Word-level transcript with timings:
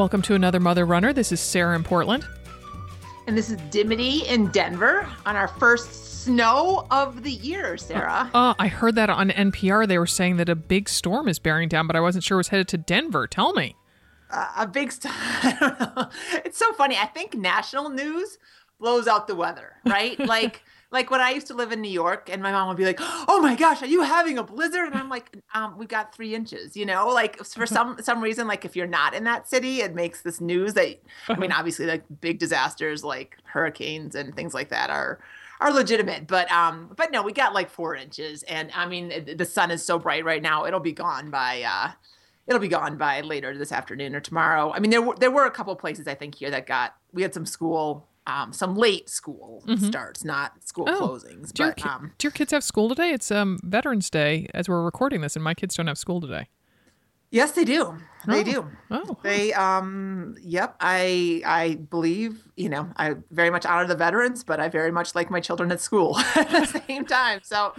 Welcome 0.00 0.22
to 0.22 0.34
another 0.34 0.60
Mother 0.60 0.86
Runner. 0.86 1.12
This 1.12 1.30
is 1.30 1.40
Sarah 1.40 1.76
in 1.76 1.84
Portland. 1.84 2.26
And 3.26 3.36
this 3.36 3.50
is 3.50 3.58
Dimity 3.70 4.26
in 4.26 4.46
Denver 4.46 5.06
on 5.26 5.36
our 5.36 5.46
first 5.46 6.22
snow 6.24 6.86
of 6.90 7.22
the 7.22 7.32
year, 7.32 7.76
Sarah. 7.76 8.30
Uh, 8.32 8.54
I 8.58 8.68
heard 8.68 8.94
that 8.94 9.10
on 9.10 9.28
NPR. 9.28 9.86
They 9.86 9.98
were 9.98 10.06
saying 10.06 10.38
that 10.38 10.48
a 10.48 10.54
big 10.54 10.88
storm 10.88 11.28
is 11.28 11.38
bearing 11.38 11.68
down, 11.68 11.86
but 11.86 11.96
I 11.96 12.00
wasn't 12.00 12.24
sure 12.24 12.36
it 12.36 12.38
was 12.38 12.48
headed 12.48 12.66
to 12.68 12.78
Denver. 12.78 13.26
Tell 13.26 13.52
me. 13.52 13.76
Uh, 14.30 14.48
a 14.56 14.66
big 14.66 14.90
storm. 14.90 15.14
it's 16.46 16.56
so 16.56 16.72
funny. 16.72 16.96
I 16.96 17.04
think 17.04 17.34
national 17.34 17.90
news 17.90 18.38
blows 18.78 19.06
out 19.06 19.26
the 19.26 19.36
weather, 19.36 19.74
right? 19.84 20.18
like 20.26 20.62
like 20.92 21.10
when 21.10 21.20
I 21.20 21.30
used 21.30 21.46
to 21.48 21.54
live 21.54 21.70
in 21.70 21.80
New 21.80 21.90
York 21.90 22.28
and 22.30 22.42
my 22.42 22.50
mom 22.50 22.68
would 22.68 22.76
be 22.76 22.84
like, 22.84 22.98
"Oh 23.00 23.40
my 23.40 23.54
gosh, 23.54 23.82
are 23.82 23.86
you 23.86 24.02
having 24.02 24.38
a 24.38 24.42
blizzard?" 24.42 24.86
And 24.86 24.94
I'm 24.94 25.08
like, 25.08 25.36
um, 25.54 25.78
"We 25.78 25.86
got 25.86 26.14
three 26.14 26.34
inches." 26.34 26.76
You 26.76 26.86
know, 26.86 27.08
like 27.08 27.36
for 27.44 27.66
some 27.66 27.98
some 28.02 28.22
reason, 28.22 28.48
like 28.48 28.64
if 28.64 28.74
you're 28.74 28.86
not 28.86 29.14
in 29.14 29.24
that 29.24 29.48
city, 29.48 29.82
it 29.82 29.94
makes 29.94 30.22
this 30.22 30.40
news 30.40 30.74
that 30.74 31.00
I 31.28 31.36
mean, 31.36 31.52
obviously, 31.60 31.86
like 31.86 32.02
big 32.20 32.38
disasters 32.38 33.04
like 33.04 33.36
hurricanes 33.44 34.14
and 34.14 34.34
things 34.34 34.54
like 34.54 34.70
that 34.70 34.90
are 34.90 35.20
are 35.60 35.72
legitimate 35.72 36.26
but 36.26 36.50
um 36.50 36.90
but 36.96 37.12
no 37.12 37.22
we 37.22 37.32
got 37.32 37.52
like 37.52 37.68
four 37.68 37.94
inches 37.94 38.42
and 38.44 38.70
i 38.74 38.86
mean 38.86 39.36
the 39.36 39.44
sun 39.44 39.70
is 39.70 39.84
so 39.84 39.98
bright 39.98 40.24
right 40.24 40.40
now 40.40 40.64
it'll 40.64 40.80
be 40.80 40.92
gone 40.92 41.30
by 41.30 41.60
uh 41.62 41.90
it'll 42.46 42.58
be 42.58 42.66
gone 42.66 42.96
by 42.96 43.20
later 43.20 43.56
this 43.56 43.70
afternoon 43.70 44.14
or 44.14 44.20
tomorrow 44.20 44.72
i 44.72 44.78
mean 44.78 44.90
there 44.90 45.02
were 45.02 45.14
there 45.16 45.30
were 45.30 45.44
a 45.44 45.50
couple 45.50 45.76
places 45.76 46.08
i 46.08 46.14
think 46.14 46.34
here 46.34 46.50
that 46.50 46.66
got 46.66 46.96
we 47.12 47.20
had 47.20 47.34
some 47.34 47.44
school 47.44 48.08
um, 48.30 48.52
some 48.52 48.74
late 48.76 49.08
school 49.08 49.62
mm-hmm. 49.66 49.84
starts, 49.86 50.24
not 50.24 50.62
school 50.66 50.86
oh. 50.88 51.00
closings. 51.00 51.52
Do, 51.52 51.64
but, 51.64 51.80
your, 51.82 51.92
um, 51.92 52.12
do 52.18 52.26
your 52.26 52.32
kids 52.32 52.52
have 52.52 52.64
school 52.64 52.88
today? 52.88 53.10
It's 53.10 53.30
um, 53.30 53.58
Veterans 53.62 54.08
Day 54.10 54.46
as 54.54 54.68
we're 54.68 54.84
recording 54.84 55.20
this, 55.20 55.36
and 55.36 55.44
my 55.44 55.54
kids 55.54 55.74
don't 55.74 55.86
have 55.86 55.98
school 55.98 56.20
today. 56.20 56.48
Yes, 57.30 57.52
they 57.52 57.64
do. 57.64 57.96
They 58.26 58.40
oh. 58.40 58.44
do. 58.44 58.70
Oh. 58.90 59.16
They 59.22 59.52
um 59.54 60.36
yep, 60.42 60.76
I 60.80 61.42
I 61.46 61.76
believe, 61.76 62.46
you 62.56 62.68
know, 62.68 62.90
I 62.96 63.14
very 63.30 63.50
much 63.50 63.64
honor 63.64 63.86
the 63.86 63.94
veterans, 63.94 64.44
but 64.44 64.60
I 64.60 64.68
very 64.68 64.92
much 64.92 65.14
like 65.14 65.30
my 65.30 65.40
children 65.40 65.72
at 65.72 65.80
school 65.80 66.18
at 66.36 66.50
the 66.50 66.82
same 66.86 67.06
time. 67.06 67.40
So 67.42 67.72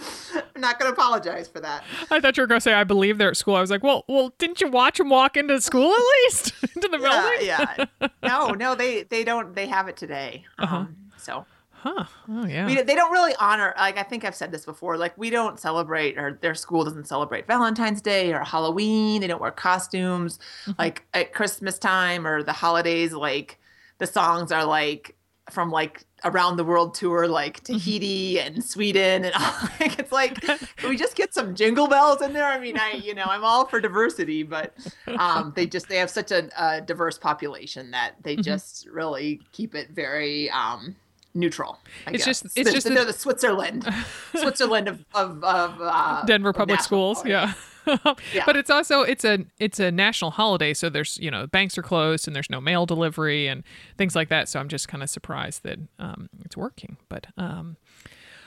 I'm 0.56 0.62
not 0.62 0.80
going 0.80 0.92
to 0.92 1.00
apologize 1.00 1.48
for 1.48 1.60
that. 1.60 1.84
I 2.10 2.20
thought 2.20 2.38
you 2.38 2.44
were 2.44 2.48
going 2.48 2.60
to 2.60 2.64
say 2.64 2.74
I 2.74 2.84
believe 2.84 3.18
they're 3.18 3.30
at 3.30 3.38
school. 3.38 3.56
I 3.56 3.62
was 3.62 3.70
like, 3.70 3.84
"Well, 3.84 4.04
well, 4.08 4.34
didn't 4.40 4.62
you 4.62 4.70
watch 4.70 4.98
them 4.98 5.10
walk 5.10 5.38
into 5.38 5.62
school 5.62 5.92
at 5.94 6.04
least? 6.24 6.54
into 6.76 6.88
the 6.88 6.98
building?" 6.98 7.46
Yeah, 7.46 7.86
yeah. 8.02 8.08
No, 8.24 8.50
no, 8.50 8.76
they 8.76 9.04
they 9.04 9.24
don't 9.24 9.54
they 9.56 9.68
have 9.68 9.88
it 9.88 9.98
today. 9.98 10.46
Uh-huh. 10.58 10.78
Um 10.78 10.96
so 11.18 11.46
Huh. 11.82 12.06
Oh 12.30 12.46
yeah. 12.46 12.68
We, 12.68 12.80
they 12.84 12.94
don't 12.94 13.12
really 13.12 13.34
honor 13.40 13.74
like 13.76 13.98
I 13.98 14.04
think 14.04 14.24
I've 14.24 14.36
said 14.36 14.52
this 14.52 14.66
before. 14.66 14.98
Like 14.98 15.18
we 15.18 15.32
don't 15.32 15.60
celebrate 15.60 16.16
or 16.16 16.38
their 16.40 16.54
school 16.54 16.84
doesn't 16.84 17.08
celebrate 17.08 17.48
Valentine's 17.48 18.04
Day 18.04 18.32
or 18.34 18.44
Halloween. 18.44 19.22
They 19.22 19.28
don't 19.28 19.42
wear 19.42 19.50
costumes. 19.50 20.38
Mm-hmm. 20.66 20.73
Like 20.78 21.04
at 21.16 21.34
Christmas 21.34 21.80
time 21.80 22.28
or 22.28 22.44
the 22.44 22.54
holidays, 22.54 23.14
like 23.14 23.58
the 23.98 24.06
songs 24.06 24.52
are 24.52 24.64
like 24.64 25.16
from 25.50 25.72
like 25.72 26.06
around 26.23 26.58
the 26.58 26.64
world 26.64 26.94
tour, 26.94 27.28
like 27.28 27.64
mm-hmm. 27.64 27.73
Tahiti 27.73 28.36
mm-hmm. 28.36 28.54
and 28.54 28.64
Sweden 28.64 29.26
and 29.26 29.34
all. 29.40 29.70
Like, 29.80 29.98
it's 29.98 30.12
like 30.12 30.45
we 30.88 30.95
just 30.95 31.16
get 31.16 31.34
some 31.34 31.56
jingle 31.56 31.88
bells 31.88 32.22
in 32.22 32.32
there. 32.32 32.45
I 32.45 32.60
mean, 32.60 32.78
I 32.78 32.92
you 32.92 33.16
know 33.16 33.26
I'm 33.26 33.44
all 33.44 33.66
for 33.66 33.82
diversity, 33.82 34.44
but 34.44 34.78
um, 35.18 35.52
they 35.56 35.66
just 35.66 35.90
they 35.90 35.98
have 35.98 36.12
such 36.12 36.32
a, 36.32 36.48
a 36.64 36.82
diverse 36.82 37.18
population 37.18 37.90
that 37.90 38.22
they 38.22 38.34
mm-hmm. 38.34 38.44
just 38.44 38.86
really 38.86 39.42
keep 39.52 39.73
it 39.73 39.90
very 39.90 40.48
um, 40.52 40.95
neutral. 41.34 41.80
I 42.06 42.12
it's 42.12 42.26
guess. 42.26 42.42
just 42.42 42.58
it's 42.58 42.72
just 42.72 42.88
they're 42.88 43.06
the 43.06 43.14
Switzerland, 43.14 43.88
Switzerland 44.36 44.88
of 44.88 45.06
of, 45.14 45.44
of 45.44 45.78
uh, 45.80 46.23
Denver 46.26 46.54
public 46.54 46.82
schools. 46.82 47.26
Yeah. 47.26 47.54
yeah. 48.34 48.44
but 48.46 48.56
it's 48.56 48.70
also 48.70 49.02
it's 49.02 49.26
a 49.26 49.40
it's 49.60 49.80
a 49.80 49.92
national 49.92 50.32
holiday, 50.32 50.73
so 50.73 50.89
there's 50.89 51.17
you 51.17 51.32
know 51.32 51.48
banks 51.48 51.78
are 51.78 51.82
closed 51.82 52.28
and 52.28 52.36
there's 52.36 52.50
no 52.50 52.61
mail 52.61 52.86
delivery 52.86 53.48
and 53.48 53.64
things 53.98 54.16
like 54.16 54.30
that. 54.30 54.48
So 54.48 54.60
I'm 54.60 54.67
just 54.70 54.88
kind 54.88 55.02
of 55.02 55.10
surprised 55.10 55.64
that 55.64 55.80
um, 56.00 56.30
it's 56.45 56.55
working. 56.55 56.98
But 57.10 57.28
um, 57.38 57.78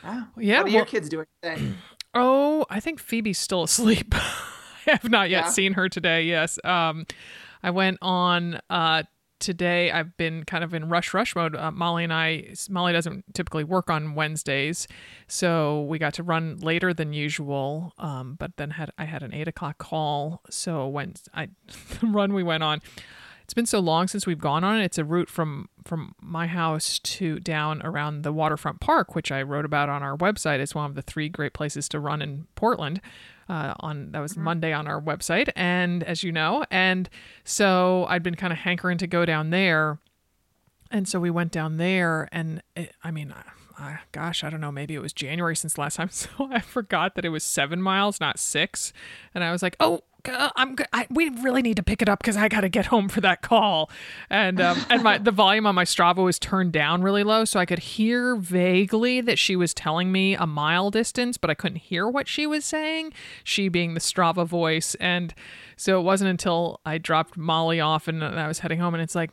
wow. 0.04 0.26
yeah, 0.38 0.58
what 0.58 0.60
are 0.60 0.64
well, 0.64 0.72
your 0.72 0.84
kids 0.84 1.08
doing 1.08 1.26
today? 1.42 1.72
Oh, 2.16 2.64
I 2.70 2.78
think 2.78 3.00
Phoebe's 3.00 3.38
still 3.38 3.64
asleep. 3.64 4.14
I 4.86 4.92
have 4.92 5.10
not 5.10 5.30
yet 5.30 5.46
yeah. 5.46 5.50
seen 5.50 5.72
her 5.72 5.88
today. 5.88 6.22
Yes, 6.22 6.60
um, 6.62 7.06
I 7.60 7.70
went 7.70 7.98
on 8.02 8.60
uh, 8.70 9.02
today 9.44 9.90
I've 9.90 10.16
been 10.16 10.44
kind 10.44 10.64
of 10.64 10.72
in 10.72 10.88
rush 10.88 11.12
rush 11.12 11.36
mode. 11.36 11.54
Uh, 11.54 11.70
Molly 11.70 12.02
and 12.02 12.12
I, 12.12 12.54
Molly 12.70 12.92
doesn't 12.92 13.34
typically 13.34 13.62
work 13.62 13.90
on 13.90 14.14
Wednesdays, 14.14 14.88
so 15.28 15.82
we 15.82 15.98
got 15.98 16.14
to 16.14 16.22
run 16.22 16.56
later 16.58 16.94
than 16.94 17.12
usual. 17.12 17.92
Um, 17.98 18.36
but 18.38 18.56
then 18.56 18.70
had 18.70 18.90
I 18.96 19.04
had 19.04 19.22
an 19.22 19.34
eight 19.34 19.46
o'clock 19.46 19.78
call, 19.78 20.40
so 20.48 20.88
when 20.88 21.14
I 21.34 21.50
the 22.00 22.06
run 22.06 22.32
we 22.32 22.42
went 22.42 22.62
on, 22.62 22.80
it's 23.42 23.54
been 23.54 23.66
so 23.66 23.80
long 23.80 24.08
since 24.08 24.26
we've 24.26 24.38
gone 24.38 24.64
on 24.64 24.80
it. 24.80 24.84
It's 24.84 24.98
a 24.98 25.04
route 25.04 25.28
from 25.28 25.68
from 25.84 26.14
my 26.20 26.46
house 26.46 26.98
to 27.00 27.38
down 27.38 27.82
around 27.82 28.22
the 28.22 28.32
waterfront 28.32 28.80
park, 28.80 29.14
which 29.14 29.30
I 29.30 29.42
wrote 29.42 29.66
about 29.66 29.90
on 29.90 30.02
our 30.02 30.16
website. 30.16 30.60
It's 30.60 30.74
one 30.74 30.86
of 30.86 30.94
the 30.94 31.02
three 31.02 31.28
great 31.28 31.52
places 31.52 31.86
to 31.90 32.00
run 32.00 32.22
in 32.22 32.46
Portland 32.54 33.02
uh, 33.48 33.74
on 33.80 34.12
that 34.12 34.20
was 34.20 34.32
mm-hmm. 34.32 34.44
Monday 34.44 34.72
on 34.72 34.86
our 34.86 35.00
website, 35.00 35.50
and 35.56 36.02
as 36.02 36.22
you 36.22 36.32
know, 36.32 36.64
and 36.70 37.08
so 37.44 38.06
I'd 38.08 38.22
been 38.22 38.34
kind 38.34 38.52
of 38.52 38.60
hankering 38.60 38.98
to 38.98 39.06
go 39.06 39.24
down 39.24 39.50
there, 39.50 39.98
and 40.90 41.08
so 41.08 41.20
we 41.20 41.30
went 41.30 41.52
down 41.52 41.76
there, 41.76 42.28
and 42.32 42.62
it, 42.76 42.94
I 43.02 43.10
mean. 43.10 43.32
Uh, 43.32 43.42
gosh, 44.12 44.44
I 44.44 44.50
don't 44.50 44.60
know, 44.60 44.70
maybe 44.70 44.94
it 44.94 45.00
was 45.00 45.12
January 45.12 45.56
since 45.56 45.76
last 45.76 45.96
time, 45.96 46.08
so 46.12 46.28
I 46.48 46.60
forgot 46.60 47.16
that 47.16 47.24
it 47.24 47.30
was 47.30 47.42
seven 47.42 47.82
miles, 47.82 48.20
not 48.20 48.38
six. 48.38 48.92
And 49.34 49.42
I 49.42 49.50
was 49.50 49.64
like, 49.64 49.74
oh, 49.80 50.02
I'm 50.28 50.76
I, 50.92 51.06
we 51.10 51.28
really 51.28 51.62
need 51.62 51.76
to 51.76 51.82
pick 51.82 52.02
it 52.02 52.08
up 52.08 52.20
because 52.20 52.36
I 52.36 52.48
got 52.48 52.62
to 52.62 52.68
get 52.68 52.86
home 52.86 53.08
for 53.08 53.20
that 53.20 53.42
call, 53.42 53.90
and 54.30 54.60
um, 54.60 54.78
and 54.90 55.02
my 55.02 55.18
the 55.18 55.30
volume 55.30 55.66
on 55.66 55.74
my 55.74 55.84
Strava 55.84 56.24
was 56.24 56.38
turned 56.38 56.72
down 56.72 57.02
really 57.02 57.24
low, 57.24 57.44
so 57.44 57.60
I 57.60 57.66
could 57.66 57.78
hear 57.78 58.36
vaguely 58.36 59.20
that 59.20 59.38
she 59.38 59.56
was 59.56 59.74
telling 59.74 60.12
me 60.12 60.34
a 60.34 60.46
mile 60.46 60.90
distance, 60.90 61.36
but 61.36 61.50
I 61.50 61.54
couldn't 61.54 61.78
hear 61.78 62.08
what 62.08 62.28
she 62.28 62.46
was 62.46 62.64
saying. 62.64 63.12
She 63.42 63.68
being 63.68 63.94
the 63.94 64.00
Strava 64.00 64.46
voice, 64.46 64.94
and 64.96 65.34
so 65.76 65.98
it 66.00 66.02
wasn't 66.02 66.30
until 66.30 66.80
I 66.84 66.98
dropped 66.98 67.36
Molly 67.36 67.80
off 67.80 68.08
and 68.08 68.24
I 68.24 68.48
was 68.48 68.60
heading 68.60 68.78
home, 68.78 68.94
and 68.94 69.02
it's 69.02 69.14
like, 69.14 69.30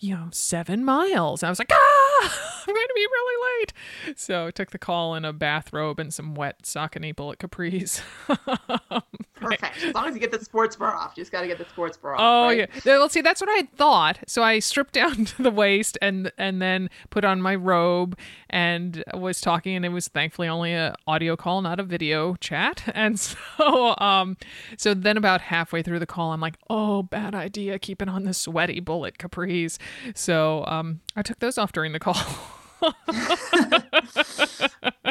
you 0.00 0.14
know, 0.14 0.28
seven 0.30 0.84
miles. 0.84 1.42
I 1.42 1.48
was 1.48 1.58
like, 1.58 1.72
ah. 1.72 2.54
I'm 2.68 2.74
going 2.74 2.86
to 2.86 2.94
be 2.94 3.06
really 3.06 3.60
late. 3.60 4.18
So 4.18 4.46
I 4.48 4.50
took 4.50 4.72
the 4.72 4.78
call 4.78 5.14
in 5.14 5.24
a 5.24 5.32
bathrobe 5.32 5.98
and 5.98 6.12
some 6.12 6.34
wet 6.34 6.64
Saucony 6.64 7.16
bullet 7.16 7.38
capris. 7.38 8.02
Perfect. 9.40 9.84
As 9.84 9.94
long 9.94 10.08
as 10.08 10.14
you 10.14 10.20
get 10.20 10.30
the 10.30 10.44
sports 10.44 10.76
bra 10.76 10.90
off, 10.90 11.12
you 11.16 11.22
just 11.22 11.32
got 11.32 11.42
to 11.42 11.46
get 11.46 11.58
the 11.58 11.66
sports 11.66 11.96
bra 11.96 12.14
off. 12.14 12.20
Oh 12.20 12.46
right? 12.46 12.70
yeah. 12.84 12.98
Well, 12.98 13.08
see, 13.08 13.20
that's 13.20 13.40
what 13.40 13.50
I 13.50 13.68
thought. 13.76 14.18
So 14.26 14.42
I 14.42 14.58
stripped 14.58 14.94
down 14.94 15.24
to 15.24 15.42
the 15.42 15.50
waist 15.50 15.98
and 16.02 16.32
and 16.38 16.60
then 16.60 16.90
put 17.10 17.24
on 17.24 17.40
my 17.40 17.54
robe 17.54 18.18
and 18.50 19.04
was 19.14 19.40
talking, 19.40 19.76
and 19.76 19.84
it 19.84 19.90
was 19.90 20.08
thankfully 20.08 20.48
only 20.48 20.72
a 20.74 20.94
audio 21.06 21.36
call, 21.36 21.62
not 21.62 21.80
a 21.80 21.84
video 21.84 22.34
chat. 22.36 22.84
And 22.98 23.18
so 23.20 23.94
um, 23.98 24.36
so 24.76 24.92
then 24.92 25.16
about 25.16 25.40
halfway 25.40 25.82
through 25.82 26.00
the 26.00 26.06
call, 26.06 26.32
I'm 26.32 26.40
like, 26.40 26.56
oh, 26.68 27.04
bad 27.04 27.32
idea, 27.34 27.78
keeping 27.78 28.08
on 28.08 28.24
the 28.24 28.34
sweaty 28.34 28.80
bullet 28.80 29.18
capris. 29.18 29.78
So 30.14 30.64
um, 30.66 31.00
I 31.14 31.22
took 31.22 31.38
those 31.38 31.58
off 31.58 31.70
during 31.72 31.92
the 31.92 32.00
call. 32.00 32.16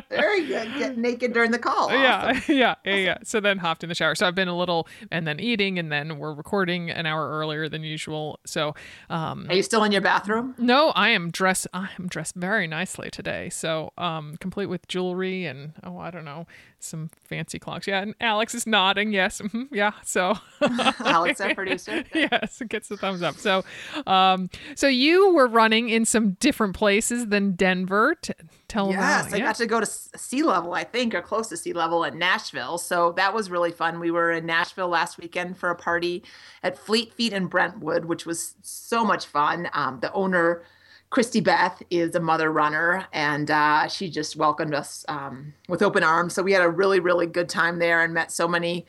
Very 0.09 0.45
good. 0.45 0.73
Get 0.77 0.97
naked 0.97 1.33
during 1.33 1.51
the 1.51 1.59
call. 1.59 1.89
Awesome. 1.89 1.97
Yeah, 2.07 2.39
yeah, 2.47 2.75
yeah, 2.85 2.95
yeah. 2.95 3.17
So 3.23 3.39
then 3.39 3.57
hopped 3.57 3.83
in 3.83 3.89
the 3.89 3.95
shower. 3.95 4.15
So 4.15 4.27
I've 4.27 4.35
been 4.35 4.47
a 4.47 4.57
little, 4.57 4.87
and 5.11 5.27
then 5.27 5.39
eating, 5.39 5.77
and 5.79 5.91
then 5.91 6.17
we're 6.17 6.33
recording 6.33 6.89
an 6.89 7.05
hour 7.05 7.29
earlier 7.29 7.67
than 7.69 7.83
usual. 7.83 8.39
So, 8.45 8.75
um, 9.09 9.47
are 9.49 9.55
you 9.55 9.63
still 9.63 9.83
in 9.83 9.91
your 9.91 10.01
bathroom? 10.01 10.55
No, 10.57 10.89
I 10.89 11.09
am 11.09 11.29
dressed. 11.31 11.67
I 11.73 11.89
am 11.99 12.07
dressed 12.07 12.35
very 12.35 12.67
nicely 12.67 13.09
today. 13.09 13.49
So, 13.49 13.91
um, 13.97 14.37
complete 14.37 14.67
with 14.67 14.87
jewelry 14.87 15.45
and 15.45 15.73
oh, 15.83 15.97
I 15.97 16.11
don't 16.11 16.25
know, 16.25 16.47
some 16.79 17.09
fancy 17.25 17.59
clocks. 17.59 17.87
Yeah, 17.87 18.01
and 18.01 18.15
Alex 18.21 18.53
is 18.55 18.67
nodding. 18.67 19.11
Yes, 19.11 19.41
mm-hmm, 19.41 19.73
yeah. 19.73 19.91
So 20.03 20.35
Alex, 20.99 21.41
our 21.41 21.53
producer. 21.53 22.03
yes, 22.13 22.61
gets 22.67 22.87
the 22.87 22.97
thumbs 22.97 23.21
up. 23.21 23.35
So, 23.35 23.63
um, 24.05 24.49
so 24.75 24.87
you 24.87 25.33
were 25.33 25.47
running 25.47 25.89
in 25.89 26.05
some 26.05 26.31
different 26.39 26.75
places 26.75 27.27
than 27.27 27.53
Denver. 27.57 28.15
T- 28.21 28.33
tell 28.67 28.89
yes, 28.91 29.27
about, 29.27 29.35
I 29.35 29.39
got 29.39 29.55
to 29.55 29.65
go 29.65 29.79
to 29.79 29.85
sea 29.85 30.43
level, 30.43 30.73
I 30.73 30.83
think, 30.83 31.13
or 31.13 31.21
close 31.21 31.49
to 31.49 31.57
sea 31.57 31.73
level 31.73 32.05
at 32.05 32.15
Nashville. 32.15 32.77
So 32.77 33.11
that 33.13 33.33
was 33.33 33.49
really 33.49 33.71
fun. 33.71 33.99
We 33.99 34.11
were 34.11 34.31
in 34.31 34.45
Nashville 34.45 34.87
last 34.87 35.17
weekend 35.17 35.57
for 35.57 35.69
a 35.69 35.75
party 35.75 36.23
at 36.63 36.77
Fleet 36.77 37.13
Feet 37.13 37.33
in 37.33 37.47
Brentwood, 37.47 38.05
which 38.05 38.25
was 38.25 38.55
so 38.61 39.03
much 39.03 39.25
fun. 39.25 39.69
Um, 39.73 39.99
the 39.99 40.13
owner 40.13 40.63
Christy 41.09 41.39
Beth 41.39 41.81
is 41.89 42.15
a 42.15 42.19
mother 42.19 42.51
runner, 42.51 43.07
and 43.13 43.49
uh, 43.49 43.87
she 43.87 44.09
just 44.09 44.35
welcomed 44.35 44.73
us 44.73 45.05
um, 45.07 45.53
with 45.69 45.81
open 45.81 46.03
arms. 46.03 46.33
So 46.33 46.43
we 46.43 46.51
had 46.51 46.61
a 46.61 46.69
really, 46.69 46.99
really 46.99 47.25
good 47.25 47.47
time 47.47 47.79
there 47.79 48.03
and 48.03 48.13
met 48.13 48.29
so 48.31 48.47
many, 48.47 48.85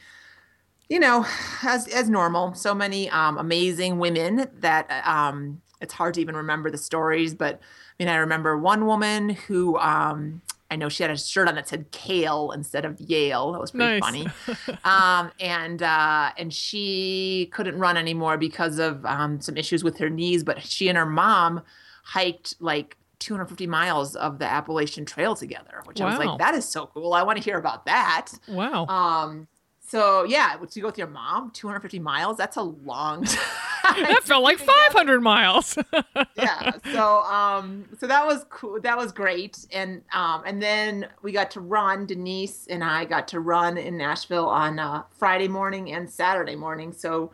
you 0.89 0.99
know, 0.99 1.25
as 1.63 1.87
as 1.89 2.11
normal, 2.11 2.55
so 2.55 2.75
many 2.75 3.09
um, 3.11 3.39
amazing 3.39 3.99
women 3.99 4.49
that 4.55 4.91
um, 5.07 5.63
it's 5.81 5.95
hard 5.95 6.15
to 6.15 6.21
even 6.21 6.35
remember 6.35 6.73
the 6.73 6.79
stories. 6.79 7.35
But 7.35 7.61
mean, 7.99 8.09
I 8.09 8.17
remember 8.17 8.57
one 8.57 8.87
woman 8.87 9.31
who 9.31 9.77
um, 9.79 10.43
I 10.71 10.77
know 10.77 10.89
she 10.89 11.03
had 11.03 11.11
a 11.11 11.17
shirt 11.17 11.49
on 11.49 11.55
that 11.55 11.69
said 11.69 11.91
Kale 11.91 12.53
instead 12.53 12.85
of 12.85 13.01
Yale. 13.01 13.53
That 13.53 13.61
was 13.61 13.71
pretty 13.71 14.01
Nice. 14.01 14.29
funny. 14.47 14.79
um, 14.85 15.33
and 15.41 15.83
uh, 15.83 16.31
and 16.37 16.53
she 16.53 17.49
couldn't 17.53 17.79
run 17.79 17.97
anymore 17.97 18.37
because 18.37 18.79
of 18.79 19.05
um, 19.07 19.41
some 19.41 19.57
issues 19.57 19.83
with 19.83 19.99
her 19.99 20.11
knees. 20.11 20.45
But 20.45 20.63
she 20.63 20.89
and 20.89 20.99
her 20.99 21.07
mom 21.07 21.63
hiked 22.05 22.55
like 22.61 22.97
250 23.19 23.67
miles 23.67 24.15
of 24.15 24.39
the 24.39 24.45
Appalachian 24.45 25.05
Trail 25.05 25.35
together, 25.35 25.83
which 25.85 26.01
I 26.01 26.05
was 26.07 26.19
like, 26.19 26.39
that 26.39 26.55
is 26.55 26.65
so 26.67 26.87
cool. 26.87 27.15
I 27.15 27.23
want 27.23 27.39
to 27.39 27.43
hear 27.45 27.59
about 27.59 27.87
that. 27.87 28.29
Wow. 28.47 28.87
Um, 28.87 29.49
so 29.89 30.25
yeah, 30.25 30.55
would 30.57 30.77
you 30.77 30.83
go 30.83 30.89
with 30.89 30.99
your 30.99 31.07
mom 31.07 31.51
250 31.53 31.99
miles? 31.99 32.37
That's 32.37 32.59
a 32.59 32.63
long 32.63 33.25
time. 33.85 34.03
that 34.03 34.21
felt 34.25 34.45
like 34.45 34.59
500 34.93 35.23
miles. 35.23 35.79
yeah. 36.37 36.73
So 36.93 37.21
um 37.23 37.89
so 37.99 38.07
that 38.07 38.27
was 38.27 38.45
cool. 38.51 38.79
That 38.83 38.99
was 38.99 39.13
great. 39.13 39.67
And 39.73 40.03
um 40.13 40.43
and 40.45 40.63
then 40.63 41.09
we 41.23 41.33
got 41.33 41.51
to 41.53 41.61
run 41.61 42.05
Denise 42.05 42.67
and 42.67 42.85
I 42.85 43.07
got 43.07 43.29
to 43.29 43.41
run 43.41 43.79
in 43.79 43.97
Nashville 43.97 44.47
on 44.47 44.79
uh, 44.79 45.05
Friday 45.17 45.49
morning 45.49 45.91
and 45.93 46.09
Saturday 46.11 46.55
morning. 46.55 46.93
So 46.93 47.33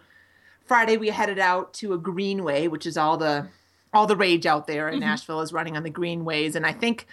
Friday 0.64 0.96
we 0.96 1.08
headed 1.08 1.40
out 1.40 1.74
to 1.74 1.92
a 1.92 1.98
greenway, 1.98 2.68
which 2.68 2.86
is 2.86 2.96
all 2.96 3.16
the 3.16 3.48
all 3.92 4.06
the 4.06 4.16
rage 4.16 4.46
out 4.46 4.68
there 4.68 4.88
in 4.88 5.00
Nashville 5.00 5.40
is 5.40 5.52
running 5.52 5.76
on 5.76 5.82
the 5.82 5.90
greenways 5.90 6.54
and 6.54 6.64
I 6.64 6.72
think 6.72 7.08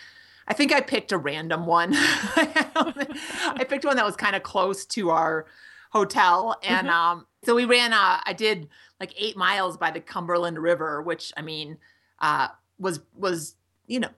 I 0.51 0.53
think 0.53 0.74
I 0.74 0.81
picked 0.81 1.13
a 1.13 1.18
random 1.18 1.65
one. 1.65 1.94
I 1.95 3.65
picked 3.69 3.86
one 3.86 3.95
that 3.95 4.06
was 4.06 4.18
kind 4.18 4.36
of 4.36 4.44
close 4.44 4.86
to 4.88 5.09
our 5.09 5.45
hotel, 5.92 6.59
and 6.62 6.89
um, 6.89 7.25
so 7.45 7.56
we 7.56 7.63
ran. 7.63 7.94
Uh, 7.94 8.19
I 8.25 8.33
did 8.33 8.68
like 9.00 9.13
eight 9.18 9.38
miles 9.38 9.77
by 9.77 9.92
the 9.92 10.01
Cumberland 10.01 10.59
River, 10.59 11.01
which 11.01 11.31
I 11.38 11.42
mean 11.42 11.77
uh, 12.19 12.50
was 12.77 13.00
was 13.15 13.56
you 13.88 14.01
know 14.01 14.09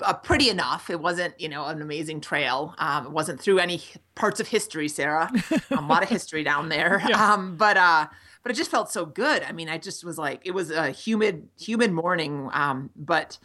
uh, 0.00 0.12
pretty 0.12 0.48
enough. 0.48 0.90
It 0.90 1.00
wasn't 1.00 1.34
you 1.40 1.48
know 1.48 1.64
an 1.64 1.82
amazing 1.82 2.20
trail. 2.20 2.72
Um, 2.78 3.06
it 3.06 3.12
wasn't 3.12 3.40
through 3.40 3.58
any 3.58 3.82
parts 4.14 4.38
of 4.38 4.46
history, 4.46 4.86
Sarah. 4.86 5.28
a 5.72 5.80
lot 5.82 6.04
of 6.04 6.08
history 6.16 6.44
down 6.44 6.68
there. 6.68 7.02
Yeah. 7.08 7.32
Um, 7.32 7.56
but 7.56 7.76
uh, 7.76 8.06
but 8.44 8.52
it 8.52 8.54
just 8.54 8.70
felt 8.70 8.92
so 8.92 9.06
good. 9.06 9.42
I 9.42 9.50
mean, 9.50 9.68
I 9.68 9.76
just 9.76 10.04
was 10.04 10.18
like, 10.18 10.42
it 10.44 10.52
was 10.52 10.70
a 10.70 10.92
humid 10.92 11.48
humid 11.58 11.90
morning. 11.90 12.48
Um, 12.52 12.90
but 12.94 13.40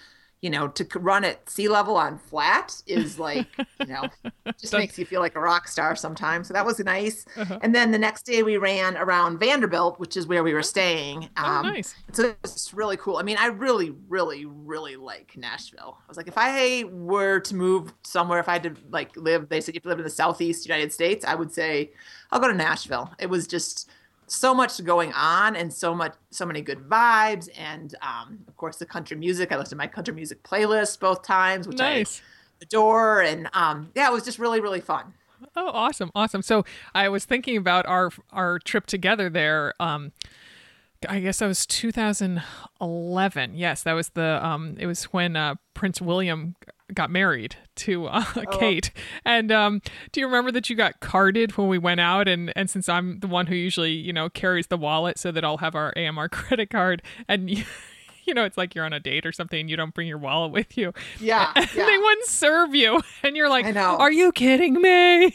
you 0.45 0.51
know, 0.51 0.67
to 0.67 0.87
run 0.99 1.23
at 1.23 1.49
sea 1.49 1.67
level 1.67 1.97
on 1.97 2.19
flat 2.19 2.79
is 2.85 3.17
like, 3.27 3.47
you 3.79 3.87
know, 3.87 4.07
just 4.61 4.73
makes 4.73 4.95
you 4.99 5.03
feel 5.03 5.19
like 5.19 5.35
a 5.35 5.39
rock 5.39 5.67
star 5.67 5.95
sometimes. 5.95 6.47
So 6.47 6.53
that 6.53 6.63
was 6.63 6.77
nice. 6.79 7.25
Uh-huh. 7.35 7.57
And 7.63 7.73
then 7.73 7.89
the 7.89 7.97
next 7.97 8.27
day 8.27 8.43
we 8.43 8.57
ran 8.57 8.95
around 8.95 9.39
Vanderbilt, 9.39 9.99
which 9.99 10.15
is 10.15 10.27
where 10.27 10.43
we 10.43 10.53
were 10.53 10.61
staying. 10.61 11.29
oh, 11.35 11.43
Um, 11.43 11.65
nice. 11.73 11.95
so 12.11 12.25
it 12.25 12.37
was 12.43 12.71
really 12.75 12.95
cool. 12.95 13.17
I 13.17 13.23
mean, 13.23 13.37
I 13.39 13.47
really, 13.47 13.89
really, 14.07 14.45
really 14.45 14.97
like 14.97 15.33
Nashville. 15.35 15.97
I 15.99 16.07
was 16.07 16.15
like, 16.15 16.27
if 16.27 16.37
I 16.37 16.83
were 16.91 17.39
to 17.39 17.55
move 17.55 17.91
somewhere, 18.03 18.39
if 18.39 18.47
I 18.47 18.53
had 18.53 18.63
to 18.65 18.75
like 18.91 19.17
live, 19.17 19.49
they 19.49 19.61
said 19.61 19.73
you 19.73 19.79
have 19.79 19.83
to 19.83 19.89
live 19.89 19.97
in 19.97 20.03
the 20.03 20.11
Southeast 20.11 20.67
United 20.67 20.93
States, 20.93 21.25
I 21.25 21.33
would 21.33 21.51
say 21.51 21.89
I'll 22.29 22.39
go 22.39 22.47
to 22.47 22.53
Nashville. 22.53 23.11
It 23.17 23.31
was 23.31 23.47
just 23.47 23.89
so 24.27 24.53
much 24.53 24.83
going 24.83 25.13
on 25.13 25.55
and 25.55 25.71
so 25.73 25.93
much, 25.93 26.13
so 26.31 26.45
many 26.45 26.61
good 26.61 26.79
vibes. 26.89 27.49
And 27.57 27.95
um, 28.01 28.39
of 28.47 28.57
course, 28.57 28.77
the 28.77 28.85
country 28.85 29.17
music. 29.17 29.51
I 29.51 29.57
listened 29.57 29.71
to 29.71 29.75
my 29.77 29.87
country 29.87 30.13
music 30.13 30.43
playlist 30.43 30.99
both 30.99 31.23
times, 31.23 31.67
which 31.67 31.77
Nice. 31.77 32.21
I 32.21 32.63
adore. 32.63 33.21
And 33.21 33.49
um, 33.53 33.91
yeah, 33.95 34.09
it 34.09 34.13
was 34.13 34.23
just 34.23 34.39
really, 34.39 34.61
really 34.61 34.81
fun. 34.81 35.13
Oh, 35.55 35.69
awesome, 35.69 36.11
awesome. 36.15 36.41
So 36.41 36.65
I 36.93 37.09
was 37.09 37.25
thinking 37.25 37.57
about 37.57 37.85
our 37.85 38.11
our 38.31 38.59
trip 38.59 38.85
together 38.87 39.29
there. 39.29 39.73
Um, 39.79 40.11
I 41.07 41.19
guess 41.19 41.39
that 41.39 41.47
was 41.47 41.65
2011. 41.65 43.53
Yes, 43.55 43.83
that 43.83 43.93
was 43.93 44.09
the 44.09 44.45
um, 44.45 44.75
it 44.79 44.87
was 44.87 45.03
when 45.05 45.35
uh, 45.35 45.55
Prince 45.73 46.01
William 46.01 46.55
got 46.93 47.11
married 47.11 47.57
to 47.77 48.07
uh, 48.07 48.23
Kate. 48.59 48.91
And 49.25 49.51
um, 49.51 49.81
do 50.11 50.19
you 50.19 50.25
remember 50.25 50.51
that 50.51 50.69
you 50.69 50.75
got 50.75 50.99
carded 50.99 51.57
when 51.57 51.67
we 51.67 51.77
went 51.77 51.99
out? 51.99 52.27
And 52.27 52.51
and 52.55 52.69
since 52.69 52.89
I'm 52.89 53.19
the 53.19 53.27
one 53.27 53.47
who 53.47 53.55
usually 53.55 53.93
you 53.93 54.13
know 54.13 54.29
carries 54.29 54.67
the 54.67 54.77
wallet, 54.77 55.17
so 55.17 55.31
that 55.31 55.43
I'll 55.43 55.57
have 55.57 55.75
our 55.75 55.93
AMR 55.97 56.29
credit 56.29 56.69
card 56.69 57.01
and. 57.27 57.49
You, 57.49 57.63
you 58.25 58.33
know, 58.33 58.43
it's 58.43 58.57
like 58.57 58.73
you're 58.73 58.85
on 58.85 58.91
a 58.91 58.99
date 58.99 59.23
or 59.23 59.31
something 59.31 59.59
and 59.59 59.69
you 59.69 59.77
don't 59.77 59.93
bring 59.93 60.07
your 60.07 60.17
wallet 60.17 60.51
with 60.51 60.75
you. 60.79 60.91
Yeah. 61.19 61.51
And 61.55 61.69
yeah. 61.75 61.85
they 61.85 61.95
wouldn't 61.95 62.25
serve 62.25 62.73
you. 62.73 62.99
And 63.21 63.37
you're 63.37 63.49
like, 63.49 63.67
I 63.67 63.71
know. 63.71 63.97
are 63.97 64.11
you 64.11 64.31
kidding 64.31 64.81
me? 64.81 65.31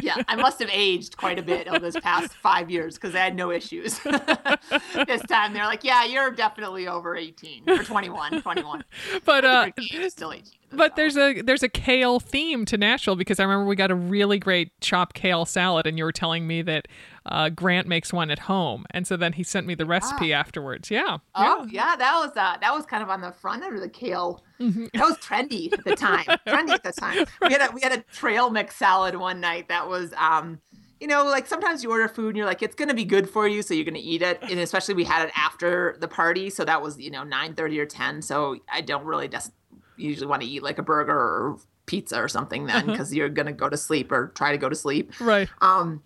yeah, 0.00 0.16
I 0.28 0.36
must 0.36 0.58
have 0.60 0.70
aged 0.72 1.16
quite 1.16 1.38
a 1.38 1.42
bit 1.42 1.68
over 1.68 1.78
this 1.78 1.98
past 2.00 2.32
five 2.34 2.70
years 2.70 2.94
because 2.94 3.14
I 3.14 3.18
had 3.18 3.36
no 3.36 3.50
issues. 3.50 3.98
this 3.98 5.22
time 5.28 5.52
they're 5.52 5.66
like, 5.66 5.84
yeah, 5.84 6.04
you're 6.04 6.30
definitely 6.30 6.88
over 6.88 7.14
18 7.14 7.68
or 7.68 7.84
21, 7.84 8.42
21. 8.42 8.84
But 9.24 9.44
uh 9.44 9.70
still 10.08 10.32
18. 10.32 10.52
But 10.74 10.96
there's 10.96 11.16
a 11.16 11.42
there's 11.42 11.62
a 11.62 11.68
kale 11.68 12.20
theme 12.20 12.64
to 12.66 12.76
Nashville 12.76 13.16
because 13.16 13.40
I 13.40 13.44
remember 13.44 13.66
we 13.66 13.76
got 13.76 13.90
a 13.90 13.94
really 13.94 14.38
great 14.38 14.78
chopped 14.80 15.14
kale 15.14 15.44
salad 15.44 15.86
and 15.86 15.98
you 15.98 16.04
were 16.04 16.12
telling 16.12 16.46
me 16.46 16.62
that 16.62 16.88
uh, 17.26 17.48
Grant 17.50 17.86
makes 17.86 18.12
one 18.12 18.30
at 18.30 18.40
home 18.40 18.84
and 18.90 19.06
so 19.06 19.16
then 19.16 19.34
he 19.34 19.42
sent 19.42 19.66
me 19.66 19.74
the 19.74 19.86
recipe 19.86 20.32
afterwards. 20.32 20.90
Yeah. 20.90 21.18
Oh 21.34 21.66
yeah, 21.70 21.96
that 21.96 22.14
was 22.14 22.30
uh, 22.36 22.56
that 22.60 22.74
was 22.74 22.86
kind 22.86 23.02
of 23.02 23.10
on 23.10 23.20
the 23.20 23.32
front 23.32 23.62
end 23.62 23.74
of 23.74 23.80
the 23.80 23.88
kale. 23.88 24.42
Mm-hmm. 24.60 24.86
That 24.94 25.04
was 25.04 25.18
trendy 25.18 25.72
at 25.72 25.84
the 25.84 25.96
time. 25.96 26.24
trendy 26.46 26.70
at 26.70 26.82
the 26.82 26.92
time. 26.92 27.26
We 27.40 27.52
had 27.52 27.68
a 27.68 27.72
we 27.72 27.80
had 27.80 27.92
a 27.92 28.02
trail 28.12 28.50
mix 28.50 28.76
salad 28.76 29.16
one 29.16 29.40
night 29.40 29.68
that 29.68 29.88
was 29.88 30.12
um 30.16 30.60
you 31.02 31.08
know 31.08 31.24
like 31.24 31.48
sometimes 31.48 31.82
you 31.82 31.90
order 31.90 32.06
food 32.06 32.28
and 32.28 32.36
you're 32.36 32.46
like 32.46 32.62
it's 32.62 32.76
gonna 32.76 32.94
be 32.94 33.04
good 33.04 33.28
for 33.28 33.48
you 33.48 33.60
so 33.60 33.74
you're 33.74 33.84
gonna 33.84 33.98
eat 34.00 34.22
it 34.22 34.38
and 34.42 34.60
especially 34.60 34.94
we 34.94 35.02
had 35.02 35.26
it 35.26 35.32
after 35.36 35.96
the 36.00 36.06
party 36.06 36.48
so 36.48 36.64
that 36.64 36.80
was 36.80 36.98
you 36.98 37.10
know 37.10 37.24
9:30 37.24 37.78
or 37.78 37.86
10 37.86 38.22
so 38.22 38.56
I 38.70 38.82
don't 38.82 39.04
really 39.04 39.26
just 39.26 39.50
usually 39.96 40.26
want 40.26 40.42
to 40.42 40.48
eat 40.48 40.62
like 40.62 40.78
a 40.78 40.82
burger 40.82 41.12
or 41.12 41.58
pizza 41.86 42.16
or 42.16 42.28
something 42.28 42.66
then 42.66 42.86
because 42.86 43.12
you're 43.12 43.28
gonna 43.28 43.52
go 43.52 43.68
to 43.68 43.76
sleep 43.76 44.12
or 44.12 44.28
try 44.34 44.52
to 44.52 44.58
go 44.58 44.68
to 44.68 44.76
sleep. 44.76 45.12
Right. 45.20 45.48
Um, 45.60 46.02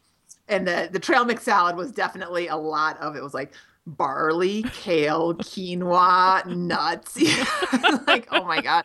and 0.48 0.66
the 0.66 0.88
the 0.90 0.98
trail 0.98 1.24
mix 1.24 1.42
salad 1.42 1.76
was 1.76 1.92
definitely 1.92 2.48
a 2.48 2.56
lot 2.56 2.98
of 3.00 3.16
it 3.16 3.22
was 3.22 3.34
like 3.34 3.52
barley, 3.86 4.64
kale, 4.72 5.34
quinoa, 5.34 6.44
nuts. 6.46 7.16
like, 8.06 8.26
oh 8.32 8.44
my 8.44 8.60
god! 8.60 8.84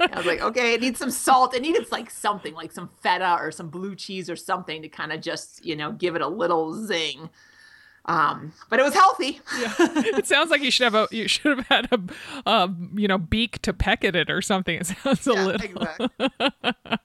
I 0.00 0.16
was 0.16 0.26
like, 0.26 0.40
okay, 0.40 0.74
it 0.74 0.80
needs 0.80 0.98
some 0.98 1.10
salt. 1.10 1.54
It 1.54 1.62
needed 1.62 1.90
like 1.92 2.10
something, 2.10 2.54
like 2.54 2.72
some 2.72 2.90
feta 3.02 3.36
or 3.38 3.50
some 3.50 3.68
blue 3.68 3.94
cheese 3.94 4.30
or 4.30 4.36
something 4.36 4.82
to 4.82 4.88
kind 4.88 5.12
of 5.12 5.20
just 5.20 5.64
you 5.64 5.76
know 5.76 5.92
give 5.92 6.16
it 6.16 6.22
a 6.22 6.28
little 6.28 6.72
zing. 6.86 7.28
Um, 8.04 8.52
but 8.68 8.80
it 8.80 8.82
was 8.82 8.94
healthy. 8.94 9.40
Yeah. 9.52 9.72
it 9.78 10.26
sounds 10.26 10.50
like 10.50 10.62
you 10.62 10.70
should 10.70 10.84
have 10.84 10.94
a 10.94 11.08
you 11.10 11.28
should 11.28 11.58
have 11.58 11.66
had 11.68 11.88
a 11.92 12.00
uh, 12.48 12.68
you 12.94 13.06
know 13.06 13.18
beak 13.18 13.62
to 13.62 13.72
peck 13.72 14.04
at 14.04 14.16
it 14.16 14.30
or 14.30 14.42
something. 14.42 14.76
It 14.80 14.86
sounds 14.86 15.26
a 15.26 15.34
Yeah, 15.34 15.42
little 15.44 15.60
exactly. 15.60 16.08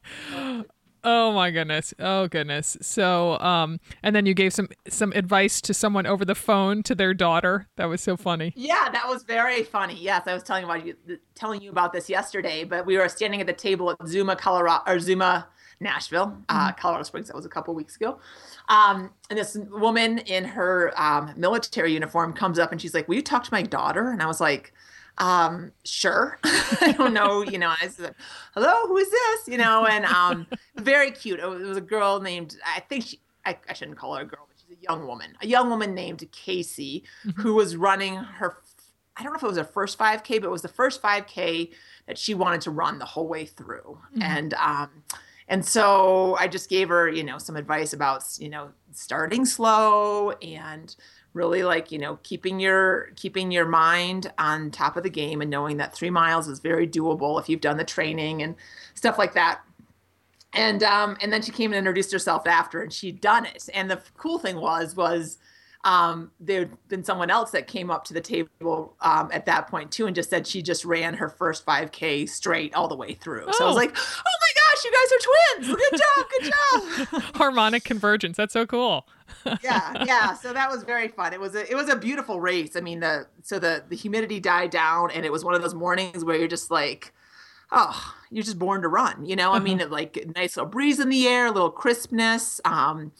Oh 1.04 1.31
my 1.31 1.52
goodness. 1.52 1.94
Oh 2.00 2.28
goodness. 2.28 2.76
So 2.81 3.40
um 3.40 3.80
and 4.04 4.16
then 4.16 4.26
you 4.26 4.33
gave 4.33 4.54
some 4.54 4.68
some 4.88 5.12
advice 5.14 5.62
to 5.62 5.74
someone 5.74 6.06
over 6.06 6.26
the 6.26 6.36
phone 6.36 6.83
to 6.83 6.95
their 6.95 7.14
daughter. 7.14 7.68
That 7.78 7.86
was 7.86 8.02
so 8.02 8.18
funny. 8.18 8.57
Yeah, 8.60 8.90
that 8.92 9.07
was 9.07 9.24
very 9.24 9.64
funny. 9.64 9.94
Yes, 9.95 10.24
I 10.28 10.33
was 10.33 10.42
telling 10.44 10.64
about 10.64 10.86
you 10.86 10.95
telling 11.36 11.62
you 11.62 11.69
about 11.69 11.94
this 11.94 12.10
yesterday, 12.10 12.64
but 12.64 12.86
we 12.88 12.98
were 12.98 13.07
standing 13.07 13.40
at 13.40 13.45
the 13.48 13.54
table 13.54 13.92
at 13.92 14.07
Zuma, 14.07 14.36
Colorado, 14.36 14.83
or 14.88 15.00
Zuma, 15.00 15.48
Nashville, 15.80 16.38
uh, 16.50 16.72
Colorado 16.74 17.04
Springs. 17.04 17.28
That 17.28 17.36
was 17.36 17.46
a 17.46 17.50
couple 17.50 17.74
weeks 17.76 17.96
ago. 17.96 18.19
Um, 18.69 19.12
and 19.30 19.38
this 19.38 19.56
woman 19.72 20.19
in 20.19 20.44
her 20.44 20.94
um, 21.00 21.34
military 21.38 21.94
uniform 21.94 22.34
comes 22.34 22.60
up 22.60 22.72
and 22.72 22.81
she's 22.81 22.94
like, 22.94 23.07
"Will 23.07 23.16
you 23.16 23.22
talk 23.22 23.44
to 23.44 23.54
my 23.54 23.62
daughter?" 23.62 24.10
And 24.10 24.22
I 24.22 24.28
was 24.28 24.42
like, 24.42 24.74
um, 25.18 25.72
"Sure." 25.84 26.40
I 26.44 26.94
don't 26.98 27.14
know, 27.14 27.44
you 27.44 27.60
know. 27.60 27.74
I 27.81 27.88
said, 27.88 28.16
"Hello, 28.54 28.88
who 28.88 28.98
is 28.98 29.10
this?" 29.10 29.48
You 29.48 29.57
know, 29.57 29.86
and 29.86 30.06
um, 30.06 30.48
very 30.76 31.12
cute. 31.12 31.40
It 31.40 31.48
was, 31.48 31.78
a 31.78 31.81
girl 31.81 32.19
named 32.19 32.57
I 32.66 32.80
think 32.81 33.06
she. 33.06 33.19
I, 33.46 33.57
I 33.69 33.74
shouldn't 33.74 33.98
call 33.98 34.16
her 34.16 34.24
a 34.24 34.26
girl, 34.26 34.46
but 34.48 34.57
she's 34.57 34.78
a 34.78 34.81
young 34.81 35.07
woman. 35.07 35.38
A 35.42 35.48
young 35.48 35.69
woman 35.69 35.94
named 35.94 36.28
Casey, 36.34 37.04
who 37.38 37.54
was 37.54 37.78
running 37.78 38.16
her 38.16 38.57
I 39.18 39.24
don't 39.24 39.34
know 39.34 39.38
if 39.38 39.44
it 39.44 39.48
was 39.48 39.57
her 39.57 39.64
first 39.64 39.98
5K, 39.98 40.42
but 40.42 40.48
it 40.48 40.52
was 40.52 40.62
the 40.62 40.68
first 40.68 41.02
5K 41.02 41.72
that 42.06 42.18
she 42.18 42.36
wanted 42.36 42.62
to 42.62 42.72
run 42.72 43.00
the 43.00 43.06
whole 43.06 43.28
way 43.28 43.46
through. 43.46 43.98
And 44.22 44.54
um, 44.54 44.90
and 45.47 45.66
so 45.66 46.35
I 46.39 46.47
just 46.47 46.69
gave 46.69 46.89
her, 46.89 47.09
you 47.09 47.23
know, 47.23 47.37
some 47.37 47.56
advice 47.56 47.94
about, 47.94 48.23
you 48.39 48.49
know, 48.49 48.69
starting 48.92 49.45
slow 49.45 50.31
and 50.42 50.95
really 51.33 51.63
like, 51.63 51.92
you 51.92 51.99
know, 51.99 52.19
keeping 52.23 52.59
your 52.59 53.11
keeping 53.16 53.51
your 53.51 53.66
mind 53.66 54.31
on 54.37 54.71
top 54.71 54.97
of 54.97 55.04
the 55.04 55.09
game 55.09 55.42
and 55.42 55.49
knowing 55.51 55.77
that 55.77 55.94
three 55.94 56.09
miles 56.09 56.47
is 56.47 56.59
very 56.59 56.87
doable 56.87 57.39
if 57.39 57.47
you've 57.47 57.61
done 57.61 57.77
the 57.77 57.83
training 57.85 58.42
and 58.42 58.56
stuff 58.95 59.18
like 59.18 59.33
that 59.33 59.61
and 60.54 60.81
um, 60.83 61.18
and 61.21 61.31
then 61.31 61.42
she 61.42 61.51
came 61.51 61.71
and 61.71 61.77
introduced 61.77 62.11
herself 62.11 62.47
after, 62.47 62.81
and 62.81 62.92
she'd 62.92 63.21
done 63.21 63.45
it. 63.45 63.68
And 63.73 63.92
the 63.92 64.01
cool 64.18 64.39
thing 64.39 64.56
was 64.56 64.95
was 64.95 65.37
um, 65.83 66.31
there'd 66.39 66.71
been 66.87 67.04
someone 67.04 67.30
else 67.30 67.51
that 67.51 67.68
came 67.68 67.92
up 67.92 68.06
to 68.06 68.13
the 68.13 68.21
table 68.21 68.95
um, 69.01 69.30
at 69.33 69.45
that 69.45 69.68
point 69.68 69.92
too, 69.92 70.07
and 70.07 70.16
just 70.16 70.30
said 70.30 70.47
she 70.47 70.61
just 70.61 70.85
ran 70.85 71.13
her 71.16 71.30
first 71.30 71.66
5K 71.66 72.27
straight 72.30 72.73
all 72.73 72.87
the 72.87 72.95
way 72.95 73.13
through. 73.13 73.47
So 73.51 73.66
I 73.66 73.68
was 73.68 73.75
Oh. 73.75 73.77
like, 73.77 73.95
oh 73.95 74.37
my 74.42 74.56
gosh, 74.78 74.86
you 74.86 74.92
guys 74.92 75.12
are 75.12 75.68
twins! 75.68 75.78
Good 75.90 76.00
job, 76.00 76.26
good 77.10 77.12
job. 77.12 77.24
Harmonic 77.36 77.84
convergence. 77.84 78.38
That's 78.38 78.54
so 78.54 78.66
cool. 78.66 79.07
yeah, 79.64 80.04
yeah. 80.06 80.34
So 80.34 80.54
that 80.54 80.69
was 80.69 80.84
very 80.84 81.07
fun. 81.07 81.34
It 81.34 81.40
was 81.40 81.56
a 81.56 81.69
it 81.69 81.76
was 81.76 81.90
a 81.90 81.96
beautiful 81.96 82.40
race. 82.40 82.76
I 82.76 82.81
mean, 82.81 83.00
the 83.02 83.28
so 83.44 83.60
the 83.60 83.84
the 83.88 83.96
humidity 83.96 84.40
died 84.40 84.69
down, 84.72 85.12
and 85.12 85.26
it 85.26 85.31
was 85.31 85.44
one 85.44 85.54
of 85.56 85.62
those 85.62 85.74
mornings 85.74 86.24
where 86.24 86.38
you're 86.38 86.48
just 86.48 86.72
like, 86.72 87.14
oh, 87.72 88.14
you're 88.31 88.44
just 88.44 88.60
born 88.60 88.81
to 88.84 88.88
run. 88.88 89.26
You 89.26 89.36
know, 89.36 89.52
I 89.54 89.60
mean, 89.60 89.81
Uh-huh. 89.81 89.90
like 89.92 90.26
nice 90.36 90.57
little 90.57 90.69
breeze 90.69 91.00
in 91.00 91.10
the 91.10 91.28
air, 91.28 91.48
a 91.48 91.52
little 91.52 91.72
crispness, 91.72 92.62
um, 92.66 93.12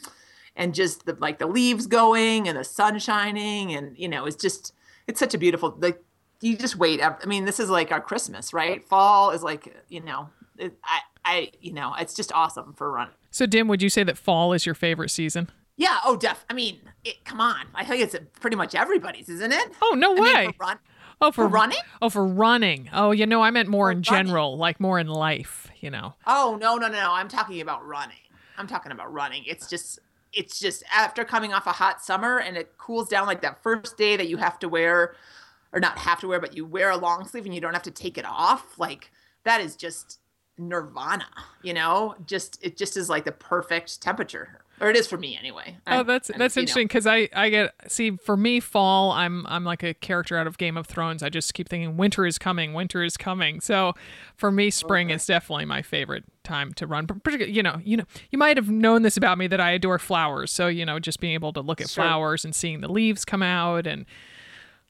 and 0.56 0.74
just 0.74 1.06
the 1.06 1.14
like 1.20 1.40
the 1.40 1.48
leaves 1.48 1.88
going 1.88 2.48
and 2.48 2.58
the 2.58 2.64
sun 2.64 3.00
shining, 3.00 3.74
and 3.74 3.98
you 3.98 4.08
know, 4.08 4.26
it's 4.26 4.38
just 4.42 4.74
it's 5.08 5.20
such 5.20 5.34
a 5.34 5.38
beautiful 5.38 5.76
like 5.80 6.02
you 6.42 6.56
just 6.56 6.76
wait. 6.76 7.02
I 7.02 7.16
mean, 7.26 7.46
this 7.46 7.60
is 7.60 7.70
like 7.70 7.92
our 7.92 8.02
Christmas, 8.02 8.54
right? 8.54 8.84
Fall 8.88 9.32
is 9.32 9.44
like 9.44 9.76
you 9.90 10.02
know, 10.02 10.30
it, 10.58 10.74
I 10.84 11.00
I 11.28 11.52
you 11.62 11.74
know, 11.74 11.94
it's 12.00 12.14
just 12.14 12.32
awesome 12.34 12.74
for 12.74 12.92
running. 12.92 13.14
So, 13.32 13.46
Dim, 13.46 13.68
would 13.68 13.82
you 13.82 13.90
say 13.90 14.04
that 14.04 14.18
fall 14.18 14.54
is 14.54 14.66
your 14.66 14.76
favorite 14.76 15.10
season? 15.10 15.50
Yeah. 15.76 16.00
Oh, 16.04 16.16
def. 16.16 16.46
I 16.50 16.54
mean, 16.54 16.80
it, 17.04 17.24
come 17.26 17.40
on. 17.40 17.68
I 17.76 17.86
think 17.86 18.02
it's 18.02 18.16
pretty 18.40 18.56
much 18.56 18.74
everybody's, 18.74 19.30
isn't 19.30 19.52
it? 19.52 19.72
Oh, 19.82 19.94
no 19.96 20.14
I 20.14 20.16
mean, 20.16 20.24
way. 20.24 20.46
for 20.58 20.66
run, 20.66 20.80
oh, 21.22 21.32
for 21.32 21.48
running? 21.48 21.78
Oh, 22.02 22.10
for 22.10 22.26
running. 22.26 22.90
Oh, 22.94 23.12
you 23.12 23.26
know, 23.28 23.42
I 23.44 23.52
meant 23.52 23.70
more 23.70 23.88
For 23.88 23.92
in 23.92 23.98
running. 23.98 24.26
general, 24.26 24.58
like 24.58 24.80
more 24.80 24.98
in 24.98 25.08
life, 25.08 25.68
you 25.80 25.92
know. 25.92 26.16
Oh 26.26 26.58
no 26.60 26.78
no 26.78 26.88
no 26.88 26.94
no! 26.94 27.12
I'm 27.14 27.28
talking 27.28 27.62
about 27.62 27.86
running. 27.86 28.18
I'm 28.58 28.68
talking 28.68 28.92
about 28.92 29.14
running. 29.14 29.44
It's 29.46 29.70
just 29.70 30.00
it's 30.34 30.60
just 30.60 30.84
after 30.94 31.24
coming 31.24 31.54
off 31.54 31.68
a 31.68 31.72
hot 31.72 32.04
summer 32.04 32.40
and 32.40 32.58
it 32.58 32.78
cools 32.78 33.08
down 33.10 33.28
like 33.28 33.42
that 33.42 33.62
first 33.62 33.98
day 33.98 34.18
that 34.18 34.28
you 34.28 34.38
have 34.38 34.60
to 34.60 34.70
wear 34.70 35.16
or 35.74 35.80
not 35.80 35.98
have 36.00 36.20
to 36.22 36.28
wear 36.28 36.40
but 36.40 36.56
you 36.56 36.66
wear 36.66 36.90
a 36.90 36.98
long 36.98 37.28
sleeve 37.28 37.46
and 37.46 37.54
you 37.54 37.62
don't 37.62 37.74
have 37.74 37.84
to 37.84 37.92
take 37.92 38.18
it 38.18 38.26
off. 38.26 38.78
Like 38.80 39.12
that 39.44 39.62
is 39.62 39.76
just 39.76 40.20
nirvana, 40.58 41.28
you 41.64 41.74
know? 41.74 42.16
Just 42.26 42.60
it 42.64 42.78
just 42.78 42.98
is 42.98 43.10
like 43.10 43.26
the 43.26 43.32
perfect 43.32 44.02
temperature. 44.02 44.60
Or 44.80 44.92
it 44.92 44.96
is 44.96 45.08
for 45.08 45.18
me 45.18 45.36
anyway. 45.36 45.76
Oh, 45.88 46.04
that's 46.04 46.30
I'm, 46.30 46.38
that's 46.38 46.56
you 46.56 46.62
interesting 46.62 46.86
because 46.86 47.08
I 47.08 47.30
I 47.36 47.50
get 47.50 47.74
see 47.88 48.12
for 48.12 48.38
me 48.38 48.60
fall 48.60 49.12
I'm 49.12 49.44
I'm 49.48 49.64
like 49.64 49.82
a 49.82 49.96
character 49.96 50.38
out 50.38 50.46
of 50.46 50.60
Game 50.60 50.78
of 50.78 50.86
Thrones. 50.86 51.24
I 51.24 51.30
just 51.30 51.56
keep 51.56 51.68
thinking 51.68 51.98
winter 51.98 52.28
is 52.28 52.38
coming, 52.38 52.74
winter 52.76 53.04
is 53.04 53.18
coming. 53.18 53.60
So 53.60 53.94
for 54.36 54.52
me, 54.52 54.70
spring 54.70 55.08
Okay. 55.08 55.16
is 55.16 55.26
definitely 55.26 55.66
my 55.66 55.82
favorite 55.82 56.26
time 56.44 56.74
to 56.74 56.86
run. 56.86 57.08
But 57.08 57.24
particularly, 57.24 57.54
you 57.56 57.64
know, 57.64 57.82
you 57.84 57.98
know, 57.98 58.06
you 58.30 58.38
might 58.38 58.56
have 58.56 58.70
known 58.70 59.02
this 59.02 59.18
about 59.18 59.40
me 59.40 59.48
that 59.48 59.60
I 59.60 59.72
adore 59.72 59.98
flowers. 59.98 60.52
So 60.52 60.68
you 60.68 60.86
know, 60.86 61.00
just 61.00 61.20
being 61.20 61.34
able 61.34 61.54
to 61.54 61.62
look 61.62 61.82
at 61.82 61.90
Sure. 61.90 62.04
flowers 62.04 62.46
and 62.46 62.54
seeing 62.54 62.82
the 62.82 62.92
leaves 62.92 63.26
come 63.26 63.42
out 63.42 63.88
and 63.88 64.06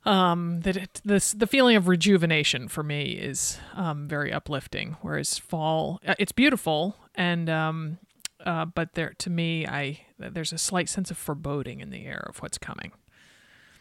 um 0.07 0.61
that 0.61 0.77
it, 0.77 1.01
this 1.03 1.33
the 1.33 1.45
feeling 1.47 1.75
of 1.75 1.87
rejuvenation 1.87 2.67
for 2.67 2.81
me 2.83 3.11
is 3.11 3.59
um 3.75 4.07
very 4.07 4.31
uplifting. 4.31 4.95
Whereas 5.01 5.37
fall 5.37 5.99
uh, 6.07 6.15
it's 6.17 6.31
beautiful 6.31 6.95
and 7.15 7.49
um 7.49 7.97
uh 8.45 8.65
but 8.65 8.93
there 8.93 9.13
to 9.17 9.29
me 9.29 9.67
i 9.67 9.99
there's 10.17 10.53
a 10.53 10.57
slight 10.57 10.87
sense 10.89 11.11
of 11.11 11.17
foreboding 11.17 11.81
in 11.81 11.89
the 11.89 12.05
air 12.05 12.25
of 12.29 12.37
what's 12.41 12.57
coming 12.57 12.91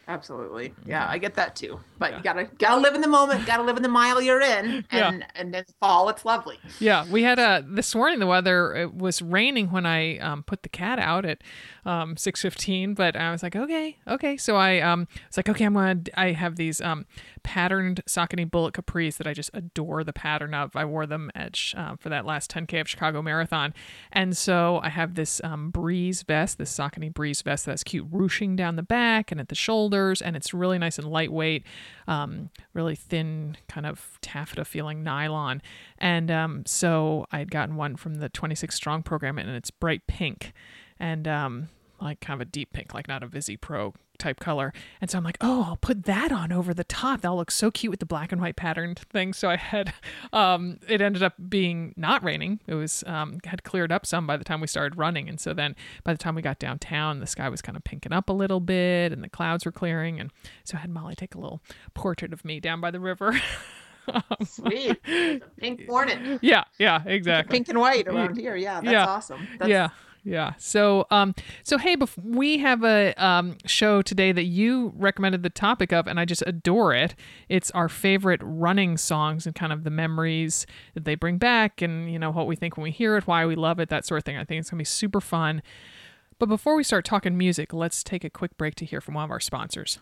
Absolutely. 0.07 0.73
Yeah, 0.85 1.05
I 1.07 1.17
get 1.17 1.35
that 1.35 1.55
too. 1.55 1.79
But 1.99 2.15
you 2.15 2.23
gotta 2.23 2.45
gotta 2.59 2.79
live 2.79 2.95
in 2.95 3.01
the 3.01 3.07
moment, 3.07 3.45
gotta 3.45 3.63
live 3.63 3.77
in 3.77 3.83
the 3.83 3.89
mile 3.89 4.21
you're 4.21 4.41
in. 4.41 4.85
Yeah. 4.97 5.09
And 5.09 5.25
and 5.35 5.53
then 5.53 5.65
fall, 5.79 6.09
it's 6.09 6.23
lovely. 6.25 6.57
yeah 6.79 7.05
we 7.11 7.23
had 7.23 7.39
a 7.39 7.63
this 7.67 7.93
morning 7.93 8.19
the 8.19 8.25
weather 8.27 8.73
it 8.73 8.93
was 8.93 9.21
raining 9.21 9.69
when 9.69 9.85
i 9.85 10.17
um, 10.19 10.43
put 10.43 10.63
the 10.63 10.69
cat 10.69 10.97
out 10.97 11.25
at 11.25 11.41
um 11.85 12.15
6.15 12.15 12.95
but 12.95 13.15
i 13.15 13.31
was 13.31 13.43
like 13.43 13.55
okay 13.55 13.97
okay 14.07 14.37
so 14.37 14.55
i 14.55 14.79
um 14.79 15.07
was 15.27 15.37
like 15.37 15.49
okay 15.49 15.65
i'm 15.65 15.73
gonna 15.73 16.01
i 16.15 16.31
have 16.31 16.55
these 16.55 16.79
um 16.81 17.05
patterned 17.43 18.01
Saucony 18.07 18.49
bullet 18.49 18.73
capris 18.73 19.17
that 19.17 19.27
i 19.27 19.33
just 19.33 19.49
adore 19.53 20.03
the 20.03 20.13
pattern 20.13 20.53
of 20.53 20.75
i 20.75 20.85
wore 20.85 21.05
them 21.05 21.29
at 21.35 21.59
uh, 21.75 21.95
for 21.97 22.09
that 22.09 22.25
last 22.25 22.49
10k 22.51 22.81
of 22.81 22.89
chicago 22.89 23.21
marathon 23.21 23.73
and 24.11 24.35
so 24.37 24.79
i 24.83 24.89
have 24.89 25.15
this 25.15 25.41
um 25.43 25.69
breeze 25.69 26.23
vest 26.23 26.57
this 26.57 26.75
Saucony 26.75 27.13
breeze 27.13 27.41
vest 27.41 27.65
that's 27.65 27.83
cute 27.83 28.07
ruching 28.11 28.55
down 28.55 28.75
the 28.77 28.83
back 28.83 29.31
and 29.31 29.39
at 29.39 29.49
the 29.49 29.55
shoulders 29.97 30.21
and 30.21 30.35
it's 30.35 30.53
really 30.53 30.77
nice 30.77 30.97
and 30.97 31.09
lightweight 31.09 31.63
um 32.07 32.49
really 32.73 32.95
thin 32.95 33.57
kind 33.67 33.85
of 33.85 34.17
taffeta 34.21 34.63
feeling 34.63 35.03
nylon. 35.03 35.61
And 35.97 36.29
um 36.31 36.63
so 36.65 37.25
i 37.31 37.39
had 37.39 37.51
gotten 37.51 37.75
one 37.75 37.95
from 37.95 38.15
the 38.15 38.29
26 38.29 38.73
strong 38.75 39.03
program 39.03 39.37
and 39.37 39.49
it's 39.49 39.71
bright 39.71 40.05
pink 40.07 40.53
and 40.99 41.27
um 41.27 41.69
like 41.99 42.19
kind 42.19 42.39
of 42.39 42.47
a 42.47 42.49
deep 42.49 42.71
pink 42.73 42.93
like 42.93 43.07
not 43.07 43.23
a 43.23 43.27
ViziPro 43.27 43.93
type 44.17 44.39
color 44.39 44.73
and 45.01 45.09
so 45.09 45.17
i'm 45.17 45.23
like 45.23 45.37
oh 45.41 45.63
i'll 45.67 45.75
put 45.77 46.03
that 46.05 46.31
on 46.31 46.51
over 46.51 46.73
the 46.73 46.83
top 46.83 47.21
that'll 47.21 47.37
look 47.37 47.51
so 47.51 47.69
cute 47.71 47.91
with 47.91 47.99
the 47.99 48.05
black 48.05 48.31
and 48.31 48.41
white 48.41 48.55
patterned 48.55 48.99
thing 49.11 49.33
so 49.33 49.49
i 49.49 49.55
had 49.55 49.93
um 50.33 50.79
it 50.87 51.01
ended 51.01 51.21
up 51.23 51.33
being 51.49 51.93
not 51.97 52.23
raining 52.23 52.59
it 52.67 52.73
was 52.75 53.03
um 53.07 53.39
had 53.45 53.63
cleared 53.63 53.91
up 53.91 54.05
some 54.05 54.25
by 54.27 54.35
the 54.37 54.43
time 54.43 54.59
we 54.61 54.67
started 54.67 54.97
running 54.97 55.29
and 55.29 55.39
so 55.39 55.53
then 55.53 55.75
by 56.03 56.13
the 56.13 56.17
time 56.17 56.35
we 56.35 56.41
got 56.41 56.59
downtown 56.59 57.19
the 57.19 57.27
sky 57.27 57.47
was 57.49 57.61
kind 57.61 57.75
of 57.77 57.83
pinking 57.83 58.11
up 58.13 58.29
a 58.29 58.33
little 58.33 58.59
bit 58.59 59.11
and 59.11 59.23
the 59.23 59.29
clouds 59.29 59.65
were 59.65 59.71
clearing 59.71 60.19
and 60.19 60.31
so 60.63 60.77
i 60.77 60.79
had 60.79 60.89
molly 60.89 61.15
take 61.15 61.35
a 61.35 61.39
little 61.39 61.61
portrait 61.93 62.33
of 62.33 62.43
me 62.43 62.59
down 62.59 62.81
by 62.81 62.91
the 62.91 62.99
river 62.99 63.39
Sweet. 64.45 65.01
Pink 65.57 65.85
hornet. 65.89 66.39
yeah 66.41 66.63
yeah 66.79 67.01
exactly 67.05 67.51
Pink 67.57 67.67
and 67.69 67.77
white 67.79 68.07
around 68.07 68.37
here. 68.37 68.55
Yeah, 68.55 68.79
that's 68.79 68.91
Yeah. 68.91 69.05
awesome. 69.05 69.45
That's, 69.59 69.69
yeah 69.69 69.89
yeah. 70.27 70.55
So 70.57 71.07
um 71.09 71.33
so 71.63 71.77
hey 71.77 71.95
bef- 71.95 72.21
we 72.21 72.57
have 72.57 72.83
a 72.83 73.13
um 73.15 73.57
show 73.65 74.01
today 74.01 74.33
that 74.33 74.43
you 74.43 74.91
recommended 74.97 75.41
the 75.41 75.49
topic 75.49 75.93
of 75.93 76.05
and 76.05 76.19
i 76.19 76.25
just 76.25 76.43
adore 76.45 76.93
it. 76.93 77.15
It's 77.47 77.71
our 77.71 77.87
favorite 77.87 78.41
running 78.43 78.97
songs 78.97 79.45
and 79.45 79.55
kind 79.55 79.71
of 79.71 79.85
the 79.85 79.89
memories 79.89 80.67
that 80.95 81.05
they 81.05 81.15
bring 81.15 81.37
back 81.37 81.81
and 81.81 82.11
you 82.11 82.19
know 82.19 82.29
what 82.29 82.45
we 82.45 82.57
think 82.57 82.75
when 82.75 82.83
we 82.83 82.91
hear 82.91 83.15
it 83.15 83.25
why 83.25 83.45
we 83.45 83.55
love 83.55 83.79
it 83.79 83.87
that 83.87 84.05
sort 84.05 84.17
of 84.17 84.25
thing. 84.25 84.35
I 84.37 84.43
think 84.43 84.59
it's 84.59 84.69
gonna 84.69 84.81
be 84.81 84.85
super 84.85 85.21
fun. 85.21 85.61
But 86.39 86.49
before 86.49 86.75
we 86.75 86.83
start 86.83 87.05
talking 87.05 87.37
music 87.37 87.71
let's 87.71 88.03
take 88.03 88.25
a 88.25 88.29
quick 88.29 88.57
break 88.57 88.75
to 88.75 88.85
hear 88.85 88.99
from 88.99 89.13
one 89.13 89.23
of 89.23 89.31
our 89.31 89.39
sponsors 89.39 89.99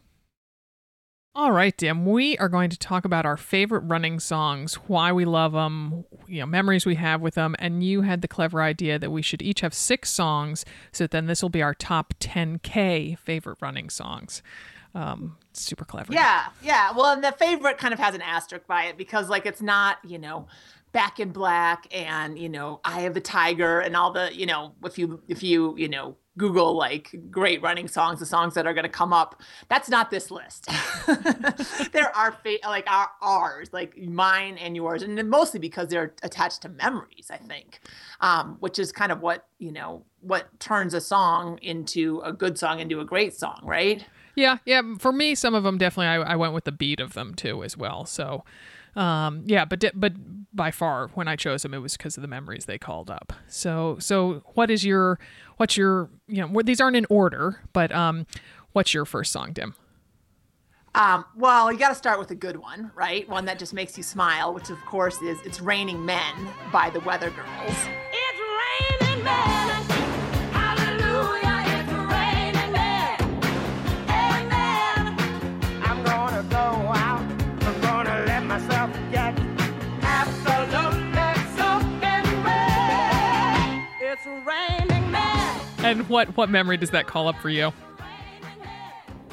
all 1.35 1.51
right, 1.51 1.75
Dim. 1.75 2.05
We 2.05 2.37
are 2.37 2.47
going 2.47 2.69
to 2.69 2.79
talk 2.79 3.03
about 3.03 3.25
our 3.25 3.35
favorite 3.35 3.81
running 3.81 4.21
songs, 4.21 4.75
why 4.87 5.11
we 5.11 5.25
love 5.25 5.51
them, 5.51 6.05
you 6.27 6.39
know, 6.39 6.45
memories 6.45 6.85
we 6.85 6.95
have 6.95 7.19
with 7.19 7.35
them, 7.35 7.55
and 7.59 7.83
you 7.83 8.01
had 8.01 8.21
the 8.21 8.27
clever 8.27 8.61
idea 8.61 8.97
that 8.97 9.11
we 9.11 9.21
should 9.21 9.41
each 9.41 9.59
have 9.59 9.73
six 9.73 10.09
songs, 10.09 10.63
so 10.93 11.07
then 11.07 11.25
this 11.25 11.41
will 11.41 11.49
be 11.49 11.61
our 11.61 11.73
top 11.73 12.13
10k 12.19 13.17
favorite 13.19 13.57
running 13.61 13.89
songs. 13.89 14.41
Um, 14.93 15.35
super 15.51 15.83
clever. 15.83 16.13
Yeah, 16.13 16.45
yeah. 16.63 16.93
Well, 16.95 17.07
and 17.07 17.21
the 17.21 17.33
favorite 17.33 17.77
kind 17.77 17.93
of 17.93 17.99
has 17.99 18.15
an 18.15 18.21
asterisk 18.21 18.65
by 18.65 18.85
it 18.85 18.97
because, 18.97 19.27
like, 19.27 19.45
it's 19.45 19.61
not, 19.61 19.97
you 20.05 20.17
know, 20.17 20.47
Back 20.93 21.19
in 21.19 21.31
Black 21.31 21.93
and 21.93 22.39
you 22.39 22.47
know, 22.47 22.79
Eye 22.85 23.01
of 23.01 23.13
the 23.13 23.19
Tiger 23.19 23.81
and 23.81 23.97
all 23.97 24.13
the, 24.13 24.33
you 24.33 24.45
know, 24.45 24.71
if 24.85 24.97
you 24.97 25.21
if 25.27 25.43
you 25.43 25.75
you 25.77 25.89
know 25.89 26.15
Google 26.37 26.73
like 26.73 27.15
great 27.31 27.61
running 27.61 27.87
songs, 27.87 28.19
the 28.19 28.25
songs 28.25 28.53
that 28.55 28.67
are 28.67 28.73
going 28.73 28.83
to 28.83 28.89
come 28.89 29.13
up, 29.13 29.41
that's 29.69 29.89
not 29.89 30.11
this 30.11 30.29
list. 30.31 30.67
there 31.93 32.15
are 32.15 32.31
fa- 32.31 32.57
like 32.63 32.89
our 32.91 33.09
ours, 33.21 33.69
like 33.71 33.97
mine 33.97 34.57
and 34.57 34.75
yours, 34.75 35.01
and 35.01 35.29
mostly 35.29 35.59
because 35.59 35.89
they're 35.89 36.13
attached 36.23 36.61
to 36.63 36.69
memories. 36.69 37.29
I 37.29 37.37
think, 37.37 37.79
um, 38.21 38.57
which 38.59 38.79
is 38.79 38.91
kind 38.91 39.11
of 39.11 39.21
what 39.21 39.47
you 39.59 39.71
know 39.71 40.03
what 40.21 40.59
turns 40.59 40.93
a 40.93 41.01
song 41.01 41.57
into 41.61 42.21
a 42.21 42.33
good 42.33 42.57
song 42.57 42.79
into 42.79 42.99
a 42.99 43.05
great 43.05 43.33
song, 43.33 43.61
right? 43.63 44.05
Yeah, 44.35 44.57
yeah. 44.65 44.81
For 44.99 45.11
me, 45.11 45.33
some 45.35 45.55
of 45.55 45.63
them 45.63 45.77
definitely. 45.77 46.07
I, 46.07 46.33
I 46.33 46.35
went 46.35 46.53
with 46.53 46.65
the 46.65 46.71
beat 46.71 46.99
of 46.99 47.13
them 47.13 47.33
too, 47.33 47.63
as 47.63 47.77
well. 47.77 48.05
So, 48.05 48.43
um, 48.95 49.43
yeah. 49.45 49.65
But 49.65 49.79
di- 49.79 49.91
but 49.93 50.13
by 50.53 50.71
far, 50.71 51.09
when 51.09 51.27
I 51.27 51.35
chose 51.35 51.63
them, 51.63 51.73
it 51.73 51.79
was 51.79 51.97
because 51.97 52.17
of 52.17 52.21
the 52.21 52.27
memories 52.27 52.65
they 52.65 52.77
called 52.77 53.09
up. 53.09 53.33
So 53.47 53.97
so, 53.99 54.43
what 54.53 54.71
is 54.71 54.85
your 54.85 55.19
what's 55.57 55.77
your 55.77 56.09
you 56.27 56.45
know 56.45 56.61
these 56.61 56.79
aren't 56.79 56.95
in 56.95 57.05
order, 57.09 57.61
but 57.73 57.91
um, 57.91 58.25
what's 58.73 58.93
your 58.93 59.05
first 59.05 59.31
song, 59.31 59.51
Dim? 59.53 59.75
Um, 60.95 61.25
well, 61.35 61.73
you 61.73 61.77
got 61.77 61.89
to 61.89 61.95
start 61.95 62.19
with 62.19 62.31
a 62.31 62.35
good 62.35 62.55
one, 62.55 62.91
right? 62.95 63.27
One 63.27 63.43
that 63.45 63.59
just 63.59 63.73
makes 63.73 63.97
you 63.97 64.03
smile, 64.03 64.53
which 64.53 64.69
of 64.69 64.79
course 64.85 65.21
is 65.21 65.37
"It's 65.45 65.59
Raining 65.59 66.05
Men" 66.05 66.33
by 66.71 66.89
the 66.89 67.01
Weather 67.01 67.31
Girls. 67.31 67.75
It's 68.13 69.01
raining 69.01 69.23
men. 69.25 69.54
And 85.85 86.09
what 86.09 86.35
what 86.35 86.49
memory 86.49 86.77
does 86.77 86.89
that 86.91 87.07
call 87.07 87.27
up 87.27 87.37
for 87.39 87.49
you? 87.49 87.71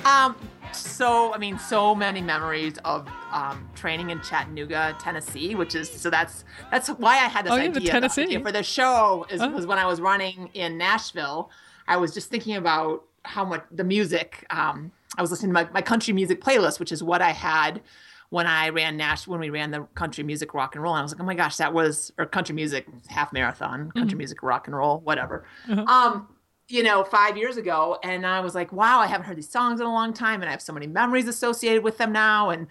Um, 0.05 0.37
so 0.73 1.33
I 1.33 1.39
mean, 1.39 1.59
so 1.59 1.95
many 1.95 2.21
memories 2.21 2.75
of 2.85 3.09
um, 3.33 3.69
training 3.75 4.11
in 4.11 4.21
Chattanooga, 4.21 4.97
Tennessee, 4.99 5.55
which 5.55 5.75
is 5.75 5.91
so 5.91 6.11
that's 6.11 6.45
that's 6.71 6.89
why 6.89 7.13
I 7.15 7.29
had 7.29 7.47
this 7.47 7.53
Oh, 7.53 7.57
yeah, 7.57 7.63
idea, 7.63 7.75
the 7.75 7.81
the 7.81 7.87
Tennessee. 7.89 8.23
idea 8.23 8.41
for 8.41 8.53
the 8.53 8.63
show 8.63 9.27
is 9.31 9.41
Oh. 9.41 9.49
was 9.51 9.67
when 9.67 9.79
I 9.79 9.87
was 9.87 10.01
running 10.01 10.51
in 10.55 10.77
Nashville. 10.77 11.51
I 11.89 11.97
was 11.97 12.13
just 12.15 12.31
thinking 12.31 12.57
about 12.57 13.05
how 13.25 13.45
much 13.45 13.65
the 13.71 13.85
music. 13.85 14.45
Um, 14.51 14.93
I 15.17 15.21
was 15.23 15.31
listening 15.31 15.51
to 15.51 15.55
my, 15.55 15.69
my 15.73 15.83
country 15.83 16.13
music 16.15 16.41
playlist, 16.41 16.81
which 16.81 16.91
is 16.91 17.03
what 17.03 17.21
I 17.23 17.31
had 17.31 17.83
when 18.31 18.47
I 18.47 18.71
ran 18.71 18.97
Nash 18.97 19.27
when 19.27 19.41
we 19.41 19.51
ran 19.51 19.71
the 19.73 19.83
country 19.95 20.25
music 20.25 20.55
rock 20.55 20.75
and 20.75 20.83
roll. 20.83 20.95
And 20.95 21.01
I 21.01 21.03
was 21.03 21.13
like, 21.13 21.21
oh 21.21 21.25
my 21.25 21.35
gosh, 21.35 21.59
that 21.59 21.75
was 21.75 22.13
or 22.19 22.25
country 22.25 22.55
music 22.55 22.87
half 23.09 23.31
marathon, 23.33 23.91
country 23.93 24.17
music 24.17 24.43
rock 24.43 24.67
and 24.67 24.75
roll, 24.77 25.01
whatever. 25.01 25.45
Uh-huh. 25.69 25.83
Um, 25.85 26.29
you 26.73 26.83
know, 26.83 27.05
five 27.05 27.37
years 27.37 27.59
ago. 27.59 27.99
And 28.03 28.27
I 28.27 28.41
was 28.41 28.55
like, 28.55 28.73
wow, 28.73 28.99
I 28.99 29.07
haven't 29.07 29.27
heard 29.27 29.37
these 29.37 29.51
songs 29.51 29.79
in 29.79 29.87
a 29.87 29.93
long 29.93 30.15
time. 30.15 30.41
And 30.41 30.49
I 30.49 30.53
have 30.53 30.63
so 30.63 30.73
many 30.73 30.87
memories 30.87 31.29
associated 31.29 31.85
with 31.85 31.99
them 31.99 32.13
now. 32.13 32.49
And, 32.49 32.67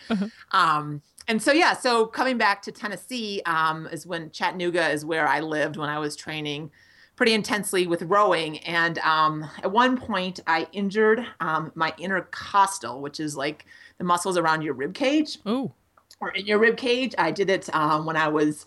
um, 0.51 1.03
and 1.27 1.41
so, 1.41 1.51
yeah, 1.51 1.73
so 1.73 2.07
coming 2.07 2.37
back 2.39 2.63
to 2.63 2.71
Tennessee 2.71 3.43
um, 3.45 3.87
is 3.91 4.07
when 4.07 4.31
Chattanooga 4.31 4.89
is 4.89 5.05
where 5.05 5.27
I 5.27 5.39
lived 5.39 5.77
when 5.77 5.87
I 5.87 5.99
was 5.99 6.15
training 6.15 6.71
pretty 7.15 7.33
intensely 7.33 7.85
with 7.85 8.01
rowing. 8.01 8.57
And 8.59 8.97
um, 8.99 9.47
at 9.61 9.71
one 9.71 9.95
point, 9.97 10.39
I 10.47 10.67
injured 10.71 11.23
um, 11.39 11.71
my 11.75 11.93
intercostal, 11.99 13.01
which 13.01 13.19
is 13.19 13.37
like 13.37 13.67
the 13.99 14.03
muscles 14.03 14.35
around 14.35 14.63
your 14.63 14.73
rib 14.73 14.95
cage 14.95 15.37
Oh, 15.45 15.71
or 16.19 16.31
in 16.31 16.47
your 16.47 16.57
rib 16.57 16.75
cage. 16.75 17.13
I 17.19 17.29
did 17.29 17.51
it 17.51 17.69
um, 17.75 18.07
when 18.07 18.17
I 18.17 18.29
was, 18.29 18.65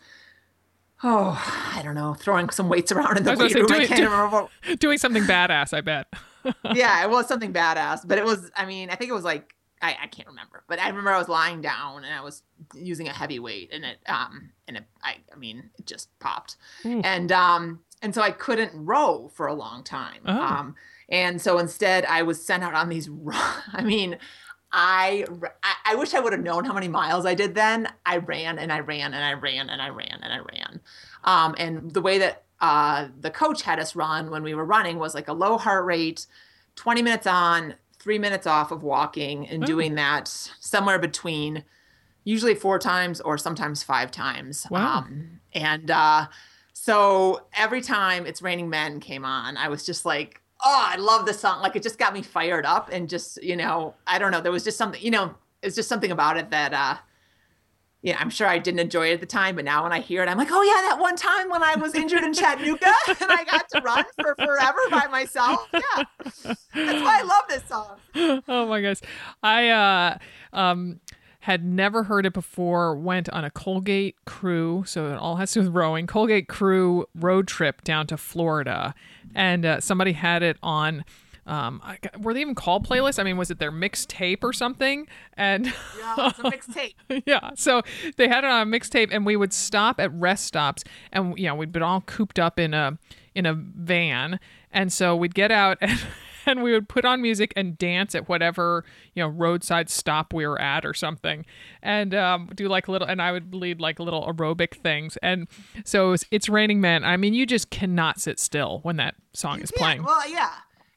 oh, 1.05 1.73
I 1.77 1.83
don't 1.83 1.95
know, 1.95 2.15
throwing 2.15 2.49
some 2.51 2.69
weights 2.69 2.91
around 2.91 3.19
in 3.19 3.25
the 3.25 3.37
weight 3.37 3.53
gonna 3.53 3.61
room. 3.61 3.69
say, 3.69 3.85
I 3.85 3.87
can't 3.87 4.11
remember. 4.11 4.49
doing 4.79 4.99
something 4.99 5.23
badass. 5.25 5.73
I 5.75 5.83
bet. 5.83 6.13
yeah, 6.75 7.05
it 7.05 7.11
was 7.11 7.29
something 7.29 7.53
badass, 7.53 8.01
but 8.07 8.19
it 8.19 8.25
was, 8.25 8.51
I 8.57 8.65
mean, 8.65 8.91
I 8.91 8.97
think 8.97 9.11
it 9.11 9.15
was 9.15 9.25
like, 9.25 9.55
I, 9.83 9.97
I 10.03 10.07
can't 10.07 10.29
remember, 10.29 10.65
but 10.67 10.81
I 10.81 10.89
remember 10.89 11.11
I 11.11 11.19
was 11.19 11.29
lying 11.29 11.61
down 11.61 12.05
and 12.05 12.15
I 12.15 12.23
was 12.23 12.43
using 12.75 13.07
a 13.07 13.13
heavy 13.13 13.39
weight 13.39 13.71
and 13.73 13.85
it, 13.85 13.99
um, 14.07 14.51
and 14.67 14.79
it, 14.79 14.85
I, 15.03 15.17
I 15.31 15.37
mean, 15.37 15.71
it 15.79 15.87
just 15.87 16.19
popped. 16.21 16.57
Ooh. 16.87 17.03
And, 17.05 17.31
um, 17.31 17.81
and 18.01 18.15
so 18.15 18.23
I 18.23 18.31
couldn't 18.31 18.73
row 18.75 19.31
for 19.35 19.47
a 19.47 19.55
long 19.55 19.85
time. 19.85 20.23
Oh. 20.25 20.41
Um, 20.41 20.75
and 21.11 21.41
so 21.41 21.59
instead 21.59 22.07
I 22.07 22.23
was 22.23 22.45
sent 22.45 22.63
out 22.63 22.75
on 22.75 22.89
these, 22.89 23.11
I 23.73 23.83
mean, 23.83 24.17
I, 24.77 25.25
I 25.87 25.95
wish 25.95 26.15
I 26.15 26.21
would 26.21 26.33
have 26.33 26.43
known 26.43 26.65
how 26.65 26.73
many 26.73 26.89
miles 26.89 27.25
I 27.25 27.35
did 27.35 27.55
then. 27.55 27.89
I 28.05 28.17
ran 28.17 28.59
and 28.59 28.73
I 28.73 28.81
ran 28.81 29.15
and 29.15 29.25
I 29.25 29.33
ran 29.35 29.71
and 29.71 29.81
I 29.81 29.89
ran 29.89 30.19
and 30.21 30.33
I 30.33 30.39
ran. 30.39 30.81
Um, 31.23 31.55
and 31.59 31.93
the 31.93 32.03
way 32.03 32.19
that 32.19 32.43
uh, 32.61 33.09
the 33.21 33.31
coach 33.31 33.63
had 33.63 33.79
us 33.79 33.95
run 33.95 34.31
when 34.31 34.43
we 34.43 34.53
were 34.55 34.65
running 34.65 34.99
was 34.99 35.15
like 35.15 35.29
a 35.29 35.33
low 35.33 35.59
heart 35.59 35.85
rate, 35.85 36.27
20 36.75 37.03
minutes 37.03 37.27
on, 37.27 37.75
three 38.01 38.19
minutes 38.19 38.47
off 38.47 38.73
of 38.73 38.83
walking, 38.83 39.47
and 39.49 39.63
Oh. 39.63 39.67
doing 39.67 39.95
that 39.95 40.27
somewhere 40.29 40.99
between 40.99 41.63
usually 42.25 42.55
four 42.55 42.79
times 42.79 43.21
or 43.21 43.39
sometimes 43.39 43.83
five 43.85 44.11
times. 44.11 44.67
Wow. 44.71 44.99
Um, 45.07 45.41
and 45.53 45.91
uh, 45.91 46.27
so 46.73 47.47
every 47.55 47.81
time 47.81 48.27
It's 48.27 48.43
Raining 48.43 48.69
Men 48.69 48.99
came 48.99 49.25
on, 49.25 49.57
I 49.57 49.69
was 49.69 49.87
just 49.87 50.05
like, 50.05 50.41
oh, 50.65 50.89
I 50.89 50.97
love 50.97 51.27
this 51.27 51.41
song. 51.41 51.61
Like 51.63 51.77
it 51.77 51.83
just 51.83 51.99
got 51.99 52.13
me 52.13 52.23
fired 52.23 52.65
up 52.65 52.91
and 52.93 53.09
just, 53.09 53.43
you 53.43 53.57
know, 53.57 53.95
I 54.07 54.19
don't 54.19 54.33
know. 54.33 54.41
There 54.41 54.53
was 54.53 54.65
just 54.65 54.79
something, 54.79 55.01
you 55.03 55.11
know, 55.11 55.35
it's 55.63 55.77
just 55.77 55.89
something 55.89 56.11
about 56.11 56.37
it 56.37 56.51
that, 56.51 56.73
uh, 56.73 56.97
yeah, 58.05 58.19
I'm 58.21 58.29
sure 58.29 58.47
I 58.47 58.59
didn't 58.59 58.81
enjoy 58.81 59.09
it 59.11 59.15
at 59.15 59.21
the 59.21 59.27
time, 59.27 59.57
but 59.57 59.65
now 59.65 59.83
when 59.83 59.93
I 59.93 60.01
hear 60.01 60.23
it, 60.23 60.29
I'm 60.29 60.37
like, 60.37 60.51
oh 60.51 60.63
yeah, 60.63 60.91
that 60.91 60.99
one 61.01 61.17
time 61.17 61.49
when 61.49 61.63
I 61.63 61.77
was 61.77 61.95
injured 61.95 62.23
in 62.23 62.35
Chattanooga 62.35 62.93
and 63.09 63.33
I 63.33 63.45
got 63.45 63.67
to 63.71 63.81
run 63.81 64.05
for 64.21 64.35
forever 64.35 64.81
by 64.91 65.07
myself. 65.11 65.67
Yeah, 65.73 66.05
that's 66.45 66.63
why 66.75 67.21
I 67.21 67.23
love 67.23 67.45
this 67.49 67.65
song. 67.67 67.99
oh 68.49 68.67
my 68.67 68.83
gosh. 68.83 68.99
I 69.43 69.69
uh 69.71 70.19
um 70.53 71.01
had 71.45 71.63
never 71.63 72.05
heard 72.05 72.25
it 72.25 72.33
before, 72.33 72.97
went 72.97 73.29
on 73.29 73.45
a 73.45 73.51
Colgate 73.51 74.17
crew, 74.25 74.83
so 74.87 75.13
it 75.13 75.17
all 75.17 75.37
has 75.37 75.53
to 75.53 75.61
do 75.61 75.67
with 75.67 75.75
rowing, 75.75 76.07
Colgate 76.07 76.49
crew 76.49 77.05
road 77.15 77.47
trip 77.47 77.85
down 77.85 78.07
to 78.07 78.17
Florida. 78.17 78.95
And 79.35 79.67
uh, 79.67 79.81
somebody 79.81 80.13
had 80.13 80.43
it 80.43 80.57
on 80.63 81.05
um 81.47 81.83
I, 81.85 81.99
were 82.19 82.33
they 82.33 82.41
even 82.41 82.55
called 82.55 82.89
playlists? 82.89 83.19
I 83.19 83.23
mean, 83.25 83.37
was 83.37 83.51
it 83.51 83.59
their 83.59 83.71
mixtape 83.71 84.39
or 84.43 84.55
something? 84.55 85.07
And 85.37 85.67
Yeah, 85.99 86.31
it's 86.31 86.39
a 86.39 86.43
mixtape. 86.45 87.23
yeah. 87.27 87.51
So 87.57 87.83
they 88.17 88.27
had 88.27 88.45
it 88.45 88.51
on 88.51 88.67
a 88.67 88.71
mixtape, 88.71 89.09
and 89.13 89.27
we 89.27 89.37
would 89.37 89.53
stop 89.53 90.01
at 90.01 90.11
rest 90.15 90.47
stops, 90.47 90.83
and 91.13 91.39
you 91.39 91.45
know 91.47 91.55
we'd 91.55 91.73
been 91.73 91.83
all 91.83 92.01
cooped 92.01 92.39
up 92.39 92.59
in 92.59 92.73
a 92.73 92.97
in 93.35 93.45
a 93.45 93.53
van, 93.53 94.41
and 94.73 94.91
so 94.91 95.15
we'd 95.15 95.35
get 95.35 95.53
out 95.53 95.77
and. 95.83 96.01
And 96.47 96.63
we 96.63 96.73
would 96.73 96.89
put 96.89 97.05
on 97.05 97.23
music 97.23 97.53
and 97.57 97.79
dance 97.79 98.15
at 98.15 98.29
whatever 98.29 98.85
you 99.15 99.23
know 99.23 99.29
roadside 99.29 99.91
stop 99.91 100.33
we 100.33 100.47
were 100.47 100.61
at 100.61 100.85
or 100.85 100.95
something, 100.95 101.45
and 101.83 102.15
um, 102.15 102.51
do 102.55 102.69
like 102.69 102.89
little. 102.89 103.09
And 103.09 103.23
I 103.23 103.33
would 103.33 103.55
lead 103.55 103.81
like 103.81 103.99
little 103.99 104.27
aerobic 104.27 104.75
things. 104.75 105.17
And 105.23 105.49
so 105.85 106.09
it 106.09 106.11
was, 106.11 106.27
it's 106.31 106.49
raining 106.49 106.81
men. 106.81 107.05
I 107.05 107.17
mean, 107.17 107.35
you 107.35 107.47
just 107.47 107.71
cannot 107.71 108.21
sit 108.21 108.39
still 108.39 108.81
when 108.83 108.97
that 108.97 109.15
song 109.33 109.61
is 109.61 109.71
playing. 109.71 110.01
Yeah, 110.01 110.07
well, 110.07 110.31
yeah. 110.31 110.51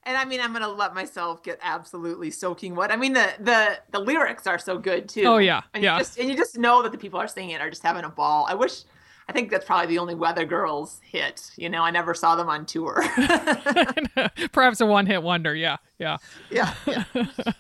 And 0.04 0.16
I 0.16 0.24
mean, 0.24 0.40
I'm 0.40 0.54
gonna 0.54 0.70
let 0.70 0.94
myself 0.94 1.44
get 1.44 1.60
absolutely 1.62 2.32
soaking 2.32 2.76
wet. 2.76 2.92
I 2.92 2.96
mean, 2.96 3.14
the 3.14 3.34
the 3.40 3.80
the 3.92 4.00
lyrics 4.00 4.48
are 4.48 4.58
so 4.58 4.78
good 4.78 5.10
too. 5.10 5.24
Oh, 5.26 5.38
yeah, 5.38 5.64
and 5.74 5.84
yeah. 5.84 5.96
You 5.98 6.00
just, 6.00 6.18
and 6.20 6.30
you 6.30 6.38
just 6.38 6.58
know 6.58 6.82
that 6.84 6.92
the 6.92 6.98
people 6.98 7.20
are 7.20 7.28
singing 7.28 7.52
it 7.52 7.62
are 7.62 7.70
just 7.70 7.84
having 7.84 8.06
a 8.06 8.10
ball. 8.10 8.46
I 8.50 8.54
wish. 8.54 8.84
I 9.30 9.34
think 9.34 9.52
that's 9.52 9.66
probably 9.66 9.88
the 9.88 10.00
only 10.00 10.16
Weather 10.16 10.46
Girls 10.46 11.02
hit. 11.04 11.52
You 11.58 11.70
know, 11.70 11.84
I 11.84 11.92
never 11.92 12.14
saw 12.14 12.36
them 12.36 12.48
on 12.48 12.66
tour. 12.66 13.04
Perhaps 14.52 14.80
a 14.82 14.86
one 14.86 15.06
hit 15.06 15.22
wonder. 15.22 15.54
Yeah, 15.54 15.78
yeah. 16.00 16.18
yeah, 16.50 16.74
yeah. 16.86 17.04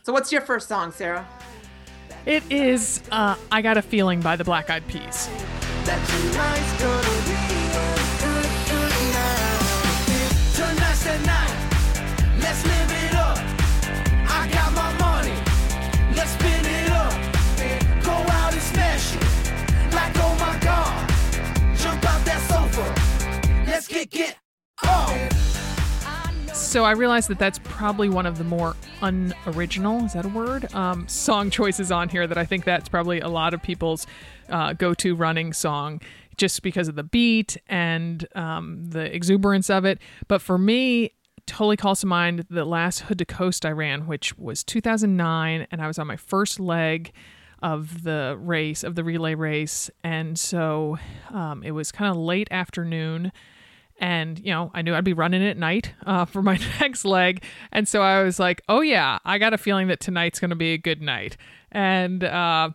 So, 0.03 0.13
what's 0.13 0.31
your 0.31 0.41
first 0.41 0.67
song, 0.67 0.91
Sarah? 0.91 1.27
It 2.25 2.43
is 2.49 3.01
uh, 3.11 3.35
"I 3.51 3.61
Got 3.61 3.77
a 3.77 3.81
Feeling" 3.81 4.21
by 4.21 4.35
the 4.35 4.43
Black 4.43 4.69
Eyed 4.69 4.87
Peas. 4.87 5.29
So 26.77 26.83
I 26.83 26.91
realized 26.91 27.27
that 27.29 27.39
that's 27.39 27.57
probably 27.63 28.07
one 28.07 28.27
of 28.27 28.37
the 28.37 28.43
more 28.43 28.75
unoriginal, 29.01 30.05
is 30.05 30.13
that 30.13 30.25
a 30.25 30.29
word? 30.29 30.71
Um, 30.75 31.07
song 31.07 31.49
choices 31.49 31.91
on 31.91 32.07
here 32.07 32.27
that 32.27 32.37
I 32.37 32.45
think 32.45 32.65
that's 32.65 32.87
probably 32.87 33.19
a 33.19 33.29
lot 33.29 33.55
of 33.55 33.63
people's 33.63 34.05
uh, 34.47 34.73
go 34.73 34.93
to 34.93 35.15
running 35.15 35.53
song 35.53 36.01
just 36.37 36.61
because 36.61 36.87
of 36.87 36.93
the 36.93 37.01
beat 37.01 37.57
and 37.67 38.27
um, 38.35 38.91
the 38.91 39.11
exuberance 39.11 39.71
of 39.71 39.85
it. 39.85 39.97
But 40.27 40.39
for 40.39 40.59
me, 40.59 41.13
totally 41.47 41.77
calls 41.77 42.01
to 42.01 42.05
mind 42.05 42.45
the 42.47 42.63
last 42.63 42.99
Hood 42.99 43.17
to 43.17 43.25
Coast 43.25 43.65
I 43.65 43.71
ran, 43.71 44.05
which 44.05 44.37
was 44.37 44.63
2009, 44.63 45.65
and 45.71 45.81
I 45.81 45.87
was 45.87 45.97
on 45.97 46.05
my 46.05 46.15
first 46.15 46.59
leg 46.59 47.11
of 47.63 48.03
the 48.03 48.37
race, 48.39 48.83
of 48.83 48.93
the 48.93 49.03
relay 49.03 49.33
race. 49.33 49.89
And 50.03 50.37
so 50.37 50.99
um, 51.31 51.63
it 51.63 51.71
was 51.71 51.91
kind 51.91 52.11
of 52.11 52.17
late 52.17 52.47
afternoon 52.51 53.31
and 53.99 54.39
you 54.39 54.51
know 54.51 54.71
i 54.73 54.81
knew 54.81 54.93
i'd 54.93 55.03
be 55.03 55.13
running 55.13 55.43
at 55.45 55.57
night 55.57 55.93
uh, 56.05 56.25
for 56.25 56.41
my 56.41 56.59
next 56.81 57.05
leg. 57.05 57.43
And 57.71 57.87
so 57.87 58.01
i 58.01 58.23
was 58.23 58.39
like 58.39 58.61
oh 58.69 58.81
yeah 58.81 59.19
i 59.25 59.37
got 59.37 59.53
a 59.53 59.57
feeling 59.57 59.87
that 59.87 59.99
tonight's 59.99 60.39
going 60.39 60.49
to 60.49 60.55
be 60.55 60.73
a 60.73 60.77
good 60.77 61.01
night. 61.01 61.37
And 61.71 62.23
uh, 62.23 62.71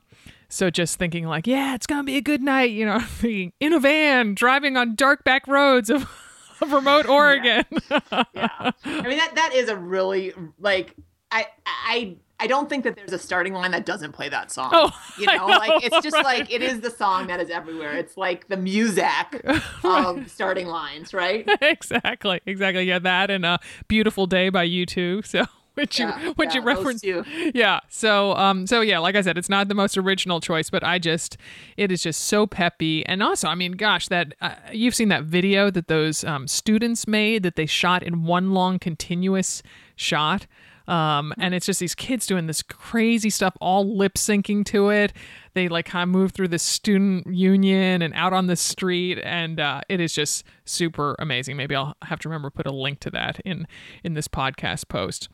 so 0.48 0.68
just 0.70 0.98
thinking 0.98 1.26
like 1.26 1.46
yeah 1.46 1.74
it's 1.74 1.86
going 1.86 2.00
to 2.00 2.04
be 2.04 2.16
a 2.16 2.20
good 2.20 2.42
night 2.42 2.70
you 2.70 2.84
know 2.84 3.00
thinking 3.06 3.52
in 3.60 3.72
a 3.72 3.80
van 3.80 4.34
driving 4.34 4.76
on 4.76 4.94
dark 4.94 5.24
back 5.24 5.46
roads 5.48 5.90
of, 5.90 6.08
of 6.60 6.72
remote 6.72 7.06
oregon. 7.06 7.64
Yeah, 7.90 8.10
I 8.34 8.72
mean 8.84 9.18
that 9.18 9.32
that 9.34 9.52
is 9.54 9.68
a 9.68 9.76
really 9.76 10.32
like 10.58 10.94
I 11.30 11.46
I 11.66 12.16
I 12.42 12.48
don't 12.48 12.68
think 12.68 12.82
that 12.82 12.96
there's 12.96 13.12
a 13.12 13.20
starting 13.20 13.54
line 13.54 13.70
that 13.70 13.86
doesn't 13.86 14.10
play 14.12 14.28
that 14.28 14.50
song. 14.50 14.70
Oh, 14.72 14.90
you 15.18 15.26
know, 15.26 15.36
know, 15.36 15.46
like 15.46 15.84
it's 15.84 16.02
just 16.02 16.12
right. 16.12 16.24
like 16.24 16.52
it 16.52 16.60
is 16.60 16.80
the 16.80 16.90
song 16.90 17.28
that 17.28 17.38
is 17.38 17.50
everywhere. 17.50 17.92
It's 17.96 18.16
like 18.16 18.48
the 18.48 18.56
music 18.56 19.46
of 19.84 20.28
starting 20.28 20.66
lines, 20.66 21.14
right? 21.14 21.48
exactly 21.62 22.40
exactly 22.44 22.82
yeah 22.82 22.98
that 22.98 23.30
and 23.30 23.46
a 23.46 23.60
beautiful 23.86 24.26
day 24.26 24.48
by 24.48 24.66
U2 24.66 25.24
so 25.24 25.44
which 25.74 26.00
you 26.00 26.06
Yeah, 26.06 26.32
which 26.34 26.54
you 26.54 26.60
yeah, 26.60 26.74
those 26.74 26.76
referenced 26.76 27.04
two. 27.04 27.24
yeah 27.54 27.80
so 27.88 28.34
um 28.36 28.66
so 28.66 28.82
yeah 28.82 28.98
like 28.98 29.14
i 29.14 29.22
said 29.22 29.38
it's 29.38 29.48
not 29.48 29.68
the 29.68 29.74
most 29.74 29.96
original 29.96 30.38
choice 30.38 30.68
but 30.68 30.84
i 30.84 30.98
just 30.98 31.38
it 31.78 31.90
is 31.90 32.02
just 32.02 32.20
so 32.20 32.46
peppy 32.46 33.06
and 33.06 33.22
also 33.22 33.48
i 33.48 33.54
mean 33.54 33.72
gosh 33.72 34.08
that 34.08 34.34
uh, 34.42 34.54
you've 34.70 34.94
seen 34.94 35.08
that 35.08 35.24
video 35.24 35.70
that 35.70 35.88
those 35.88 36.24
um, 36.24 36.46
students 36.46 37.08
made 37.08 37.42
that 37.42 37.56
they 37.56 37.64
shot 37.64 38.02
in 38.02 38.24
one 38.24 38.52
long 38.52 38.78
continuous 38.78 39.62
shot 39.96 40.46
um, 40.88 41.32
and 41.38 41.54
it's 41.54 41.66
just 41.66 41.80
these 41.80 41.94
kids 41.94 42.26
doing 42.26 42.46
this 42.46 42.62
crazy 42.62 43.30
stuff, 43.30 43.56
all 43.60 43.96
lip 43.96 44.14
syncing 44.14 44.64
to 44.66 44.90
it. 44.90 45.12
They 45.54 45.68
like 45.68 45.86
kind 45.86 46.02
of 46.02 46.08
move 46.08 46.32
through 46.32 46.48
the 46.48 46.58
student 46.58 47.26
union 47.26 48.02
and 48.02 48.14
out 48.14 48.32
on 48.32 48.46
the 48.46 48.56
street, 48.56 49.18
and 49.22 49.60
uh, 49.60 49.82
it 49.88 50.00
is 50.00 50.14
just 50.14 50.44
super 50.64 51.14
amazing. 51.18 51.56
Maybe 51.56 51.74
I'll 51.74 51.96
have 52.02 52.18
to 52.20 52.28
remember 52.28 52.50
to 52.50 52.54
put 52.54 52.66
a 52.66 52.72
link 52.72 53.00
to 53.00 53.10
that 53.10 53.40
in 53.40 53.66
in 54.02 54.14
this 54.14 54.28
podcast 54.28 54.88
post. 54.88 55.28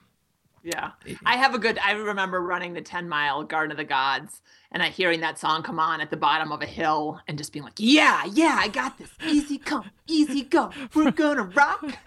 Yeah. 0.74 0.90
I 1.24 1.36
have 1.36 1.54
a 1.54 1.58
good 1.58 1.78
I 1.78 1.92
remember 1.92 2.40
running 2.42 2.74
the 2.74 2.82
10 2.82 3.08
mile 3.08 3.42
Garden 3.44 3.70
of 3.70 3.76
the 3.78 3.84
Gods 3.84 4.42
and 4.70 4.82
I 4.82 4.88
hearing 4.90 5.20
that 5.20 5.38
song 5.38 5.62
come 5.62 5.78
on 5.78 6.02
at 6.02 6.10
the 6.10 6.16
bottom 6.18 6.52
of 6.52 6.60
a 6.60 6.66
hill 6.66 7.20
and 7.26 7.38
just 7.38 7.54
being 7.54 7.64
like, 7.64 7.74
Yeah, 7.78 8.24
yeah, 8.32 8.56
I 8.58 8.68
got 8.68 8.98
this. 8.98 9.08
Easy 9.26 9.56
come, 9.56 9.90
easy 10.06 10.42
go. 10.42 10.70
We're 10.94 11.10
gonna 11.10 11.44
rock. 11.44 11.82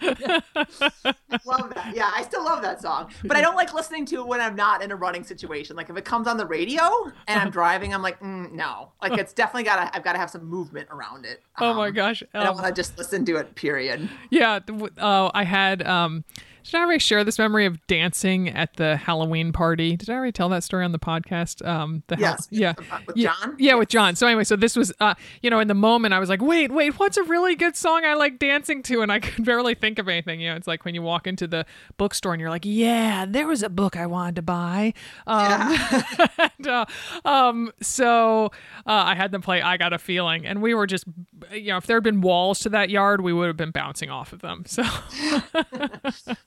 love 1.44 1.74
that. 1.74 1.92
Yeah, 1.94 2.10
I 2.14 2.22
still 2.22 2.44
love 2.44 2.62
that 2.62 2.80
song. 2.80 3.10
But 3.24 3.36
I 3.36 3.40
don't 3.40 3.56
like 3.56 3.74
listening 3.74 4.06
to 4.06 4.20
it 4.20 4.26
when 4.26 4.40
I'm 4.40 4.54
not 4.54 4.82
in 4.82 4.90
a 4.92 4.96
running 4.96 5.24
situation. 5.24 5.76
Like 5.76 5.90
if 5.90 5.96
it 5.96 6.04
comes 6.04 6.26
on 6.28 6.36
the 6.36 6.46
radio 6.46 7.10
and 7.26 7.40
I'm 7.40 7.50
driving, 7.50 7.92
I'm 7.94 8.02
like, 8.02 8.20
mm, 8.20 8.52
no. 8.52 8.92
Like 9.02 9.18
it's 9.18 9.32
definitely 9.32 9.64
gotta 9.64 9.94
I've 9.94 10.04
gotta 10.04 10.18
have 10.18 10.30
some 10.30 10.44
movement 10.44 10.88
around 10.90 11.24
it. 11.26 11.42
Oh 11.58 11.74
my 11.74 11.88
Um, 11.88 11.94
gosh! 11.94 12.22
I 12.34 12.38
don't 12.40 12.48
Um, 12.48 12.54
want 12.56 12.66
to 12.68 12.72
just 12.72 12.96
listen 12.96 13.24
to 13.26 13.36
it, 13.36 13.54
period. 13.54 14.08
Yeah, 14.30 14.60
uh, 14.98 15.30
I 15.34 15.44
had 15.44 15.82
um, 15.86 16.24
Did 16.64 16.74
I 16.76 16.80
already 16.80 16.98
share 17.00 17.24
this 17.24 17.38
memory 17.38 17.66
of 17.66 17.84
dancing 17.86 18.48
at 18.48 18.76
the 18.76 18.96
Halloween 18.96 19.52
party? 19.52 19.96
Did 19.96 20.08
I 20.08 20.14
already 20.14 20.32
tell 20.32 20.48
that 20.50 20.62
story 20.64 20.84
on 20.84 20.92
the 20.92 20.98
podcast? 20.98 21.66
Um, 21.66 22.02
the 22.06 22.16
Yes. 22.18 22.46
yeah, 22.50 22.74
With 23.06 23.16
yeah, 23.16 23.34
John? 23.40 23.56
yeah, 23.58 23.74
with 23.74 23.88
John. 23.88 24.14
So 24.16 24.26
anyway, 24.26 24.44
so 24.44 24.54
this 24.56 24.76
was, 24.76 24.92
uh, 25.00 25.14
you 25.42 25.50
know, 25.50 25.58
in 25.60 25.68
the 25.68 25.74
moment, 25.74 26.14
I 26.14 26.18
was 26.20 26.28
like, 26.28 26.40
wait, 26.40 26.70
wait, 26.72 26.98
what's 26.98 27.16
a 27.16 27.22
really 27.24 27.56
good 27.56 27.76
song 27.76 28.04
I 28.04 28.14
like 28.14 28.38
dancing 28.38 28.82
to? 28.84 29.02
And 29.02 29.10
I 29.10 29.18
could 29.20 29.44
barely 29.44 29.74
think 29.74 29.98
of 29.98 30.08
anything. 30.08 30.40
You 30.40 30.50
know, 30.50 30.56
it's 30.56 30.66
like 30.68 30.84
when 30.84 30.94
you 30.94 31.02
walk 31.02 31.26
into 31.26 31.46
the 31.46 31.66
bookstore 31.96 32.32
and 32.32 32.40
you're 32.40 32.50
like, 32.50 32.64
yeah, 32.64 33.26
there 33.28 33.46
was 33.46 33.62
a 33.62 33.68
book 33.68 33.96
I 33.96 34.06
wanted 34.06 34.36
to 34.36 34.42
buy. 34.42 34.94
Um, 35.26 35.76
and, 36.38 36.66
uh, 36.66 36.84
um, 37.24 37.72
so 37.80 38.46
uh, 38.86 39.02
I 39.06 39.14
had 39.14 39.32
them 39.32 39.42
play 39.42 39.60
"I 39.62 39.76
Got 39.76 39.92
a 39.92 39.98
Feeling," 39.98 40.46
and 40.46 40.62
we 40.62 40.74
were 40.74 40.86
just, 40.86 41.04
you 41.52 41.68
know, 41.68 41.76
if 41.78 41.86
there 41.86 41.96
had 41.96 42.04
been 42.04 42.20
walls 42.20 42.60
to 42.60 42.68
that 42.70 42.88
yard, 42.90 43.20
we 43.20 43.32
would 43.32 43.48
have 43.48 43.56
been 43.56 43.70
bouncing 43.72 44.10
off 44.10 44.32
of 44.32 44.40
them. 44.40 44.64
So. 44.66 44.82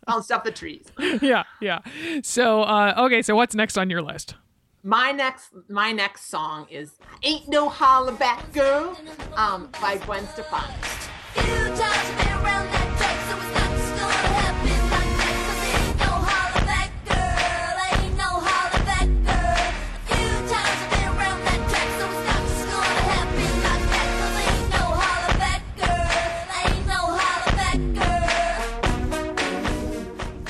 Bounced 0.08 0.32
off 0.32 0.44
the 0.44 0.52
trees. 0.52 0.86
yeah, 1.22 1.44
yeah. 1.62 1.80
So, 2.22 2.62
uh, 2.62 2.94
okay, 2.98 3.22
so 3.22 3.36
what's 3.36 3.56
next 3.56 3.78
on 3.78 3.89
your 3.89 4.02
list? 4.02 4.36
My 4.84 5.12
next 5.12 5.50
my 5.68 5.91
next 5.91 6.30
song 6.30 6.68
is 6.70 6.91
Ain't 7.24 7.48
No 7.50 7.70
Hollaback 7.70 8.54
Girl 8.54 8.96
um, 9.36 9.70
by 9.82 9.98
Gwen 9.98 10.28
Stefani. 10.28 10.76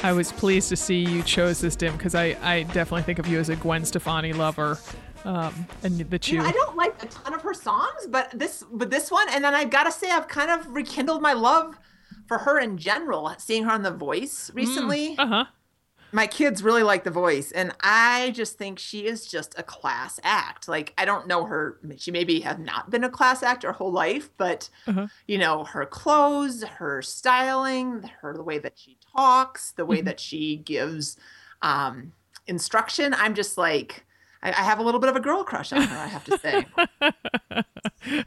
I 0.06 0.14
was 0.14 0.32
pleased 0.32 0.70
to 0.70 0.76
see 0.76 1.00
you 1.00 1.24
chose 1.24 1.62
this, 1.62 1.76
Dim, 1.76 1.98
because 1.98 2.14
I, 2.14 2.38
I 2.44 2.62
definitely 2.62 3.02
think 3.02 3.18
of 3.18 3.26
you 3.26 3.40
as 3.40 3.50
a 3.50 3.56
Gwen 3.56 3.84
Stefani 3.84 4.34
lover. 4.34 4.78
Um, 5.24 5.66
and 5.82 6.00
that 6.12 6.28
You 6.28 6.38
you, 6.38 6.44
know, 6.44 6.48
I 6.48 6.52
don't 6.52 6.76
like 6.78 7.02
a 7.02 7.08
ton 7.08 7.34
of 7.34 7.42
her 7.42 7.56
songs, 7.56 8.06
but 8.10 8.30
this 8.32 8.64
but 8.72 8.92
this 8.92 9.10
one, 9.10 9.28
and 9.32 9.44
then 9.44 9.56
I've 9.56 9.72
gotta 9.72 9.92
say 9.92 10.12
I've 10.12 10.28
kind 10.28 10.52
of 10.52 10.68
rekindled 10.68 11.24
my 11.24 11.34
love 11.34 11.80
for 12.28 12.38
her 12.38 12.60
in 12.60 12.78
general. 12.78 13.34
Seeing 13.40 13.64
her 13.64 13.72
on 13.72 13.82
The 13.82 13.90
Voice 13.90 14.52
recently, 14.54 15.16
uh 15.18 15.26
huh. 15.26 15.46
my 16.12 16.28
kids 16.28 16.62
really 16.62 16.84
like 16.84 17.04
The 17.04 17.10
Voice, 17.10 17.52
and 17.52 17.74
I 17.82 18.30
just 18.36 18.60
think 18.60 18.78
she 18.78 19.08
is 19.08 19.26
just 19.26 19.58
a 19.58 19.64
class 19.64 20.20
act. 20.22 20.68
Like 20.68 20.94
I 21.00 21.06
don't 21.06 21.26
know 21.26 21.46
her; 21.46 21.80
she 21.98 22.12
maybe 22.12 22.42
have 22.42 22.60
not 22.60 22.92
been 22.92 23.04
a 23.04 23.10
class 23.10 23.42
act 23.42 23.64
her 23.64 23.72
whole 23.72 23.92
life, 23.92 24.30
but 24.38 24.70
Uh-huh. 24.86 25.08
you 25.28 25.40
know 25.40 25.64
her 25.64 25.88
clothes, 25.88 26.64
her 26.64 27.02
styling, 27.02 28.04
her 28.22 28.36
the 28.36 28.44
way 28.44 28.60
that 28.60 28.74
she 28.76 28.98
talks, 29.16 29.72
the 29.72 29.86
way 29.86 30.02
that 30.02 30.20
she 30.20 30.58
gives 30.58 31.18
um, 31.62 32.12
instruction. 32.48 33.14
I'm 33.14 33.34
just 33.36 33.58
like. 33.58 34.06
I 34.44 34.50
I 34.50 34.62
have 34.64 34.78
a 34.80 34.84
little 34.84 35.00
bit 35.00 35.10
of 35.10 35.16
a 35.16 35.20
girl 35.20 35.44
crush 35.44 35.74
on 35.74 35.82
her, 35.82 35.98
I 35.98 36.06
have 36.08 36.24
to 36.26 36.38
say. 36.38 36.66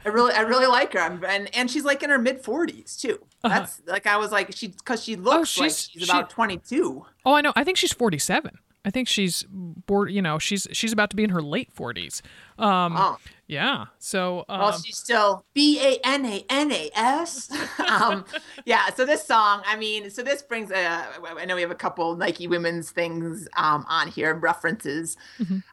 I 0.05 0.09
really, 0.09 0.33
I 0.33 0.41
really 0.41 0.67
like 0.67 0.91
her, 0.93 0.99
I'm, 0.99 1.23
and 1.23 1.53
and 1.55 1.71
she's 1.71 1.85
like 1.85 2.03
in 2.03 2.09
her 2.09 2.19
mid 2.19 2.41
forties 2.43 2.97
too. 2.97 3.19
That's 3.43 3.81
like 3.87 4.05
I 4.05 4.17
was 4.17 4.31
like 4.31 4.53
she 4.55 4.67
because 4.67 5.01
she 5.03 5.15
looks 5.15 5.57
like 5.57 5.67
Uh-huh. 5.67 5.69
she's- 5.69 5.89
she's 5.93 6.09
about 6.09 6.29
twenty 6.29 6.57
two. 6.57 7.05
Oh, 7.25 7.33
I 7.33 7.41
know. 7.41 7.53
I 7.55 7.63
think 7.63 7.77
she's 7.77 7.93
47. 7.93 8.57
I 8.85 8.89
think 8.89 9.07
she's 9.07 9.45
bored. 9.49 10.11
You 10.11 10.21
know, 10.21 10.39
she's 10.39 10.67
she's 10.73 10.91
about 10.91 11.09
to 11.11 11.15
be 11.15 11.23
in 11.23 11.29
her 11.29 11.41
late 11.41 11.73
40s. 11.73 12.21
Um, 12.57 12.95
Oh, 12.97 13.17
yeah. 13.49 13.85
So, 13.97 14.45
um, 14.47 14.59
well, 14.59 14.79
she's 14.79 14.99
still 14.99 15.43
B 15.55 15.81
A 15.81 15.97
N 16.05 16.23
A 16.23 16.45
N 16.49 16.71
A 16.71 16.89
S. 16.93 17.49
Um, 17.89 18.23
yeah. 18.65 18.91
So 18.91 19.03
this 19.03 19.25
song, 19.25 19.63
I 19.65 19.75
mean, 19.75 20.11
so 20.11 20.21
this 20.21 20.43
brings. 20.43 20.71
Uh, 20.71 21.05
I 21.25 21.45
know 21.45 21.55
we 21.55 21.61
have 21.61 21.71
a 21.71 21.75
couple 21.75 22.15
Nike 22.15 22.45
women's 22.45 22.91
things 22.91 23.47
um, 23.57 23.83
on 23.89 24.09
here 24.09 24.35
references. 24.35 25.17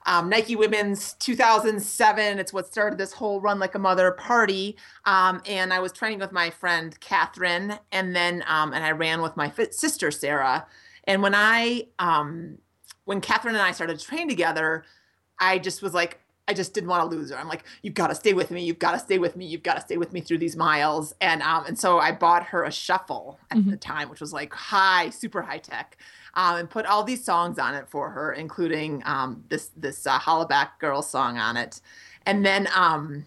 Um, 0.06 0.30
Nike 0.30 0.56
Women's 0.56 1.12
2007. 1.14 2.38
It's 2.38 2.54
what 2.54 2.66
started 2.66 2.98
this 2.98 3.12
whole 3.12 3.42
Run 3.42 3.58
Like 3.58 3.74
a 3.74 3.78
Mother 3.78 4.12
party. 4.12 4.78
Um, 5.04 5.42
and 5.44 5.74
I 5.74 5.78
was 5.78 5.92
training 5.92 6.20
with 6.20 6.32
my 6.32 6.48
friend 6.48 6.98
Catherine, 7.00 7.78
and 7.92 8.16
then 8.16 8.42
um, 8.46 8.72
and 8.72 8.82
I 8.82 8.92
ran 8.92 9.20
with 9.20 9.36
my 9.36 9.52
sister 9.70 10.10
Sarah. 10.10 10.66
And 11.04 11.22
when 11.22 11.34
I 11.34 11.88
um, 11.98 12.56
when 13.04 13.20
Catherine 13.20 13.56
and 13.56 13.62
I 13.62 13.72
started 13.72 13.98
to 13.98 14.06
train 14.06 14.26
together, 14.26 14.84
I 15.38 15.58
just 15.58 15.82
was 15.82 15.92
like, 15.92 16.18
I 16.48 16.54
just 16.54 16.74
didn't 16.74 16.88
want 16.88 17.10
to 17.10 17.16
lose 17.16 17.30
her. 17.30 17.38
I'm 17.38 17.48
like, 17.48 17.64
you've 17.82 17.94
got 17.94 18.06
to 18.08 18.14
stay 18.14 18.32
with 18.32 18.50
me. 18.50 18.64
You've 18.64 18.78
got 18.78 18.92
to 18.92 19.00
stay 19.00 19.18
with 19.18 19.36
me. 19.36 19.46
You've 19.46 19.64
got 19.64 19.74
to 19.74 19.80
stay 19.80 19.96
with 19.96 20.12
me 20.12 20.20
through 20.20 20.38
these 20.38 20.56
miles. 20.56 21.12
And 21.20 21.42
um, 21.42 21.66
and 21.66 21.78
so 21.78 21.98
I 21.98 22.12
bought 22.12 22.44
her 22.44 22.62
a 22.62 22.70
shuffle 22.70 23.40
at 23.50 23.68
the 23.68 23.76
time, 23.76 24.08
which 24.08 24.20
was 24.20 24.32
like 24.32 24.52
high, 24.52 25.10
super 25.10 25.42
high 25.42 25.58
tech, 25.58 25.96
um, 26.34 26.56
and 26.56 26.70
put 26.70 26.86
all 26.86 27.02
these 27.02 27.24
songs 27.24 27.58
on 27.58 27.74
it 27.74 27.88
for 27.88 28.10
her, 28.10 28.32
including 28.32 29.02
um, 29.04 29.44
this 29.48 29.70
this 29.76 30.06
uh, 30.06 30.18
Hollaback 30.18 30.78
Girl 30.78 31.02
song 31.02 31.36
on 31.36 31.56
it. 31.56 31.80
And 32.24 32.46
then 32.46 32.68
um, 32.74 33.26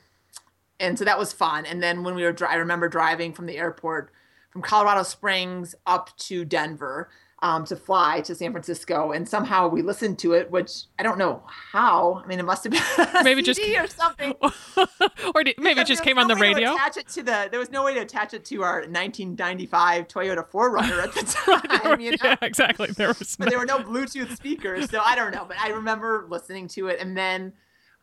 and 0.79 0.97
so 0.97 1.05
that 1.05 1.19
was 1.19 1.33
fun. 1.33 1.65
And 1.65 1.83
then 1.83 2.03
when 2.03 2.15
we 2.15 2.23
were, 2.23 2.31
dri- 2.31 2.47
I 2.47 2.55
remember 2.55 2.87
driving 2.87 3.33
from 3.33 3.45
the 3.47 3.57
airport 3.57 4.11
from 4.49 4.61
Colorado 4.61 5.03
Springs 5.03 5.75
up 5.85 6.15
to 6.19 6.45
Denver 6.45 7.09
um, 7.41 7.63
to 7.65 7.75
fly 7.75 8.19
to 8.21 8.35
San 8.35 8.51
Francisco, 8.51 9.11
and 9.13 9.27
somehow 9.27 9.67
we 9.69 9.81
listened 9.81 10.19
to 10.19 10.33
it, 10.33 10.51
which 10.51 10.71
I 10.99 11.03
don't 11.03 11.17
know 11.17 11.41
how. 11.47 12.21
I 12.23 12.27
mean, 12.27 12.37
it 12.39 12.43
must 12.43 12.65
have 12.65 12.73
been 12.73 12.81
a 13.19 13.23
Maybe 13.23 13.41
just- 13.41 13.61
or 13.61 13.87
something. 13.87 14.33
or 15.35 15.43
did, 15.43 15.55
maybe 15.57 15.79
it 15.81 15.87
just 15.87 16.03
came 16.03 16.17
was 16.17 16.23
on 16.23 16.27
the 16.27 16.35
no 16.35 16.41
radio. 16.41 16.73
Attach 16.73 16.97
it 16.97 17.07
to 17.09 17.23
the. 17.23 17.47
There 17.49 17.59
was 17.59 17.71
no 17.71 17.83
way 17.85 17.93
to 17.93 18.01
attach 18.01 18.33
it 18.33 18.43
to 18.45 18.63
our 18.63 18.79
1995 18.81 20.07
Toyota 20.07 20.45
4Runner 20.49 21.03
at 21.03 21.13
the 21.13 21.23
time. 21.83 21.99
you 22.01 22.11
know? 22.11 22.17
yeah, 22.23 22.35
exactly. 22.41 22.87
There 22.87 23.07
was. 23.09 23.35
but 23.37 23.49
there 23.49 23.59
were 23.59 23.65
no 23.65 23.79
Bluetooth 23.79 24.35
speakers, 24.35 24.89
so 24.89 24.99
I 24.99 25.15
don't 25.15 25.33
know. 25.33 25.45
But 25.47 25.57
I 25.59 25.69
remember 25.69 26.25
listening 26.29 26.67
to 26.69 26.87
it, 26.87 26.99
and 26.99 27.15
then, 27.17 27.53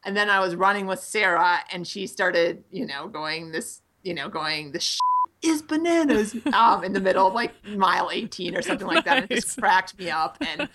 and 0.05 0.17
then 0.17 0.31
I 0.31 0.41
was 0.41 0.55
running 0.57 0.87
with 0.87 1.01
Sarah, 1.01 1.59
and 1.73 1.87
she 1.87 2.07
started, 2.07 2.65
you 2.71 2.87
know, 2.87 3.09
going 3.09 3.53
this, 3.53 3.83
you 4.03 4.15
know, 4.15 4.29
going 4.29 4.73
this 4.73 4.83
sh- 4.85 4.99
is 5.43 5.63
bananas 5.63 6.35
um, 6.53 6.85
in 6.85 6.93
the 6.93 7.01
middle 7.01 7.27
of 7.27 7.35
like 7.35 7.53
mile 7.67 8.11
18 8.13 8.57
or 8.57 8.63
something 8.63 8.87
like 8.87 9.05
that. 9.05 9.25
It 9.31 9.31
just 9.31 9.59
cracked 9.59 9.99
me 9.99 10.11
up, 10.11 10.37
and 10.41 10.69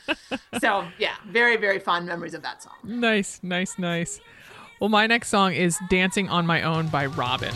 so 0.59 0.87
yeah, 0.97 1.15
very 1.27 1.57
very 1.57 1.79
fond 1.79 2.05
memories 2.05 2.33
of 2.33 2.41
that 2.43 2.63
song. 2.63 2.73
Nice, 2.83 3.39
nice, 3.43 3.77
nice. 3.77 4.19
Well, 4.79 4.89
my 4.89 5.07
next 5.07 5.29
song 5.29 5.53
is 5.53 5.77
"Dancing 5.89 6.29
on 6.29 6.45
My 6.45 6.61
Own" 6.63 6.87
by 6.87 7.05
Robyn. 7.07 7.53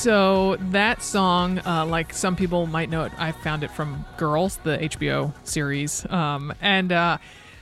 So 0.00 0.56
that 0.70 1.02
song, 1.02 1.58
uh, 1.66 1.84
like 1.84 2.14
some 2.14 2.34
people 2.34 2.66
might 2.66 2.88
know 2.88 3.04
it, 3.04 3.12
I 3.18 3.32
found 3.32 3.62
it 3.62 3.70
from 3.70 4.06
Girls, 4.16 4.56
the 4.64 4.78
HBO 4.78 5.34
series, 5.46 6.06
um, 6.10 6.54
and 6.62 6.90
uh, 6.90 7.18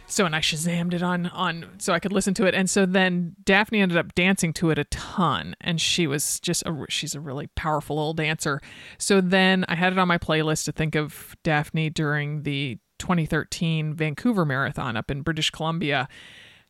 so 0.06 0.24
and 0.24 0.36
I 0.36 0.38
shazammed 0.38 0.94
it 0.94 1.02
on 1.02 1.26
on 1.26 1.66
so 1.78 1.92
I 1.92 1.98
could 1.98 2.12
listen 2.12 2.34
to 2.34 2.46
it, 2.46 2.54
and 2.54 2.70
so 2.70 2.86
then 2.86 3.34
Daphne 3.42 3.80
ended 3.80 3.98
up 3.98 4.14
dancing 4.14 4.52
to 4.52 4.70
it 4.70 4.78
a 4.78 4.84
ton, 4.84 5.56
and 5.60 5.80
she 5.80 6.06
was 6.06 6.38
just 6.38 6.62
a 6.64 6.86
she's 6.88 7.16
a 7.16 7.20
really 7.20 7.48
powerful 7.56 7.96
little 7.96 8.14
dancer. 8.14 8.60
So 8.98 9.20
then 9.20 9.64
I 9.68 9.74
had 9.74 9.92
it 9.92 9.98
on 9.98 10.06
my 10.06 10.18
playlist 10.18 10.64
to 10.66 10.72
think 10.72 10.94
of 10.94 11.34
Daphne 11.42 11.90
during 11.90 12.44
the 12.44 12.78
2013 13.00 13.94
Vancouver 13.94 14.44
Marathon 14.44 14.96
up 14.96 15.10
in 15.10 15.22
British 15.22 15.50
Columbia. 15.50 16.08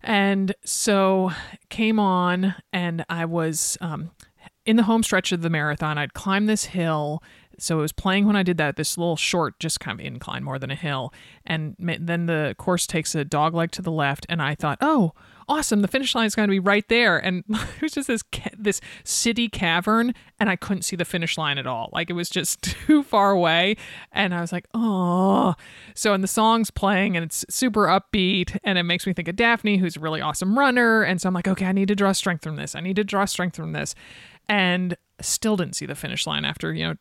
And 0.01 0.55
so 0.65 1.33
came 1.69 1.99
on, 1.99 2.55
and 2.73 3.05
I 3.11 3.25
was 3.27 3.77
um, 3.83 4.13
in 4.69 4.77
the 4.77 4.83
home 4.83 5.03
stretch 5.03 5.33
of 5.33 5.41
the 5.41 5.49
marathon. 5.49 5.97
I'd 5.97 6.13
climb 6.13 6.45
this 6.45 6.67
hill. 6.67 7.23
So 7.59 7.79
it 7.79 7.81
was 7.81 7.91
playing 7.91 8.27
when 8.27 8.37
I 8.37 8.43
did 8.43 8.59
that, 8.59 8.77
this 8.77 8.99
little 8.99 9.17
short, 9.17 9.59
just 9.59 9.81
kind 9.81 9.99
of 9.99 10.05
incline 10.05 10.45
more 10.45 10.59
than 10.59 10.71
a 10.71 10.75
hill. 10.75 11.11
And 11.47 11.75
then 11.79 12.27
the 12.27 12.55
course 12.59 12.87
takes 12.87 13.15
a 13.15 13.25
dog 13.25 13.55
leg 13.55 13.71
to 13.73 13.83
the 13.83 13.91
left. 13.91 14.27
And 14.29 14.43
I 14.43 14.55
thought, 14.55 14.77
oh, 14.83 15.15
awesome. 15.49 15.81
The 15.81 15.89
finish 15.89 16.15
line 16.15 16.27
is 16.27 16.35
going 16.35 16.49
to 16.49 16.51
be 16.51 16.59
right 16.59 16.87
there. 16.91 17.17
And 17.17 17.45
it 17.49 17.81
was 17.81 17.93
just 17.93 18.09
this, 18.09 18.23
ca- 18.23 18.51
this 18.59 18.83
city 19.05 19.49
cavern. 19.49 20.15
And 20.39 20.51
I 20.51 20.57
couldn't 20.57 20.83
see 20.83 20.97
the 20.97 21.07
finish 21.07 21.39
line 21.39 21.57
at 21.57 21.67
all. 21.67 21.89
Like 21.95 22.11
it 22.11 22.13
was 22.13 22.29
just 22.29 22.61
too 22.87 23.03
far 23.03 23.31
away. 23.31 23.79
And 24.13 24.35
I 24.35 24.43
was 24.43 24.53
like, 24.53 24.67
oh. 24.75 25.55
So, 25.95 26.13
and 26.13 26.23
the 26.23 26.29
song's 26.29 26.71
playing 26.71 27.17
and 27.17 27.25
it's 27.25 27.43
super 27.49 27.87
upbeat. 27.87 28.59
And 28.65 28.77
it 28.77 28.83
makes 28.83 29.07
me 29.07 29.15
think 29.15 29.29
of 29.29 29.37
Daphne, 29.37 29.79
who's 29.79 29.97
a 29.97 30.01
really 30.01 30.21
awesome 30.21 30.59
runner. 30.59 31.03
And 31.03 31.23
so 31.23 31.27
I'm 31.27 31.35
like, 31.35 31.49
okay, 31.49 31.65
I 31.65 31.73
need 31.73 31.89
to 31.89 31.97
draw 31.97 32.13
strength 32.13 32.45
from 32.45 32.57
this. 32.57 32.75
I 32.75 32.81
need 32.81 32.97
to 32.97 33.05
draw 33.05 33.25
strength 33.25 33.57
from 33.57 33.73
this. 33.73 33.95
And 34.49 34.97
still 35.21 35.57
didn't 35.57 35.75
see 35.75 35.87
the 35.87 35.95
finish 35.95 36.27
line 36.27 36.45
after, 36.45 36.73
you 36.73 36.87
know, 36.87 36.95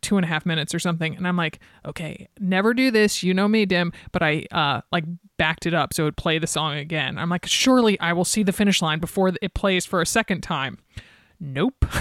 two 0.00 0.16
and 0.16 0.24
a 0.24 0.28
half 0.28 0.44
minutes 0.44 0.74
or 0.74 0.78
something. 0.78 1.16
And 1.16 1.26
I'm 1.26 1.36
like, 1.36 1.60
okay, 1.86 2.28
never 2.38 2.74
do 2.74 2.90
this. 2.90 3.22
You 3.22 3.32
know 3.34 3.48
me, 3.48 3.64
Dim. 3.66 3.92
But 4.12 4.22
I 4.22 4.46
uh 4.50 4.80
like 4.92 5.04
backed 5.38 5.66
it 5.66 5.74
up 5.74 5.94
so 5.94 6.02
it 6.02 6.06
would 6.06 6.16
play 6.16 6.38
the 6.38 6.46
song 6.46 6.76
again. 6.76 7.18
I'm 7.18 7.30
like, 7.30 7.46
surely 7.46 7.98
I 8.00 8.12
will 8.12 8.24
see 8.24 8.42
the 8.42 8.52
finish 8.52 8.82
line 8.82 8.98
before 8.98 9.32
it 9.40 9.54
plays 9.54 9.86
for 9.86 10.00
a 10.00 10.06
second 10.06 10.42
time. 10.42 10.78
Nope. 11.38 11.86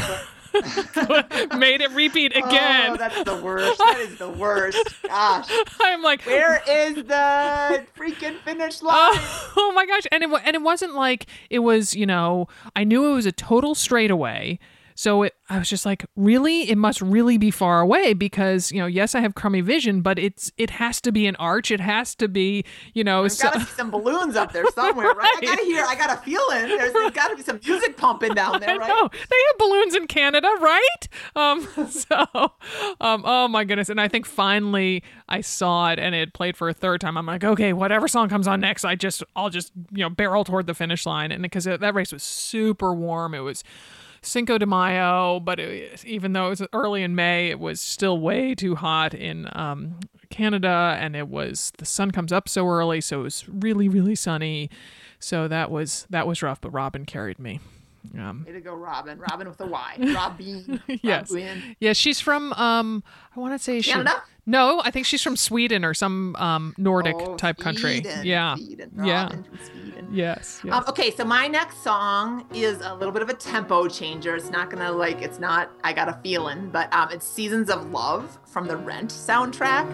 made 1.58 1.80
it 1.82 1.92
repeat 1.92 2.36
again. 2.36 2.92
Oh, 2.92 2.98
that's 2.98 3.24
the 3.24 3.36
worst. 3.36 3.78
That 3.78 4.00
is 4.00 4.18
the 4.18 4.30
worst. 4.30 4.96
Gosh. 5.04 5.50
I'm 5.80 6.02
like, 6.02 6.26
Where 6.26 6.62
is 6.68 6.96
the 6.96 7.86
freaking 7.96 8.38
finish 8.40 8.82
line? 8.82 8.96
Oh, 8.96 9.54
oh 9.58 9.72
my 9.74 9.86
gosh! 9.86 10.04
And 10.12 10.24
it 10.24 10.30
and 10.44 10.56
it 10.56 10.62
wasn't 10.62 10.96
like 10.96 11.28
it 11.50 11.60
was. 11.60 11.96
You 11.96 12.06
know, 12.06 12.48
I 12.76 12.84
knew 12.84 13.12
it 13.12 13.14
was 13.14 13.26
a 13.26 13.32
total 13.32 13.76
straightaway. 13.76 14.60
So 15.00 15.24
it, 15.24 15.36
I 15.50 15.58
was 15.58 15.70
just 15.70 15.86
like, 15.86 16.06
really, 16.18 16.70
it 16.70 16.78
must 16.78 17.02
really 17.02 17.38
be 17.38 17.52
far 17.52 17.80
away 17.80 18.14
because 18.14 18.70
you 18.70 18.80
know, 18.80 18.86
yes, 18.86 19.16
I 19.16 19.22
have 19.22 19.34
crummy 19.34 19.62
vision, 19.62 20.02
but 20.02 20.20
it's 20.20 20.52
it 20.58 20.72
has 20.72 21.00
to 21.00 21.14
be 21.14 21.26
an 21.26 21.38
arch. 21.38 21.72
It 21.72 21.80
has 21.80 22.16
to 22.16 22.28
be, 22.28 22.66
you 22.94 23.06
know, 23.06 23.22
There's 23.22 23.38
so, 23.38 23.46
gotta 23.46 23.60
be 23.60 23.66
some 23.68 23.92
balloons 23.92 24.36
up 24.36 24.52
there 24.52 24.66
somewhere, 24.76 25.14
right? 25.14 25.36
I 25.38 25.46
gotta 25.46 25.64
hear. 25.64 25.86
I 25.88 25.96
got 25.96 26.12
a 26.12 26.22
feeling. 26.22 26.68
There's, 26.68 26.92
there's 26.92 27.12
gotta 27.12 27.38
be 27.38 27.44
some 27.44 27.62
music 27.66 27.96
pumping 27.96 28.34
down 28.34 28.60
there, 28.60 28.72
I 28.72 28.76
right? 28.76 28.90
know 28.90 29.08
they 29.14 29.38
have 29.48 29.58
balloons 29.58 29.96
in 29.96 30.06
Canada, 30.08 30.50
right? 30.60 31.08
Um, 31.34 31.62
so, 31.90 32.52
um, 33.00 33.24
oh 33.26 33.48
my 33.48 33.64
goodness! 33.64 33.88
And 33.88 34.02
I 34.02 34.10
think 34.10 34.26
finally 34.26 35.02
I 35.30 35.40
saw 35.40 35.92
it, 35.92 36.00
and 36.00 36.14
it 36.14 36.34
played 36.34 36.58
for 36.58 36.68
a 36.68 36.74
third 36.74 37.00
time. 37.00 37.18
I'm 37.18 37.26
like, 37.26 37.46
okay, 37.46 37.72
whatever 37.72 38.10
song 38.10 38.28
comes 38.28 38.50
on 38.50 38.60
next, 38.60 38.84
I 38.84 38.96
just, 38.96 39.24
I'll 39.34 39.50
just, 39.50 39.72
you 39.92 40.04
know, 40.04 40.10
barrel 40.10 40.44
toward 40.44 40.68
the 40.68 40.74
finish 40.74 41.06
line, 41.06 41.32
and 41.32 41.42
because 41.42 41.64
that 41.64 41.94
race 41.96 42.12
was 42.12 42.22
super 42.22 42.94
warm, 42.94 43.34
it 43.34 43.40
was. 43.40 43.64
Cinco 44.22 44.58
de 44.58 44.66
Mayo, 44.66 45.40
but 45.40 45.60
it, 45.60 46.04
even 46.06 46.34
though 46.34 46.48
it 46.48 46.50
was 46.50 46.64
early 46.74 47.04
in 47.04 47.16
May, 47.16 47.50
it 47.50 47.60
was 47.60 47.80
still 47.80 48.20
way 48.20 48.54
too 48.56 48.76
hot 48.76 49.14
in 49.14 49.48
um, 49.54 50.00
Canada, 50.30 50.98
and 51.00 51.16
it 51.16 51.28
was 51.28 51.72
the 51.78 51.86
sun 51.86 52.12
comes 52.12 52.32
up 52.32 52.50
so 52.50 52.68
early, 52.68 53.02
so 53.02 53.22
it 53.22 53.24
was 53.24 53.48
really, 53.48 53.88
really 53.88 54.16
sunny. 54.16 54.70
So 55.20 55.48
that 55.48 55.72
was 55.72 56.06
that 56.10 56.28
was 56.28 56.42
rough, 56.42 56.62
but 56.62 56.72
Robyn 56.72 57.06
carried 57.06 57.40
me. 57.40 57.60
Um, 58.18 58.44
Way 58.46 58.54
to 58.54 58.62
go, 58.62 58.74
Robyn. 58.76 59.20
Robyn 59.20 59.48
with 59.48 59.62
a 59.62 59.68
Y. 59.68 59.96
Robyn. 60.00 60.82
yes. 61.04 61.30
Robyn. 61.32 61.76
Yeah, 61.80 61.94
she's 61.94 62.20
from 62.20 62.52
um 62.54 63.04
I 63.36 63.40
want 63.40 63.54
to 63.54 63.60
say 63.60 63.82
she 63.82 63.92
Canada? 63.92 64.24
No, 64.46 64.82
I 64.84 64.90
think 64.90 65.06
she's 65.06 65.22
from 65.22 65.36
Sweden 65.38 65.86
or 65.86 65.94
some 65.94 66.36
um 66.38 66.74
Nordic 66.78 67.16
Oh, 67.18 67.36
type 67.36 67.58
country. 67.58 68.02
Sweden, 68.02 68.26
Yeah. 68.26 68.56
Sweden, 68.56 68.92
Yeah. 69.04 69.30
From 69.30 69.46
Sweden. 69.64 70.08
Yes. 70.12 70.60
yes. 70.64 70.74
Um, 70.74 70.84
okay, 70.90 71.12
so 71.12 71.24
my 71.24 71.48
next 71.48 71.84
song 71.84 72.46
is 72.54 72.82
a 72.82 72.96
little 72.96 73.12
bit 73.12 73.22
of 73.22 73.30
a 73.30 73.34
tempo 73.36 73.88
changer. 73.88 74.36
It's 74.36 74.50
not 74.50 74.72
gonna 74.72 74.92
like, 74.92 75.22
it's 75.22 75.38
not. 75.40 75.70
I 75.84 75.94
got 75.94 76.10
a 76.10 76.14
feeling, 76.24 76.70
but 76.72 76.92
um, 76.94 77.10
it's 77.12 77.28
"Seasons 77.28 77.70
of 77.70 77.92
Love" 77.92 78.40
from 78.46 78.66
the 78.68 78.76
Rent 78.78 79.12
soundtrack. 79.12 79.86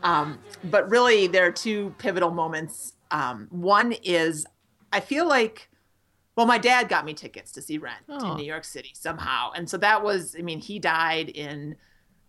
Um, 0.02 0.38
but 0.64 0.90
really, 0.90 1.28
there 1.28 1.46
are 1.46 1.50
two 1.50 1.94
pivotal 1.96 2.30
moments. 2.30 2.92
Um, 3.10 3.48
one 3.50 3.92
is, 4.04 4.44
I 4.92 5.00
feel 5.00 5.26
like, 5.26 5.70
well, 6.36 6.46
my 6.46 6.58
dad 6.58 6.88
got 6.88 7.04
me 7.04 7.14
tickets 7.14 7.50
to 7.52 7.62
see 7.62 7.78
Rent 7.78 8.04
Oh. 8.08 8.32
in 8.32 8.36
New 8.38 8.44
York 8.44 8.64
City 8.64 8.92
somehow, 8.94 9.50
and 9.52 9.68
so 9.68 9.76
that 9.78 10.02
was, 10.04 10.36
I 10.38 10.42
mean, 10.42 10.60
he 10.60 10.78
died 10.78 11.28
in, 11.30 11.76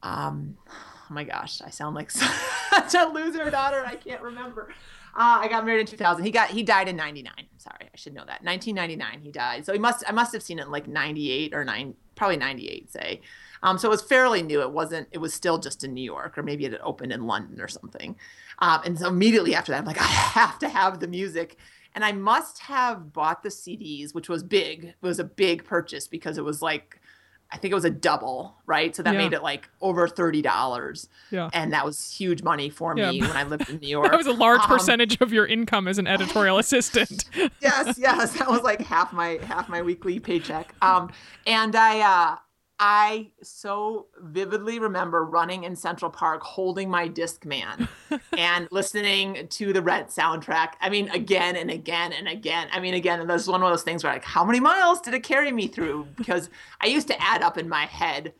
um, 0.04 0.58
oh 0.70 1.14
my 1.14 1.24
gosh, 1.24 1.62
I 1.62 1.70
sound 1.70 1.96
like 1.96 2.10
such 2.12 2.94
a 2.96 3.06
loser 3.14 3.50
daughter. 3.50 3.84
I 3.86 3.96
can't 3.96 4.22
remember. 4.22 4.74
Uh, 5.16 5.40
I 5.42 5.48
got 5.48 5.66
married 5.66 5.80
in 5.82 5.88
2000. 5.88 6.24
He 6.24 6.30
got 6.30 6.50
he 6.50 6.62
died 6.62 6.88
in 6.88 6.96
99. 6.96 7.34
Sorry, 7.58 7.76
I 7.92 7.98
should 7.98 8.14
know 8.14 8.24
that. 8.28 8.44
1999 8.44 9.22
he 9.22 9.32
died. 9.32 9.66
So 9.66 9.74
he 9.74 9.80
must 9.80 10.04
I 10.08 10.12
must 10.12 10.32
have 10.34 10.44
seen 10.44 10.60
it 10.60 10.66
in 10.66 10.72
like 10.72 10.88
98 10.88 11.56
or 11.56 11.66
9 11.66 11.96
probably 12.16 12.38
98 12.38 12.92
say. 12.92 13.22
Um, 13.64 13.80
so 13.80 13.88
it 13.88 13.92
was 13.92 14.04
fairly 14.04 14.44
new. 14.44 14.62
It 14.62 14.72
wasn't 14.72 15.08
it 15.12 15.18
was 15.18 15.34
still 15.34 15.58
just 15.58 15.84
in 15.84 15.96
New 15.96 16.04
York 16.04 16.38
or 16.38 16.44
maybe 16.44 16.66
it 16.66 16.72
had 16.72 16.82
opened 16.82 17.12
in 17.14 17.26
London 17.26 17.60
or 17.60 17.68
something. 17.68 18.16
Um, 18.60 18.82
and 18.86 19.00
so 19.00 19.08
immediately 19.08 19.56
after 19.56 19.72
that 19.72 19.80
I'm 19.80 19.86
like 19.86 20.00
I 20.00 20.04
have 20.06 20.60
to 20.60 20.70
have 20.70 21.00
the 21.00 21.08
music. 21.08 21.58
And 21.98 22.06
I 22.06 22.12
must 22.12 22.60
have 22.60 23.12
bought 23.12 23.42
the 23.42 23.50
CDs, 23.50 24.14
which 24.14 24.30
was 24.30 24.44
big. 24.44 24.84
It 24.86 24.96
was 25.02 25.18
a 25.18 25.24
big 25.24 25.64
purchase 25.66 26.08
because 26.08 26.38
it 26.38 26.44
was 26.44 26.62
like 26.62 27.02
I 27.50 27.58
think 27.58 27.72
it 27.72 27.76
was 27.76 27.86
a 27.86 27.90
double, 27.90 28.58
right? 28.68 28.96
So 28.96 29.02
that 29.02 29.14
Yeah. 29.14 29.18
made 29.20 29.34
it 29.34 29.42
like 29.42 29.68
over 29.82 30.08
thirty 30.08 30.44
dollars, 30.44 31.08
yeah. 31.32 31.50
and 31.54 31.74
that 31.74 31.84
was 31.86 32.12
huge 32.14 32.44
money 32.44 32.70
for 32.70 32.96
Yeah. 32.96 33.10
me 33.10 33.22
when 33.22 33.32
I 33.36 33.44
lived 33.46 33.68
in 33.70 33.78
New 33.78 33.88
York. 33.98 34.12
That 34.12 34.18
was 34.18 34.28
a 34.28 34.34
large 34.34 34.62
Um, 34.62 34.68
percentage 34.68 35.20
of 35.22 35.34
your 35.34 35.48
income 35.48 35.88
as 35.88 35.98
an 35.98 36.06
editorial 36.06 36.60
assistant. 36.66 37.24
yes, 37.60 37.98
yes, 37.98 38.34
that 38.38 38.48
was 38.48 38.62
like 38.62 38.82
half 38.82 39.12
my 39.12 39.40
half 39.42 39.68
my 39.70 39.82
weekly 39.82 40.20
paycheck. 40.20 40.76
Um, 40.84 41.10
and 41.48 41.76
I 41.76 42.02
uh, 42.02 42.36
I 42.80 43.32
so 43.42 44.06
vividly 44.20 44.78
remember 44.78 45.26
running 45.26 45.64
in 45.64 45.76
Central 45.76 46.12
Park 46.12 46.44
holding 46.44 46.90
my 46.90 47.10
Discman 47.10 47.88
and 48.38 48.68
listening 48.72 49.48
to 49.48 49.74
the 49.74 49.82
Rent 49.82 50.10
soundtrack. 50.10 50.74
I 50.80 50.90
mean, 50.90 51.10
again 51.10 51.56
and 51.56 51.72
again 51.72 52.14
and 52.14 52.28
again. 52.28 52.68
I 52.72 52.80
mean, 52.80 52.94
again, 52.94 53.20
and 53.20 53.30
that's 53.30 53.48
one 53.48 53.64
of 53.64 53.70
those 53.70 53.82
things 53.82 54.04
where 54.04 54.14
like, 54.14 54.24
how 54.24 54.46
many 54.46 54.60
miles 54.60 55.02
did 55.02 55.16
it 55.16 55.24
carry 55.24 55.52
me 55.52 55.68
through? 55.68 56.08
Because 56.16 56.52
I 56.80 56.88
used 56.88 57.08
to 57.08 57.20
add 57.22 57.42
up 57.42 57.58
in 57.58 57.68
my 57.68 57.86
head 57.86 58.34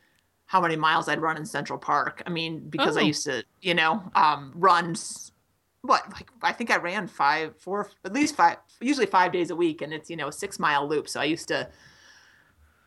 how 0.46 0.62
many 0.62 0.76
miles 0.76 1.10
I'd 1.10 1.20
run 1.22 1.36
in 1.38 1.46
Central 1.46 1.80
Park. 1.80 2.22
I 2.26 2.30
mean, 2.30 2.70
because 2.70 2.96
I 2.96 3.02
Oh. 3.02 3.06
used 3.06 3.24
to, 3.26 3.44
you 3.62 3.74
know, 3.74 4.04
um, 4.16 4.52
run 4.56 4.96
what 5.82 6.12
like 6.14 6.30
I 6.44 6.52
think 6.54 6.70
I 6.70 6.78
ran 6.78 7.08
five, 7.08 7.56
four, 7.60 7.90
at 8.06 8.14
least 8.14 8.36
five, 8.36 8.58
usually 8.82 9.06
five 9.08 9.32
days 9.32 9.50
a 9.50 9.56
week, 9.56 9.82
and 9.82 9.94
it's 9.94 10.10
you 10.10 10.16
know 10.16 10.28
a 10.28 10.32
six 10.32 10.60
mile 10.60 10.88
loop. 10.88 11.08
So 11.10 11.20
I 11.20 11.24
used 11.26 11.48
to 11.48 11.70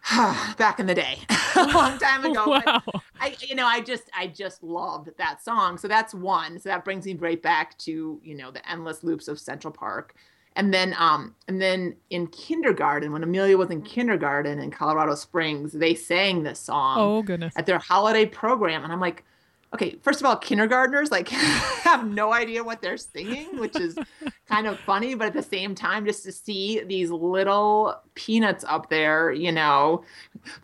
back 0.57 0.81
in 0.81 0.87
the 0.87 0.95
day, 0.95 1.19
a 1.57 1.65
long 1.75 1.99
time 1.99 2.25
ago. 2.25 2.45
but 2.47 2.67
wow. 2.67 3.03
I, 3.21 3.37
you 3.41 3.55
know, 3.55 3.67
I 3.67 3.81
just, 3.81 4.05
I 4.17 4.27
just 4.27 4.63
loved 4.63 5.11
that 5.19 5.43
song. 5.43 5.79
So 5.79 5.89
that's 5.89 6.15
one. 6.15 6.59
So 6.59 6.69
that 6.69 6.85
brings 6.85 7.05
me 7.07 7.15
right 7.15 7.41
back 7.41 7.77
to, 7.79 8.21
you 8.23 8.35
know, 8.35 8.51
the 8.51 8.69
endless 8.71 9.05
loops 9.05 9.29
of 9.29 9.39
Central 9.39 9.73
Park. 9.73 10.15
And 10.57 10.75
then, 10.75 10.95
um, 10.99 11.35
and 11.47 11.61
then 11.63 11.95
in 12.11 12.27
kindergarten, 12.27 13.13
when 13.13 13.23
Amelia 13.23 13.57
was 13.57 13.71
in 13.71 13.83
kindergarten 13.83 14.59
in 14.59 14.71
Colorado 14.71 15.15
Springs, 15.15 15.73
they 15.73 15.95
sang 15.95 16.43
this 16.43 16.59
song 16.59 16.97
Oh 16.99 17.23
goodness. 17.23 17.53
at 17.57 17.67
their 17.67 17.79
holiday 17.79 18.27
program. 18.27 18.83
And 18.83 18.93
I'm 18.93 19.01
like, 19.01 19.25
okay, 19.73 19.97
first 20.03 20.21
of 20.21 20.27
all, 20.27 20.37
kindergartners 20.37 21.11
like 21.11 21.29
have 21.29 22.07
no 22.07 22.33
idea 22.33 22.63
what 22.65 22.83
they're 22.83 22.97
singing, 22.97 23.59
which 23.59 23.77
is 23.77 23.97
kind 24.49 24.67
of 24.67 24.79
funny, 24.81 25.15
but 25.15 25.29
at 25.29 25.33
the 25.33 25.43
same 25.43 25.75
time, 25.75 26.05
just 26.05 26.25
to 26.25 26.33
see 26.33 26.83
these 26.83 27.11
little 27.11 27.95
peanuts 28.15 28.65
up 28.67 28.91
there, 28.91 29.31
you 29.31 29.53
know, 29.53 30.03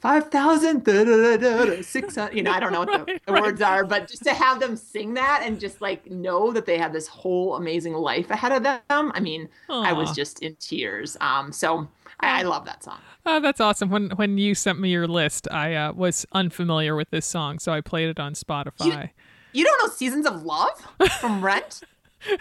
5,000, 0.00 0.84
da, 0.84 1.04
da, 1.04 1.04
da, 1.04 1.36
da, 1.36 1.64
da, 1.66 1.82
600, 1.82 2.34
you 2.34 2.42
know, 2.42 2.50
I 2.50 2.58
don't 2.60 2.72
know 2.72 2.80
what 2.80 3.06
the, 3.06 3.20
Right, 3.32 3.42
words 3.42 3.62
are, 3.62 3.84
but 3.84 4.08
just 4.08 4.24
to 4.24 4.34
have 4.34 4.60
them 4.60 4.76
sing 4.76 5.14
that 5.14 5.42
and 5.44 5.60
just 5.60 5.80
like 5.80 6.10
know 6.10 6.52
that 6.52 6.66
they 6.66 6.78
have 6.78 6.92
this 6.92 7.06
whole 7.06 7.56
amazing 7.56 7.94
life 7.94 8.30
ahead 8.30 8.52
of 8.52 8.62
them. 8.62 8.80
I 9.14 9.20
mean, 9.20 9.48
I 9.68 9.92
was 9.92 10.12
just 10.12 10.42
in 10.42 10.56
tears. 10.56 11.16
Um, 11.20 11.52
so 11.52 11.88
I, 12.20 12.40
I 12.40 12.42
love 12.42 12.64
that 12.64 12.82
song. 12.82 12.98
Oh, 13.24 13.40
that's 13.40 13.60
awesome. 13.60 13.90
When 13.90 14.10
when 14.10 14.38
you 14.38 14.54
sent 14.54 14.80
me 14.80 14.90
your 14.90 15.06
list, 15.08 15.48
I 15.50 15.74
uh, 15.74 15.92
was 15.92 16.26
unfamiliar 16.32 16.94
with 16.96 17.10
this 17.10 17.26
song, 17.26 17.58
so 17.58 17.72
I 17.72 17.80
played 17.80 18.08
it 18.08 18.18
on 18.20 18.34
Spotify. 18.34 19.10
You 19.52 19.64
don't 19.64 19.82
know 19.82 19.92
Seasons 19.92 20.26
of 20.26 20.42
Love 20.42 20.86
from 21.20 21.42
Rent? 21.44 21.82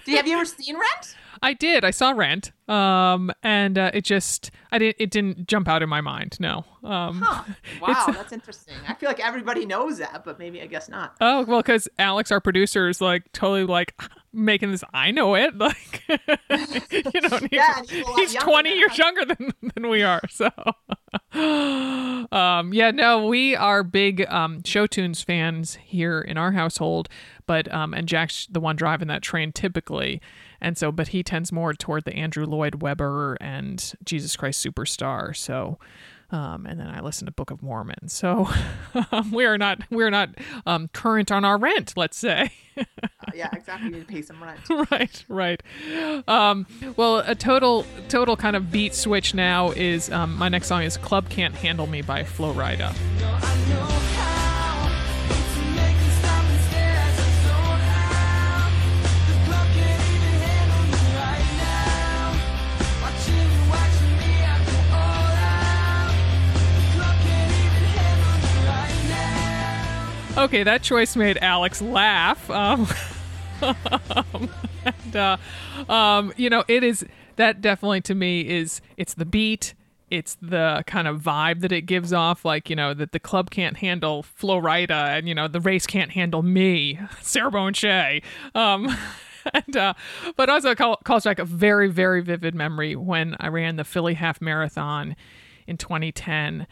Do 0.06 0.12
you, 0.12 0.18
have 0.18 0.26
you 0.28 0.36
ever 0.36 0.46
seen 0.46 0.76
Rent? 0.76 1.16
I 1.44 1.54
did. 1.54 1.84
I 1.84 1.92
saw 1.92 2.12
Rent, 2.12 2.52
um, 2.68 3.32
and 3.44 3.78
uh, 3.78 3.92
it 3.94 4.02
just 4.02 4.50
I 4.72 4.80
didn't. 4.80 4.96
It 5.00 5.12
didn't 5.12 5.48
jump 5.48 5.68
out 5.68 5.84
in 5.84 5.90
my 5.90 6.02
mind. 6.02 6.38
No. 6.40 6.66
Um, 6.84 7.22
Huh. 7.24 7.44
Wow, 7.82 8.06
that's 8.08 8.32
interesting. 8.32 8.76
I 8.88 8.94
feel 8.96 9.10
like 9.10 9.20
everybody 9.20 9.66
knows 9.66 9.98
that, 10.00 10.24
but 10.24 10.40
maybe 10.40 10.62
I 10.62 10.66
guess 10.66 10.90
not. 10.90 11.16
Oh 11.22 11.44
well, 11.44 11.60
because 11.60 11.88
Alex, 12.00 12.32
our 12.32 12.40
producer, 12.40 12.88
is 12.90 13.02
like 13.02 13.32
totally 13.34 13.66
like 13.66 13.94
making 14.36 14.72
this. 14.72 14.84
I 14.94 15.12
know 15.12 15.36
it, 15.36 15.58
like 15.58 16.04
you 16.08 16.18
know. 17.22 17.38
He's, 17.38 17.50
Yeah, 17.52 17.82
he's 17.88 18.06
he's 18.16 18.34
twenty 18.36 18.70
than 18.72 18.78
years 18.80 18.92
us. 18.92 18.98
younger 18.98 19.26
than 19.26 19.54
than 19.74 19.90
we 19.90 20.04
are. 20.04 20.22
So, 20.30 20.50
um, 22.32 22.74
yeah, 22.74 22.92
no, 22.92 23.26
we 23.28 23.56
are 23.56 23.84
big 23.84 24.26
um, 24.30 24.64
show 24.64 24.88
tunes 24.88 25.22
fans 25.22 25.76
here 25.76 26.22
in 26.22 26.38
our 26.38 26.52
household, 26.52 27.10
but 27.46 27.72
um, 27.74 27.94
and 27.94 28.08
Jack's 28.08 28.48
the 28.48 28.60
one 28.60 28.76
driving 28.76 29.08
that 29.08 29.22
train 29.22 29.52
typically, 29.52 30.22
and 30.62 30.78
so, 30.78 30.92
but 30.92 31.10
he 31.10 31.24
tends 31.24 31.52
more 31.52 31.74
toward 31.74 32.04
the 32.06 32.14
Andrew 32.16 32.46
Lloyd 32.46 32.82
Webber 32.82 33.38
and 33.42 33.94
Jesus 34.04 34.36
Christ 34.36 34.66
Superstar. 34.66 35.36
So. 35.36 35.80
Um, 36.32 36.66
and 36.66 36.80
then 36.80 36.88
I 36.88 37.02
listen 37.02 37.26
to 37.26 37.32
Book 37.32 37.52
of 37.52 37.62
Mormon. 37.62 38.08
So 38.08 38.50
um, 39.12 39.32
we 39.34 39.46
are 39.46 39.58
not 39.58 39.82
we're 39.90 40.10
not 40.10 40.30
um, 40.66 40.90
current 40.94 41.32
on 41.32 41.46
our 41.46 41.58
rent. 41.58 41.94
Let's 41.96 42.18
say. 42.18 42.52
Uh, 42.78 42.84
yeah, 43.34 43.50
exactly. 43.54 43.90
You 43.90 43.96
need 43.96 44.08
to 44.08 44.14
pay 44.14 44.22
some 44.22 44.44
rent. 44.44 44.60
right, 44.92 45.26
right. 45.30 45.64
Um, 46.28 46.68
well, 46.98 47.20
a 47.20 47.36
total 47.36 47.86
total 48.10 48.36
kind 48.36 48.56
of 48.56 48.72
beat 48.72 48.94
switch 48.94 49.34
now 49.34 49.72
is 49.72 50.12
um, 50.12 50.36
my 50.38 50.50
next 50.50 50.68
song 50.68 50.84
is 50.84 50.98
"Club 50.98 51.30
Can't 51.30 51.56
Handle 51.56 51.88
Me" 51.88 52.02
by 52.02 52.24
Flo 52.24 52.54
Rida. 52.54 52.94
I 53.24 54.15
okay, 70.46 70.64
that 70.64 70.84
choice 70.84 71.16
made 71.16 71.38
Alex 71.42 71.82
laugh. 71.82 72.50
Um, 72.52 72.88
and, 73.62 75.16
uh, 75.16 75.38
um, 75.90 76.34
you 76.38 76.50
know, 76.50 76.64
it 76.68 76.84
is 76.84 77.04
that 77.36 77.62
definitely 77.62 78.02
to 78.02 78.16
me 78.16 78.42
is 78.42 78.80
it's 78.96 79.16
the 79.16 79.26
beat, 79.26 79.74
it's 80.12 80.38
the 80.42 80.84
kind 80.86 81.08
of 81.08 81.22
vibe 81.22 81.62
that 81.62 81.72
it 81.72 81.82
gives 81.82 82.14
off, 82.14 82.46
like 82.46 82.70
you 82.70 82.76
know 82.76 82.94
that 82.94 83.12
the 83.12 83.20
club 83.20 83.50
can't 83.50 83.78
handle 83.78 84.22
Florida, 84.22 85.08
and 85.10 85.28
you 85.28 85.34
know 85.34 85.48
the 85.48 85.60
race 85.60 85.88
can't 85.88 86.12
handle 86.12 86.44
me, 86.44 87.00
Sarah 87.22 87.50
Bowen 87.50 87.74
Shea. 87.74 88.22
Um, 88.54 88.96
and 89.54 89.76
uh, 89.76 89.94
but 90.36 90.50
also 90.50 90.76
calls 90.76 91.24
back 91.24 91.40
a 91.40 91.46
very 91.46 91.90
very 91.90 92.22
vivid 92.22 92.54
memory 92.54 92.96
when 92.96 93.36
I 93.40 93.48
ran 93.48 93.78
the 93.78 93.84
Philly 93.84 94.14
Half 94.14 94.42
Marathon 94.42 95.16
in 95.66 95.78
2010 95.78 96.68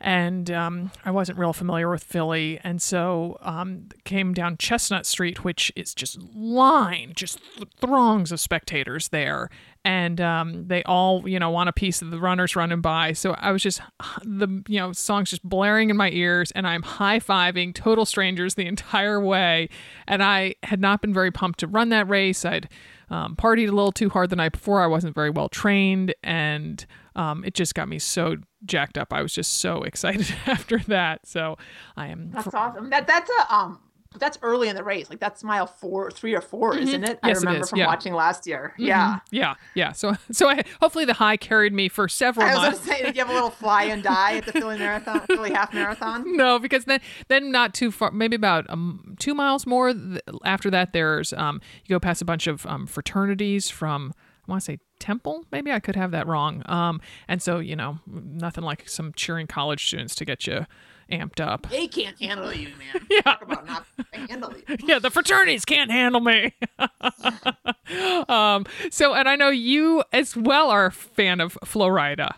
and 0.00 0.50
um, 0.50 0.90
I 1.04 1.10
wasn't 1.10 1.38
real 1.38 1.52
familiar 1.52 1.90
with 1.90 2.04
Philly, 2.04 2.60
and 2.62 2.80
so 2.80 3.36
um, 3.40 3.88
came 4.04 4.32
down 4.32 4.56
Chestnut 4.56 5.06
Street, 5.06 5.44
which 5.44 5.72
is 5.74 5.94
just 5.94 6.18
lined, 6.34 7.16
just 7.16 7.40
th- 7.56 7.68
throngs 7.80 8.30
of 8.30 8.38
spectators 8.38 9.08
there, 9.08 9.50
and 9.84 10.20
um, 10.20 10.68
they 10.68 10.82
all 10.84 11.28
you 11.28 11.38
know 11.38 11.50
want 11.50 11.68
a 11.68 11.72
piece 11.72 12.00
of 12.00 12.10
the 12.10 12.20
runners 12.20 12.54
running 12.54 12.80
by. 12.80 13.12
So 13.12 13.32
I 13.32 13.50
was 13.50 13.62
just 13.62 13.80
the 14.22 14.62
you 14.68 14.78
know 14.78 14.92
songs 14.92 15.30
just 15.30 15.42
blaring 15.42 15.90
in 15.90 15.96
my 15.96 16.10
ears, 16.10 16.52
and 16.52 16.66
I'm 16.66 16.82
high 16.82 17.18
fiving 17.18 17.74
total 17.74 18.04
strangers 18.04 18.54
the 18.54 18.66
entire 18.66 19.20
way, 19.20 19.68
and 20.06 20.22
I 20.22 20.54
had 20.62 20.80
not 20.80 21.00
been 21.00 21.12
very 21.12 21.32
pumped 21.32 21.60
to 21.60 21.66
run 21.66 21.88
that 21.88 22.08
race. 22.08 22.44
I'd 22.44 22.68
um, 23.10 23.36
partied 23.36 23.68
a 23.68 23.72
little 23.72 23.92
too 23.92 24.10
hard 24.10 24.30
the 24.30 24.36
night 24.36 24.52
before. 24.52 24.82
I 24.82 24.86
wasn't 24.86 25.14
very 25.14 25.30
well 25.30 25.48
trained, 25.48 26.14
and 26.22 26.84
um, 27.18 27.44
it 27.44 27.52
just 27.52 27.74
got 27.74 27.88
me 27.88 27.98
so 27.98 28.36
jacked 28.64 28.96
up. 28.96 29.12
I 29.12 29.20
was 29.20 29.34
just 29.34 29.58
so 29.58 29.82
excited 29.90 30.34
after 30.46 30.78
that. 30.88 31.26
So 31.26 31.58
I 31.96 32.06
am. 32.06 32.30
That's 32.30 32.54
awesome. 32.54 32.88
That 32.90 33.06
that's 33.06 33.30
a 33.30 33.54
um 33.54 33.80
that's 34.18 34.38
early 34.40 34.68
in 34.70 34.74
the 34.74 34.82
race. 34.82 35.10
Like 35.10 35.20
that's 35.20 35.44
mile 35.44 35.66
four, 35.66 36.10
three 36.10 36.34
or 36.34 36.40
4 36.40 36.78
isn't 36.78 37.04
it? 37.04 37.18
Mm-hmm. 37.18 37.26
Yes, 37.28 37.36
I 37.36 37.40
remember 37.40 37.60
is. 37.64 37.70
from 37.70 37.78
Yeah. 37.78 37.86
watching 37.88 38.14
last 38.14 38.46
year. 38.46 38.72
Yeah. 38.78 39.18
Yeah, 39.30 39.54
yeah. 39.74 39.92
So, 39.92 40.14
so 40.32 40.48
I 40.48 40.62
hopefully 40.80 41.04
the 41.04 41.12
high 41.12 41.36
carried 41.36 41.74
me 41.74 41.88
for 41.90 42.08
several 42.08 42.46
I 42.46 42.54
was 42.54 42.58
miles. 42.62 42.78
gonna 42.78 42.96
say, 42.96 43.02
did 43.04 43.14
you 43.16 43.20
have 43.22 43.30
a 43.30 43.34
little 43.34 43.50
fly 43.50 43.82
and 43.84 44.02
die 44.02 44.38
at 44.38 44.46
the 44.46 44.52
Philly 44.52 44.78
marathon, 44.78 45.20
Philly 45.26 45.50
half 45.52 45.74
marathon? 45.74 46.24
No, 46.38 46.58
because 46.58 46.86
then 46.86 47.00
then 47.28 47.52
not 47.52 47.74
too 47.74 47.90
far, 47.90 48.10
maybe 48.10 48.34
about 48.34 48.64
um, 48.70 49.14
two 49.18 49.34
miles 49.34 49.66
more 49.66 49.92
th- 49.92 50.20
after 50.42 50.70
that. 50.70 50.94
There's 50.94 51.34
um, 51.34 51.60
you 51.84 51.94
go 51.94 52.00
past 52.00 52.22
a 52.22 52.24
bunch 52.24 52.46
of 52.46 52.64
um, 52.64 52.86
fraternities 52.86 53.68
from 53.68 54.14
I 54.16 54.27
want 54.48 54.62
to 54.62 54.64
say 54.64 54.78
Temple. 54.98 55.44
Maybe 55.52 55.70
I 55.70 55.80
could 55.80 55.96
have 55.96 56.10
that 56.10 56.26
wrong. 56.26 56.62
Um, 56.66 57.00
and 57.28 57.40
so 57.40 57.58
you 57.58 57.76
know 57.76 57.98
nothing 58.06 58.64
like 58.64 58.88
some 58.88 59.12
cheering 59.14 59.46
college 59.46 59.86
students 59.86 60.14
to 60.16 60.24
get 60.24 60.46
you 60.46 60.66
amped 61.10 61.40
up. 61.40 61.68
They 61.70 61.86
can't 61.86 62.20
handle 62.20 62.52
you, 62.52 62.68
man. 62.68 63.06
Yeah. 63.10 63.22
Talk 63.22 63.42
about 63.42 63.66
not 63.66 63.86
handle 64.12 64.52
you. 64.54 64.76
yeah, 64.84 64.98
the 64.98 65.10
fraternities 65.10 65.64
can't 65.64 65.90
handle 65.90 66.20
me. 66.20 66.54
um, 68.28 68.66
so, 68.90 69.14
and 69.14 69.28
I 69.28 69.36
know 69.36 69.48
you 69.48 70.04
as 70.12 70.36
well 70.36 70.70
are 70.70 70.86
a 70.86 70.92
fan 70.92 71.40
of 71.40 71.56
Flo 71.64 71.88
Rida. 71.88 72.34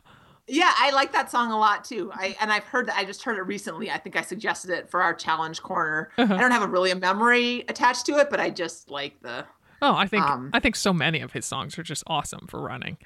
Yeah, 0.46 0.72
I 0.76 0.90
like 0.90 1.12
that 1.12 1.30
song 1.30 1.52
a 1.52 1.58
lot 1.58 1.84
too. 1.84 2.10
I 2.12 2.36
and 2.40 2.52
I've 2.52 2.64
heard 2.64 2.86
that. 2.86 2.96
I 2.96 3.04
just 3.04 3.22
heard 3.22 3.38
it 3.38 3.42
recently. 3.42 3.90
I 3.90 3.98
think 3.98 4.16
I 4.16 4.22
suggested 4.22 4.70
it 4.70 4.90
for 4.90 5.00
our 5.02 5.14
challenge 5.14 5.62
corner. 5.62 6.10
Uh-huh. 6.18 6.34
I 6.34 6.38
don't 6.38 6.50
have 6.50 6.62
a 6.62 6.66
really 6.66 6.90
a 6.90 6.96
memory 6.96 7.64
attached 7.68 8.06
to 8.06 8.18
it, 8.18 8.30
but 8.30 8.40
I 8.40 8.50
just 8.50 8.90
like 8.90 9.20
the. 9.22 9.44
Oh, 9.82 9.94
I 9.94 10.06
think 10.06 10.24
Um, 10.24 10.50
I 10.52 10.60
think 10.60 10.76
so 10.76 10.92
many 10.92 11.20
of 11.20 11.32
his 11.32 11.46
songs 11.46 11.78
are 11.78 11.82
just 11.82 12.02
awesome 12.06 12.46
for 12.48 12.60
running. 12.60 12.98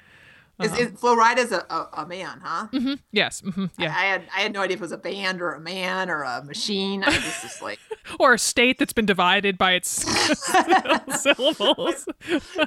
Is, 0.61 0.71
Uh-huh. 0.71 0.81
is 0.83 0.99
Flo 0.99 1.15
Rida's 1.15 1.51
a, 1.51 1.65
a, 1.69 2.03
a 2.03 2.05
man, 2.05 2.41
huh? 2.43 2.67
Yes, 3.11 3.41
hmm 3.41 3.65
yeah, 3.77 3.89
I 3.95 4.05
had 4.05 4.23
I 4.33 4.39
had 4.41 4.53
no 4.53 4.61
idea 4.61 4.75
if 4.75 4.79
it 4.79 4.83
was 4.83 4.91
a 4.93 4.97
band 4.97 5.41
or 5.41 5.51
a 5.51 5.59
man 5.59 6.09
or 6.09 6.23
a 6.23 6.41
machine. 6.43 7.03
I 7.03 7.19
was 7.19 7.41
just 7.41 7.61
like, 7.61 7.79
or 8.19 8.33
a 8.33 8.39
state 8.39 8.77
that's 8.79 8.93
been 8.93 9.05
divided 9.05 9.57
by 9.57 9.73
its 9.73 9.89
syllables. 11.09 12.07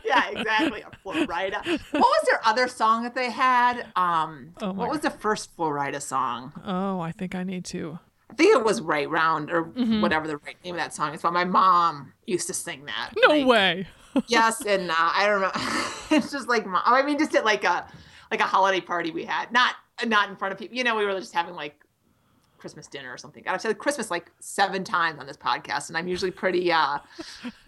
yeah, 0.05 0.29
exactly. 0.31 0.83
A 0.83 0.90
Flo 1.03 1.25
Rida. 1.27 1.64
What 1.64 2.01
was 2.01 2.27
their 2.29 2.40
other 2.47 2.68
song 2.68 3.03
that 3.05 3.14
they 3.14 3.31
had? 3.31 3.87
Um, 3.97 4.55
Oh 4.61 4.73
what 4.73 4.90
was 4.90 5.01
the 5.01 5.11
first 5.11 5.55
Flo 5.57 5.68
Rida 5.68 6.01
song? 6.03 6.53
Oh, 6.66 7.01
I 7.01 7.12
think 7.12 7.35
I 7.35 7.42
need 7.44 7.64
to. 7.66 7.99
I 8.31 8.35
think 8.35 8.55
it 8.55 8.64
was 8.64 8.81
Right 8.83 9.09
Round 9.09 9.51
or 9.51 9.64
Mm-hmm. 9.64 10.03
whatever 10.03 10.27
the 10.27 10.37
right 10.38 10.57
name 10.64 10.75
of 10.75 10.81
that 10.81 10.92
song 10.94 11.14
is. 11.14 11.23
But 11.23 11.33
my 11.33 11.44
mom 11.44 12.12
used 12.27 12.47
to 12.49 12.55
sing 12.55 12.85
that. 12.85 13.12
No 13.23 13.29
Like, 13.38 13.47
way. 13.47 13.87
Yes, 14.27 14.64
and 14.64 14.90
uh, 14.90 14.94
I 14.97 15.27
don't 15.27 15.40
know. 15.40 15.53
it's 16.16 16.31
just 16.31 16.49
like 16.49 16.64
I 16.66 17.03
mean, 17.03 17.18
just 17.18 17.35
at 17.35 17.44
like 17.44 17.64
a 17.64 17.87
like 18.31 18.40
a 18.40 18.44
holiday 18.44 18.81
party 18.81 19.11
we 19.11 19.25
had, 19.25 19.53
not 19.53 19.75
not 20.07 20.29
in 20.29 20.37
front 20.37 20.53
of 20.53 20.59
people. 20.59 20.77
You 20.77 20.85
know, 20.85 20.97
we 20.97 21.05
were 21.05 21.18
just 21.18 21.35
having 21.35 21.55
like 21.55 21.77
Christmas 22.59 22.87
dinner 22.87 23.12
or 23.12 23.16
something. 23.16 23.44
I've 23.47 23.61
said 23.61 23.79
Christmas 23.79 24.11
like 24.11 24.31
seven 24.40 24.85
times 24.85 25.18
on 25.21 25.27
this 25.27 25.37
podcast, 25.37 25.88
and 25.88 25.97
I'm 25.97 26.09
usually 26.09 26.31
pretty 26.31 26.71
uh 26.73 26.99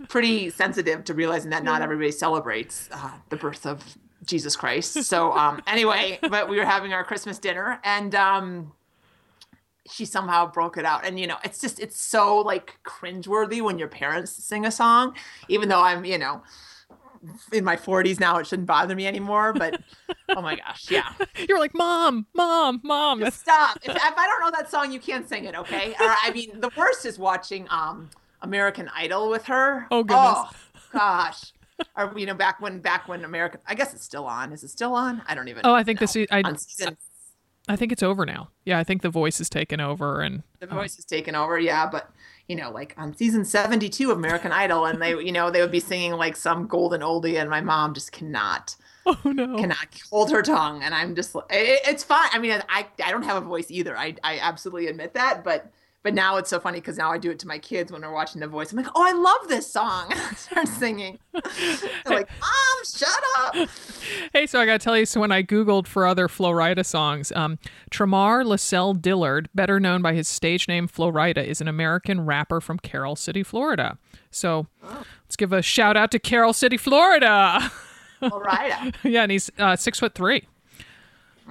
pretty 0.08 0.50
sensitive 0.50 1.04
to 1.04 1.14
realizing 1.14 1.50
that 1.50 1.64
not 1.64 1.82
everybody 1.82 2.10
celebrates 2.10 2.88
uh, 2.92 3.12
the 3.28 3.36
birth 3.36 3.66
of 3.66 3.96
Jesus 4.24 4.56
Christ. 4.56 5.04
So 5.04 5.32
um 5.32 5.62
anyway, 5.66 6.18
but 6.28 6.48
we 6.48 6.58
were 6.58 6.64
having 6.64 6.92
our 6.92 7.04
Christmas 7.04 7.38
dinner, 7.38 7.80
and 7.84 8.14
um 8.14 8.72
she 9.90 10.04
somehow 10.04 10.50
broke 10.50 10.76
it 10.76 10.84
out. 10.84 11.04
And 11.06 11.18
you 11.18 11.26
know, 11.26 11.36
it's 11.44 11.60
just 11.60 11.78
it's 11.80 12.00
so 12.00 12.38
like 12.38 12.78
cringeworthy 12.84 13.62
when 13.62 13.78
your 13.78 13.88
parents 13.88 14.32
sing 14.32 14.66
a 14.66 14.70
song, 14.70 15.14
even 15.48 15.68
though 15.68 15.80
I'm, 15.80 16.04
you 16.04 16.18
know, 16.18 16.42
in 17.52 17.64
my 17.64 17.76
40s 17.76 18.18
now, 18.18 18.38
it 18.38 18.46
shouldn't 18.46 18.66
bother 18.66 18.94
me 18.94 19.06
anymore. 19.06 19.52
But 19.52 19.80
oh 20.30 20.40
my 20.42 20.56
gosh, 20.56 20.90
yeah. 20.90 21.12
You're 21.48 21.58
like, 21.58 21.74
mom, 21.74 22.26
mom, 22.34 22.80
mom. 22.82 23.20
That's 23.20 23.36
Stop. 23.36 23.78
If, 23.82 23.94
if 23.94 24.02
I 24.02 24.26
don't 24.26 24.40
know 24.40 24.50
that 24.58 24.70
song, 24.70 24.92
you 24.92 25.00
can't 25.00 25.28
sing 25.28 25.44
it, 25.44 25.54
okay? 25.54 25.92
Or 26.00 26.14
I 26.22 26.30
mean, 26.34 26.60
the 26.60 26.70
worst 26.76 27.04
is 27.06 27.18
watching 27.18 27.66
um 27.70 28.10
American 28.42 28.90
Idol 28.94 29.28
with 29.30 29.44
her. 29.46 29.86
Oh, 29.90 30.02
goodness. 30.02 30.38
Oh 30.38 30.50
gosh. 30.92 31.52
Or 31.96 32.12
you 32.16 32.26
know, 32.26 32.34
back 32.34 32.60
when 32.60 32.80
back 32.80 33.08
when 33.08 33.24
American 33.24 33.60
I 33.66 33.74
guess 33.74 33.94
it's 33.94 34.04
still 34.04 34.26
on. 34.26 34.52
Is 34.52 34.62
it 34.64 34.68
still 34.68 34.94
on? 34.94 35.22
I 35.26 35.34
don't 35.34 35.48
even 35.48 35.62
Oh, 35.64 35.72
I 35.74 35.82
think 35.82 35.98
know. 36.00 36.04
this 36.04 36.16
is- 36.16 36.26
I- 36.30 36.42
on 36.42 36.56
season 36.58 36.96
I 37.68 37.76
think 37.76 37.92
it's 37.92 38.02
over 38.02 38.26
now. 38.26 38.50
Yeah, 38.64 38.78
I 38.78 38.84
think 38.84 39.02
the 39.02 39.10
voice 39.10 39.40
is 39.40 39.48
taken 39.48 39.80
over, 39.80 40.20
and 40.20 40.42
the 40.60 40.70
uh, 40.70 40.74
voice 40.74 40.98
is 40.98 41.04
taken 41.04 41.34
over 41.34 41.58
yeah 41.58 41.88
but 41.90 42.10
you 42.46 42.54
know 42.54 42.70
like 42.70 42.94
on 42.96 43.16
season 43.16 43.44
72 43.44 44.10
of 44.10 44.18
american 44.18 44.52
idol 44.52 44.84
and 44.84 45.00
they 45.00 45.10
you 45.10 45.32
know 45.32 45.50
they 45.50 45.60
would 45.60 45.70
be 45.70 45.80
singing 45.80 46.12
like 46.12 46.36
some 46.36 46.66
golden 46.66 47.00
oldie 47.00 47.40
and 47.40 47.50
my 47.50 47.60
mom 47.60 47.94
just 47.94 48.12
cannot 48.12 48.76
oh 49.06 49.18
no, 49.24 49.56
cannot 49.56 49.88
hold 50.10 50.30
her 50.30 50.42
tongue 50.42 50.82
and 50.82 50.94
i'm 50.94 51.14
just 51.14 51.34
it, 51.34 51.80
it's 51.86 52.04
fine. 52.04 52.28
I 52.32 52.38
mean 52.38 52.62
i 52.68 52.86
i 53.02 53.10
don't 53.10 53.22
have 53.22 53.42
a 53.42 53.46
voice 53.46 53.70
either. 53.70 53.96
I 53.96 54.14
i 54.22 54.38
absolutely 54.38 54.88
admit 54.88 55.14
that 55.14 55.42
but 55.42 55.72
but 56.02 56.14
now 56.14 56.36
it's 56.36 56.48
so 56.48 56.58
funny 56.58 56.80
because 56.80 56.96
now 56.96 57.12
I 57.12 57.18
do 57.18 57.30
it 57.30 57.38
to 57.40 57.46
my 57.46 57.58
kids 57.58 57.92
when 57.92 58.00
they're 58.00 58.10
watching 58.10 58.40
The 58.40 58.46
Voice. 58.46 58.72
I'm 58.72 58.78
like, 58.78 58.86
oh, 58.94 59.02
I 59.02 59.12
love 59.12 59.48
this 59.48 59.70
song. 59.70 60.06
I 60.10 60.34
start 60.34 60.68
singing. 60.68 61.18
They're 61.32 62.16
like, 62.16 62.28
Mom, 62.40 62.84
shut 62.84 63.08
up. 63.38 63.54
Hey, 64.32 64.46
so 64.46 64.58
I 64.60 64.66
got 64.66 64.80
to 64.80 64.84
tell 64.84 64.96
you, 64.96 65.04
so 65.04 65.20
when 65.20 65.30
I 65.30 65.42
Googled 65.42 65.86
for 65.86 66.06
other 66.06 66.26
Flo 66.26 66.52
Rida 66.52 66.86
songs, 66.86 67.32
um, 67.32 67.58
Tramar 67.90 68.44
Lascelle 68.44 68.94
Dillard, 68.94 69.50
better 69.54 69.78
known 69.78 70.00
by 70.00 70.14
his 70.14 70.26
stage 70.26 70.66
name 70.68 70.88
Flo 70.88 71.12
Rida, 71.12 71.44
is 71.44 71.60
an 71.60 71.68
American 71.68 72.24
rapper 72.24 72.60
from 72.60 72.78
Carol 72.78 73.14
City, 73.16 73.42
Florida. 73.42 73.98
So 74.30 74.66
let's 74.82 75.36
give 75.36 75.52
a 75.52 75.60
shout 75.60 75.96
out 75.96 76.10
to 76.12 76.18
Carol 76.18 76.54
City, 76.54 76.78
Florida. 76.78 77.70
All 78.22 78.40
right. 78.40 78.94
yeah, 79.02 79.22
and 79.22 79.32
he's 79.32 79.50
uh, 79.58 79.76
six 79.76 79.98
foot 79.98 80.14
three. 80.14 80.46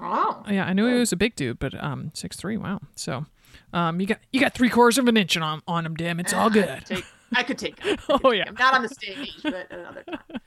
Oh, 0.01 0.43
Yeah, 0.49 0.65
I 0.65 0.73
knew 0.73 0.87
he 0.87 0.97
was 0.97 1.11
a 1.11 1.17
big 1.17 1.35
dude, 1.35 1.59
but 1.59 1.81
um, 1.83 2.11
six 2.13 2.37
three. 2.37 2.57
Wow. 2.57 2.79
So 2.95 3.25
um, 3.73 3.99
you 3.99 4.07
got 4.07 4.19
you 4.31 4.39
got 4.39 4.53
three 4.53 4.69
quarters 4.69 4.97
of 4.97 5.07
an 5.07 5.17
inch 5.17 5.37
on 5.37 5.61
on 5.67 5.85
him, 5.85 5.95
damn. 5.95 6.19
It's 6.19 6.33
all 6.33 6.49
good. 6.51 6.85
take, 6.85 7.05
I 7.33 7.43
could 7.43 7.57
take 7.57 7.83
it. 7.85 7.99
Oh 8.09 8.31
yeah. 8.31 8.45
I'm 8.47 8.55
not 8.55 8.73
on 8.73 8.81
the 8.81 8.89
stage, 8.89 9.39
but 9.43 9.71
another 9.71 10.03
time. 10.03 10.41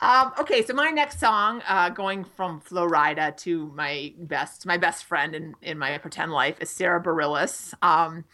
Um, 0.00 0.32
okay, 0.38 0.64
so 0.64 0.74
my 0.74 0.90
next 0.90 1.18
song, 1.18 1.60
uh, 1.66 1.88
going 1.90 2.22
from 2.22 2.60
Flo 2.60 2.88
Rida 2.88 3.36
to 3.38 3.72
my 3.74 4.14
best, 4.16 4.64
my 4.64 4.76
best 4.76 5.04
friend 5.04 5.34
in, 5.34 5.56
in 5.60 5.76
my 5.76 5.98
pretend 5.98 6.30
life 6.30 6.56
is 6.60 6.70
Sara 6.70 7.02
Bareilles. 7.02 7.74
Um, 7.82 8.24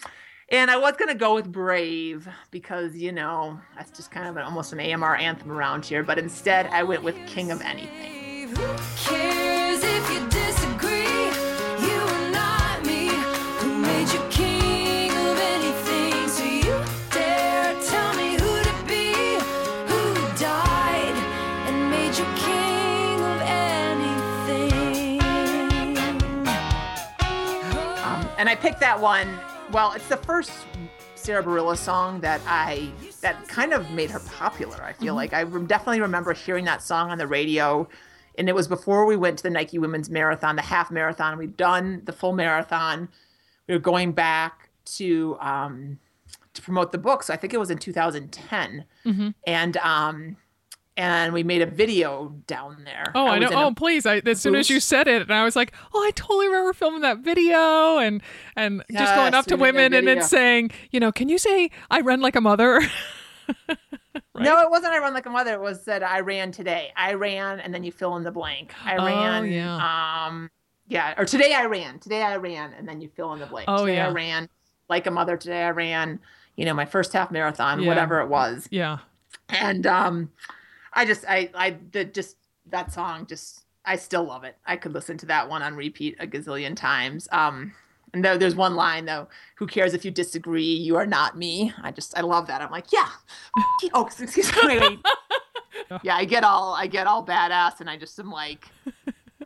and 0.51 0.71
I 0.71 0.77
was 0.77 0.95
gonna 0.99 1.15
go 1.15 1.35
with 1.35 1.51
Brave 1.51 2.29
because 2.51 2.95
you 2.95 3.12
know 3.12 3.59
that's 3.77 3.91
just 3.97 4.11
kind 4.11 4.29
of 4.29 4.37
an, 4.37 4.43
almost 4.43 4.75
an 4.75 4.81
AMR 4.81 5.17
anthem 5.17 5.51
around 5.51 5.87
here, 5.87 6.03
but 6.03 6.19
instead 6.19 6.67
I 6.67 6.83
went 6.83 7.03
with 7.03 7.17
King 7.27 7.51
of 7.51 7.62
Anything. 7.62 8.53
And 28.45 28.51
I 28.51 28.57
picked 28.57 28.81
that 28.81 29.01
one. 29.01 29.39
Well, 29.73 29.93
it's 29.93 30.07
the 30.09 30.19
first 30.19 30.53
Sara 31.15 31.43
Bareilles 31.43 31.79
song 31.79 32.21
that 32.21 32.43
I 32.47 32.91
that 33.23 33.49
kind 33.49 33.73
of 33.73 33.91
made 33.93 34.11
her 34.11 34.21
popular. 34.21 34.83
I 34.85 34.93
feel 34.93 35.15
like 35.15 35.33
I 35.33 35.45
definitely 35.45 36.03
remember 36.03 36.35
hearing 36.35 36.67
that 36.67 36.83
song 36.83 37.11
on 37.11 37.17
the 37.17 37.27
radio, 37.27 37.89
and 38.37 38.47
it 38.47 38.55
was 38.55 38.69
before 38.69 39.07
we 39.07 39.17
went 39.17 39.39
to 39.39 39.45
the 39.45 39.49
Nike 39.49 39.79
Women's 39.79 40.11
Marathon, 40.11 40.57
the 40.57 40.61
half 40.63 40.91
marathon. 40.91 41.39
We'd 41.39 41.57
done 41.57 42.03
the 42.05 42.13
full 42.13 42.35
marathon. 42.35 43.09
We 43.67 43.73
were 43.77 43.81
going 43.81 44.13
back, 44.13 44.69
to 44.97 45.39
um, 45.41 45.99
to 46.53 46.61
promote 46.61 46.93
the 46.93 46.99
book. 46.99 47.23
So 47.23 47.33
I 47.33 47.39
think 47.39 47.55
it 47.55 47.59
was 47.59 47.71
in 47.71 47.79
2010, 47.79 48.85
Mm-hmm. 49.07 49.29
and 49.47 49.77
um, 49.79 50.37
and 50.97 51.33
we 51.33 51.43
made 51.43 51.61
a 51.63 51.67
video 51.67 52.29
down 52.47 52.83
there. 52.85 53.11
Oh, 53.15 53.27
I, 53.27 53.39
know. 53.39 53.49
in 53.49 53.53
a- 53.53 53.67
Oh, 53.67 53.75
please! 53.75 54.07
I, 54.07 54.19
as 54.27 54.41
soon 54.41 54.55
as 54.55 54.71
you 54.71 54.81
said 54.81 55.09
it, 55.09 55.23
and 55.23 55.33
I 55.33 55.45
was 55.45 55.57
like, 55.57 55.73
"Oh, 55.93 56.05
I 56.05 56.11
totally 56.13 56.47
remember 56.47 56.73
filming 56.73 57.01
that 57.03 57.19
video," 57.19 57.99
and 57.99 58.23
and 58.57 58.83
just 58.93 59.15
going 59.15 59.35
up 59.35 59.47
to 59.47 59.57
we 59.57 59.73
made 59.73 59.93
that 59.93 59.97
women 59.97 60.09
and 60.09 60.09
then 60.09 60.23
saying, 60.23 60.71
"You 60.91 61.01
know, 61.01 61.11
can 61.13 61.29
you 61.29 61.39
say 61.39 61.71
I 61.91 62.01
run 62.01 62.21
like 62.21 62.37
a 62.37 62.41
mother?" 62.41 62.81
No, 64.37 64.61
it 64.63 64.71
wasn't. 64.71 64.93
I 64.93 64.99
run 64.99 65.15
like 65.15 65.27
a 65.27 65.31
mother. 65.31 65.53
It 65.55 65.61
was 65.61 65.85
that 65.85 66.03
I 66.03 66.21
ran 66.21 66.51
today. 66.51 66.93
I 66.97 67.15
ran, 67.15 67.61
and 67.61 67.73
then 67.73 67.85
you 67.85 67.93
fill 67.93 68.17
in 68.17 68.25
the 68.25 68.33
blank. 68.33 68.73
I 68.85 68.97
Oh, 68.97 69.05
ran. 69.07 69.51
yeah. 69.51 70.27
Um. 70.27 70.51
Yeah. 70.89 71.15
Or 71.17 71.25
today 71.25 71.53
I 71.55 71.67
ran. 71.67 72.01
Today 72.01 72.21
I 72.23 72.37
ran, 72.37 72.73
and 72.73 72.89
then 72.89 73.01
you 73.01 73.09
fill 73.09 73.33
in 73.35 73.39
the 73.41 73.47
blank. 73.47 73.67
Oh, 73.69 73.87
today 73.87 73.97
yeah. 73.97 74.09
I 74.09 74.11
ran 74.13 74.49
like 74.89 75.07
a 75.07 75.11
mother. 75.13 75.37
Today 75.37 75.63
I 75.63 75.71
ran. 75.71 76.19
You 76.57 76.65
know, 76.65 76.75
my 76.75 76.85
first 76.85 77.13
half 77.13 77.31
marathon, 77.31 77.81
Yeah. 77.81 77.89
whatever 77.89 78.21
it 78.23 78.29
was. 78.29 78.67
yeah. 78.73 78.99
and 79.49 79.87
um 79.87 80.31
i 80.95 81.05
just 81.05 81.25
i 81.29 81.51
i 81.55 81.77
the 81.93 82.05
just 82.05 82.37
that 82.67 82.93
song 82.93 83.27
just 83.27 83.65
i 83.85 83.97
still 83.97 84.25
love 84.25 84.45
it. 84.45 84.57
I 84.67 84.77
could 84.77 84.95
listen 84.95 85.19
to 85.19 85.27
that 85.27 85.49
one 85.49 85.63
on 85.63 85.77
repeat 85.77 86.17
a 86.19 86.27
gazillion 86.27 86.75
times. 86.77 87.29
Um 87.33 87.73
and 88.13 88.25
there, 88.25 88.39
there's 88.39 88.55
one 88.55 88.77
line 88.77 89.05
though 89.05 89.29
who 89.57 89.67
cares 89.67 89.93
if 89.93 90.05
you 90.05 90.11
disagree? 90.11 90.63
You 90.63 90.97
are 90.97 91.07
not 91.07 91.37
me. 91.37 91.73
I 91.83 91.91
just 91.91 92.17
i 92.17 92.21
love 92.23 92.47
that. 92.47 92.63
I'm 92.63 92.71
like 92.71 92.93
yeah 92.93 93.11
oh 93.93 94.05
excuse 94.21 94.55
me. 94.65 94.99
Yeah 96.03 96.17
i 96.17 96.25
get 96.25 96.45
all 96.45 96.73
i 96.75 96.87
get 96.87 97.07
all 97.07 97.27
badass 97.27 97.81
and 97.81 97.91
i 97.91 97.97
just 97.97 98.19
am 98.19 98.31
like 98.31 98.69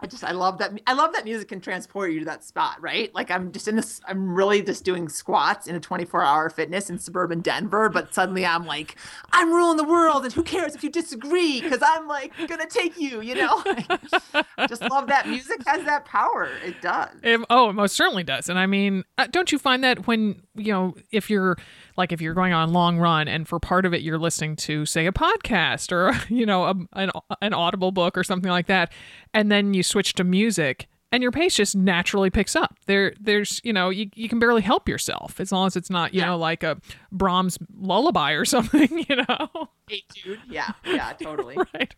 I 0.00 0.06
just 0.06 0.24
I 0.24 0.32
love 0.32 0.58
that 0.58 0.72
I 0.86 0.92
love 0.92 1.12
that 1.12 1.24
music 1.24 1.48
can 1.48 1.60
transport 1.60 2.12
you 2.12 2.20
to 2.20 2.24
that 2.26 2.44
spot, 2.44 2.80
right? 2.80 3.14
Like 3.14 3.30
I'm 3.30 3.52
just 3.52 3.68
in 3.68 3.76
this 3.76 4.00
I'm 4.06 4.34
really 4.34 4.62
just 4.62 4.84
doing 4.84 5.08
squats 5.08 5.66
in 5.66 5.74
a 5.74 5.80
24-hour 5.80 6.50
fitness 6.50 6.90
in 6.90 6.98
suburban 6.98 7.40
Denver, 7.40 7.88
but 7.88 8.14
suddenly 8.14 8.44
I'm 8.46 8.66
like 8.66 8.96
I'm 9.32 9.52
ruling 9.52 9.76
the 9.76 9.84
world 9.84 10.24
and 10.24 10.32
who 10.32 10.42
cares 10.42 10.74
if 10.74 10.82
you 10.82 10.90
disagree 10.90 11.60
cuz 11.60 11.78
I'm 11.82 12.06
like 12.06 12.36
going 12.36 12.60
to 12.60 12.66
take 12.66 12.98
you, 12.98 13.20
you 13.20 13.34
know? 13.34 13.62
Just 14.68 14.82
love 14.82 15.08
that 15.08 15.28
music 15.28 15.62
has 15.66 15.84
that 15.84 16.04
power. 16.04 16.50
It 16.64 16.80
does. 16.80 17.10
It, 17.22 17.40
oh, 17.50 17.70
it 17.70 17.74
most 17.74 17.96
certainly 17.96 18.24
does. 18.24 18.48
And 18.48 18.58
I 18.58 18.66
mean, 18.66 19.04
uh, 19.16 19.26
don't 19.30 19.52
you 19.52 19.58
find 19.58 19.82
that 19.84 20.06
when, 20.06 20.42
you 20.54 20.72
know, 20.72 20.94
if 21.10 21.30
you're 21.30 21.56
like, 21.98 22.12
if 22.12 22.22
you're 22.22 22.32
going 22.34 22.54
on 22.54 22.70
a 22.70 22.72
long 22.72 22.96
run 22.98 23.28
and 23.28 23.46
for 23.46 23.58
part 23.60 23.84
of 23.84 23.92
it 23.92 24.00
you're 24.00 24.18
listening 24.18 24.56
to, 24.56 24.86
say, 24.86 25.04
a 25.06 25.12
podcast 25.12 25.92
or, 25.92 26.14
you 26.34 26.46
know, 26.46 26.64
a, 26.64 26.74
an, 26.94 27.10
an 27.42 27.52
audible 27.52 27.92
book 27.92 28.16
or 28.16 28.24
something 28.24 28.50
like 28.50 28.68
that, 28.68 28.90
and 29.34 29.52
then 29.52 29.74
you 29.74 29.82
switch 29.82 30.14
to 30.14 30.24
music 30.24 30.88
and 31.10 31.22
your 31.22 31.32
pace 31.32 31.56
just 31.56 31.74
naturally 31.74 32.28
picks 32.28 32.54
up. 32.54 32.76
There, 32.84 33.14
there's, 33.18 33.62
you 33.64 33.72
know, 33.72 33.88
you, 33.88 34.10
you 34.14 34.28
can 34.28 34.38
barely 34.38 34.60
help 34.60 34.88
yourself 34.90 35.40
as 35.40 35.50
long 35.50 35.66
as 35.66 35.74
it's 35.74 35.88
not, 35.88 36.12
you 36.12 36.20
Yeah. 36.20 36.26
know, 36.26 36.36
like 36.36 36.62
a 36.62 36.78
Brahms 37.10 37.56
lullaby 37.78 38.32
or 38.32 38.44
something, 38.44 39.04
you 39.08 39.16
know? 39.16 39.70
Hey 39.88 40.02
Jude. 40.14 40.38
Yeah. 40.50 40.72
Yeah, 40.84 41.14
totally. 41.14 41.56
right. 41.74 41.94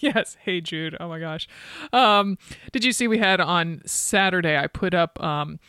Yes. 0.00 0.38
Hey 0.40 0.62
Jude. 0.62 0.96
Oh 0.98 1.08
my 1.08 1.20
gosh. 1.20 1.46
Um, 1.92 2.38
did 2.72 2.84
you 2.84 2.92
see 2.92 3.06
we 3.06 3.18
had 3.18 3.38
on 3.38 3.82
Saturday? 3.84 4.56
I 4.56 4.66
put 4.66 4.94
up. 4.94 5.22
Um, 5.22 5.60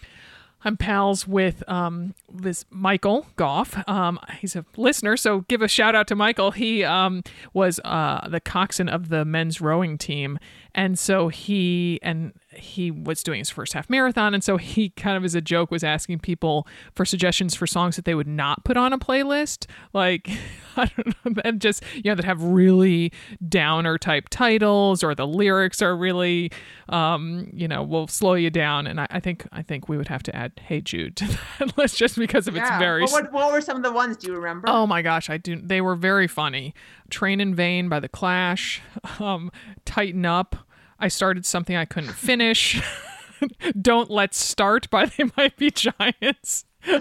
I'm 0.66 0.78
pals 0.78 1.28
with 1.28 1.64
um, 1.70 2.16
this 2.32 2.66
Michael 2.72 3.28
Goff. 3.36 3.88
Um, 3.88 4.20
he's 4.40 4.56
a 4.56 4.66
listener, 4.76 5.16
so 5.16 5.42
give 5.42 5.62
a 5.62 5.68
shout 5.68 5.94
out 5.94 6.08
to 6.08 6.16
Michael. 6.16 6.52
He 6.52 6.84
um, 6.84 7.24
was 7.54 7.80
uh, 7.86 8.28
the 8.28 8.40
coxswain 8.40 8.90
of 8.90 9.10
the 9.10 9.24
men's 9.24 9.62
rowing 9.62 10.00
team, 10.00 10.40
and 10.76 11.00
so 11.00 11.30
he 11.30 12.00
and 12.04 12.34
he 12.52 12.92
was 12.92 13.24
doing 13.24 13.40
his 13.40 13.50
first 13.50 13.74
half 13.74 13.90
marathon, 13.90 14.34
and 14.34 14.44
so 14.44 14.58
he 14.58 14.90
kind 14.90 15.18
of 15.18 15.24
as 15.24 15.34
a 15.34 15.42
joke 15.42 15.72
was 15.72 15.84
asking 15.86 16.20
people 16.20 16.68
for 16.94 17.06
suggestions 17.06 17.56
for 17.56 17.66
songs 17.66 17.96
that 17.96 18.04
they 18.04 18.14
would 18.14 18.28
not 18.28 18.64
put 18.66 18.76
on 18.76 18.92
a 18.92 19.00
playlist, 19.00 19.68
like 19.94 20.30
I 20.78 20.92
don't 20.96 21.26
know, 21.26 21.42
and 21.46 21.62
just 21.62 21.82
you 21.94 22.04
know 22.04 22.16
that 22.16 22.26
have 22.26 22.44
really 22.44 23.14
downer 23.48 23.98
type 23.98 24.28
titles 24.30 25.02
or 25.02 25.16
the 25.16 25.26
lyrics 25.26 25.82
are 25.82 25.96
really 25.96 26.52
um, 26.90 27.50
you 27.54 27.70
know 27.70 27.82
will 27.82 28.10
slow 28.10 28.34
you 28.34 28.50
down. 28.50 28.86
And 28.86 29.00
I, 29.00 29.08
I 29.10 29.20
think 29.22 29.48
I 29.54 29.62
think 29.62 29.88
we 29.88 29.96
would 29.96 30.10
have 30.10 30.24
to 30.24 30.36
add 30.36 30.52
"Hey 30.62 30.82
Jude" 30.82 31.16
to 31.18 31.40
that 31.60 31.78
list 31.78 31.98
just 31.98 32.18
because 32.18 32.50
of 32.50 32.58
its 32.58 32.70
very 32.78 33.04
What, 33.04 33.12
what, 33.12 33.32
what 33.32 33.54
were 33.54 33.62
some 33.62 33.78
of 33.78 33.84
the 33.84 33.94
ones 33.94 34.18
do 34.18 34.28
you 34.28 34.36
remember? 34.36 34.68
Oh 34.70 34.86
my 34.86 35.02
gosh, 35.02 35.30
I 35.30 35.38
do. 35.38 35.56
They 35.56 35.80
were 35.80 35.96
very 35.96 36.28
funny. 36.28 36.74
Train 37.10 37.40
in 37.40 37.56
Vain 37.56 37.88
by 37.88 38.02
The 38.02 38.10
Clash. 38.10 38.82
Um, 39.20 39.52
Tighten 39.86 40.26
Up. 40.26 40.65
I 41.06 41.08
started 41.08 41.46
something 41.46 41.76
I 41.76 41.86
couldn't 41.86 42.14
finish. 42.14 42.82
Don't 43.80 44.10
Let's 44.10 44.40
Start 44.40 44.90
by 44.90 45.06
They 45.18 45.26
Might 45.38 45.56
Be 45.56 45.70
Giants. 45.70 46.66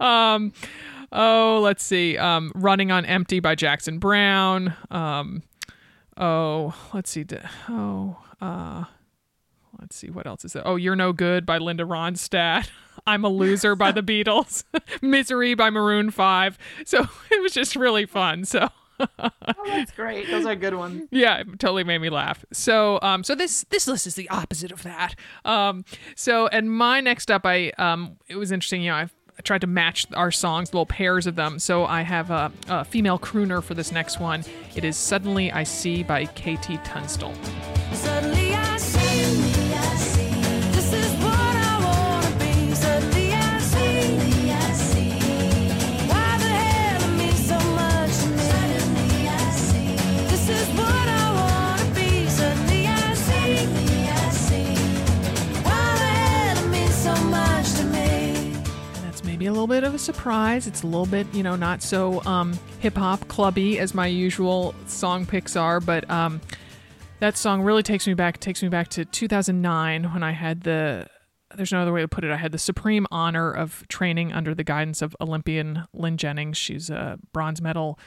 um, 0.00 0.54
oh, 1.12 1.60
let's 1.62 1.84
see. 1.84 2.16
Um, 2.16 2.52
Running 2.54 2.90
on 2.90 3.04
Empty 3.04 3.40
by 3.40 3.54
Jackson 3.54 3.98
Browne. 3.98 4.72
Um, 4.90 5.42
oh, 6.16 6.74
let's 6.94 7.10
see. 7.10 7.26
Oh, 7.68 8.16
uh, 8.40 8.84
let's 9.78 9.94
see 9.94 10.08
what 10.08 10.26
else 10.26 10.46
is 10.46 10.54
there. 10.54 10.66
Oh, 10.66 10.76
You're 10.76 10.96
No 10.96 11.12
Good 11.12 11.44
by 11.44 11.58
Linda 11.58 11.84
Ronstadt. 11.84 12.70
I'm 13.06 13.26
a 13.26 13.28
Loser 13.28 13.76
by 13.76 13.92
the 13.92 14.02
Beatles. 14.02 14.64
Misery 15.02 15.54
by 15.54 15.68
Maroon 15.68 16.10
5. 16.10 16.58
So 16.86 17.06
it 17.30 17.42
was 17.42 17.52
just 17.52 17.76
really 17.76 18.06
fun. 18.06 18.46
So 18.46 18.70
Oh, 19.46 19.66
that's 19.66 19.92
great. 19.92 20.28
Those 20.30 20.46
are 20.46 20.54
good 20.54 20.74
ones. 20.74 21.08
yeah, 21.10 21.38
it 21.38 21.58
totally 21.58 21.84
made 21.84 21.98
me 21.98 22.10
laugh. 22.10 22.44
So 22.52 22.98
um 23.02 23.24
so 23.24 23.34
this 23.34 23.64
this 23.70 23.86
list 23.86 24.06
is 24.06 24.14
the 24.14 24.28
opposite 24.28 24.72
of 24.72 24.82
that. 24.82 25.14
Um 25.44 25.84
so 26.16 26.46
and 26.48 26.70
my 26.70 27.00
next 27.00 27.30
up 27.30 27.46
I 27.46 27.70
um 27.78 28.16
it 28.28 28.36
was 28.36 28.52
interesting, 28.52 28.82
you 28.82 28.90
know, 28.90 28.96
I've 28.96 29.14
I 29.38 29.42
tried 29.42 29.62
to 29.62 29.66
match 29.66 30.06
our 30.14 30.30
songs, 30.30 30.72
little 30.72 30.86
pairs 30.86 31.26
of 31.26 31.34
them. 31.34 31.58
So 31.58 31.84
I 31.86 32.02
have 32.02 32.30
a, 32.30 32.52
a 32.68 32.84
female 32.84 33.18
crooner 33.18 33.62
for 33.62 33.74
this 33.74 33.90
next 33.90 34.20
one. 34.20 34.44
It 34.76 34.84
is 34.84 34.96
Suddenly 34.96 35.50
I 35.50 35.64
See 35.64 36.02
by 36.04 36.26
KT 36.26 36.84
Tunstall. 36.84 37.34
Suddenly 37.92 38.43
A 59.46 59.50
little 59.50 59.66
bit 59.66 59.84
of 59.84 59.92
a 59.92 59.98
surprise. 59.98 60.66
It's 60.66 60.82
a 60.82 60.86
little 60.86 61.04
bit, 61.04 61.26
you 61.34 61.42
know, 61.42 61.54
not 61.54 61.82
so 61.82 62.24
um, 62.24 62.58
hip 62.80 62.96
hop 62.96 63.28
clubby 63.28 63.78
as 63.78 63.92
my 63.92 64.06
usual 64.06 64.74
song 64.86 65.26
picks 65.26 65.54
are, 65.54 65.80
but 65.80 66.08
um, 66.10 66.40
that 67.20 67.36
song 67.36 67.60
really 67.60 67.82
takes 67.82 68.06
me 68.06 68.14
back. 68.14 68.40
Takes 68.40 68.62
me 68.62 68.70
back 68.70 68.88
to 68.88 69.04
2009 69.04 70.12
when 70.14 70.22
I 70.22 70.32
had 70.32 70.62
the. 70.62 71.08
There's 71.54 71.72
no 71.72 71.82
other 71.82 71.92
way 71.92 72.00
to 72.00 72.08
put 72.08 72.24
it. 72.24 72.30
I 72.30 72.36
had 72.36 72.52
the 72.52 72.58
supreme 72.58 73.06
honor 73.10 73.50
of 73.52 73.86
training 73.88 74.32
under 74.32 74.54
the 74.54 74.64
guidance 74.64 75.02
of 75.02 75.14
Olympian 75.20 75.84
Lynn 75.92 76.16
Jennings. 76.16 76.56
She's 76.56 76.88
a 76.88 77.18
bronze 77.32 77.60
medal 77.60 77.98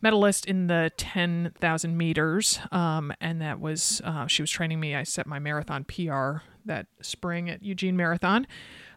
medalist 0.00 0.46
in 0.46 0.68
the 0.68 0.92
10,000 0.96 1.96
meters, 1.96 2.60
um, 2.70 3.12
and 3.20 3.40
that 3.40 3.58
was 3.58 4.00
uh, 4.04 4.28
she 4.28 4.42
was 4.42 4.50
training 4.50 4.78
me. 4.78 4.94
I 4.94 5.02
set 5.02 5.26
my 5.26 5.40
marathon 5.40 5.84
PR 5.84 6.44
that 6.66 6.86
spring 7.02 7.50
at 7.50 7.64
Eugene 7.64 7.96
Marathon. 7.96 8.46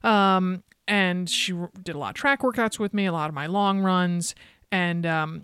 Um, 0.03 0.63
and 0.87 1.29
she 1.29 1.53
did 1.83 1.95
a 1.95 1.99
lot 1.99 2.09
of 2.09 2.15
track 2.15 2.41
workouts 2.41 2.79
with 2.79 2.93
me, 2.93 3.05
a 3.05 3.11
lot 3.11 3.29
of 3.29 3.35
my 3.35 3.47
long 3.47 3.81
runs. 3.81 4.35
And 4.71 5.05
um, 5.05 5.43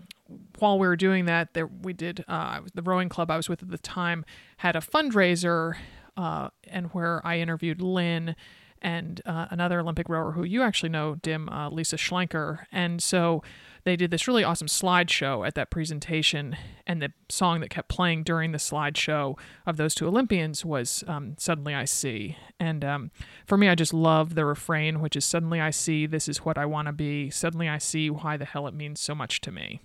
while 0.58 0.78
we 0.78 0.86
were 0.86 0.96
doing 0.96 1.26
that, 1.26 1.54
there 1.54 1.66
we 1.66 1.92
did 1.92 2.24
uh, 2.28 2.60
the 2.74 2.82
rowing 2.82 3.08
club 3.08 3.30
I 3.30 3.36
was 3.36 3.48
with 3.48 3.62
at 3.62 3.70
the 3.70 3.78
time 3.78 4.24
had 4.58 4.76
a 4.76 4.80
fundraiser, 4.80 5.74
uh, 6.16 6.48
and 6.68 6.86
where 6.88 7.24
I 7.26 7.38
interviewed 7.38 7.80
Lynn 7.80 8.36
and 8.80 9.20
uh, 9.24 9.46
another 9.50 9.80
Olympic 9.80 10.08
rower 10.08 10.32
who 10.32 10.44
you 10.44 10.62
actually 10.62 10.90
know, 10.90 11.16
Dim, 11.16 11.48
uh, 11.48 11.70
Lisa 11.70 11.96
Schlenker. 11.96 12.66
And 12.70 13.02
so 13.02 13.42
they 13.84 13.96
did 13.96 14.10
this 14.10 14.26
really 14.26 14.44
awesome 14.44 14.66
slideshow 14.66 15.46
at 15.46 15.54
that 15.54 15.70
presentation. 15.70 16.56
And 16.86 17.00
the 17.00 17.12
song 17.28 17.60
that 17.60 17.70
kept 17.70 17.88
playing 17.88 18.24
during 18.24 18.52
the 18.52 18.58
slideshow 18.58 19.38
of 19.66 19.76
those 19.76 19.94
two 19.94 20.06
Olympians 20.06 20.64
was 20.64 21.04
um, 21.06 21.34
Suddenly 21.38 21.74
I 21.74 21.84
See. 21.84 22.36
And 22.58 22.84
um, 22.84 23.10
for 23.46 23.56
me, 23.58 23.68
I 23.68 23.74
just 23.74 23.94
love 23.94 24.34
the 24.34 24.44
refrain, 24.44 25.00
which 25.00 25.16
is 25.16 25.24
Suddenly 25.24 25.60
I 25.60 25.70
see, 25.70 26.06
this 26.06 26.28
is 26.28 26.38
what 26.38 26.58
I 26.58 26.66
want 26.66 26.86
to 26.86 26.92
be. 26.92 27.30
Suddenly 27.30 27.68
I 27.68 27.78
see 27.78 28.10
why 28.10 28.36
the 28.36 28.46
hell 28.46 28.66
it 28.66 28.74
means 28.74 29.00
so 29.00 29.14
much 29.14 29.40
to 29.42 29.52
me. 29.52 29.80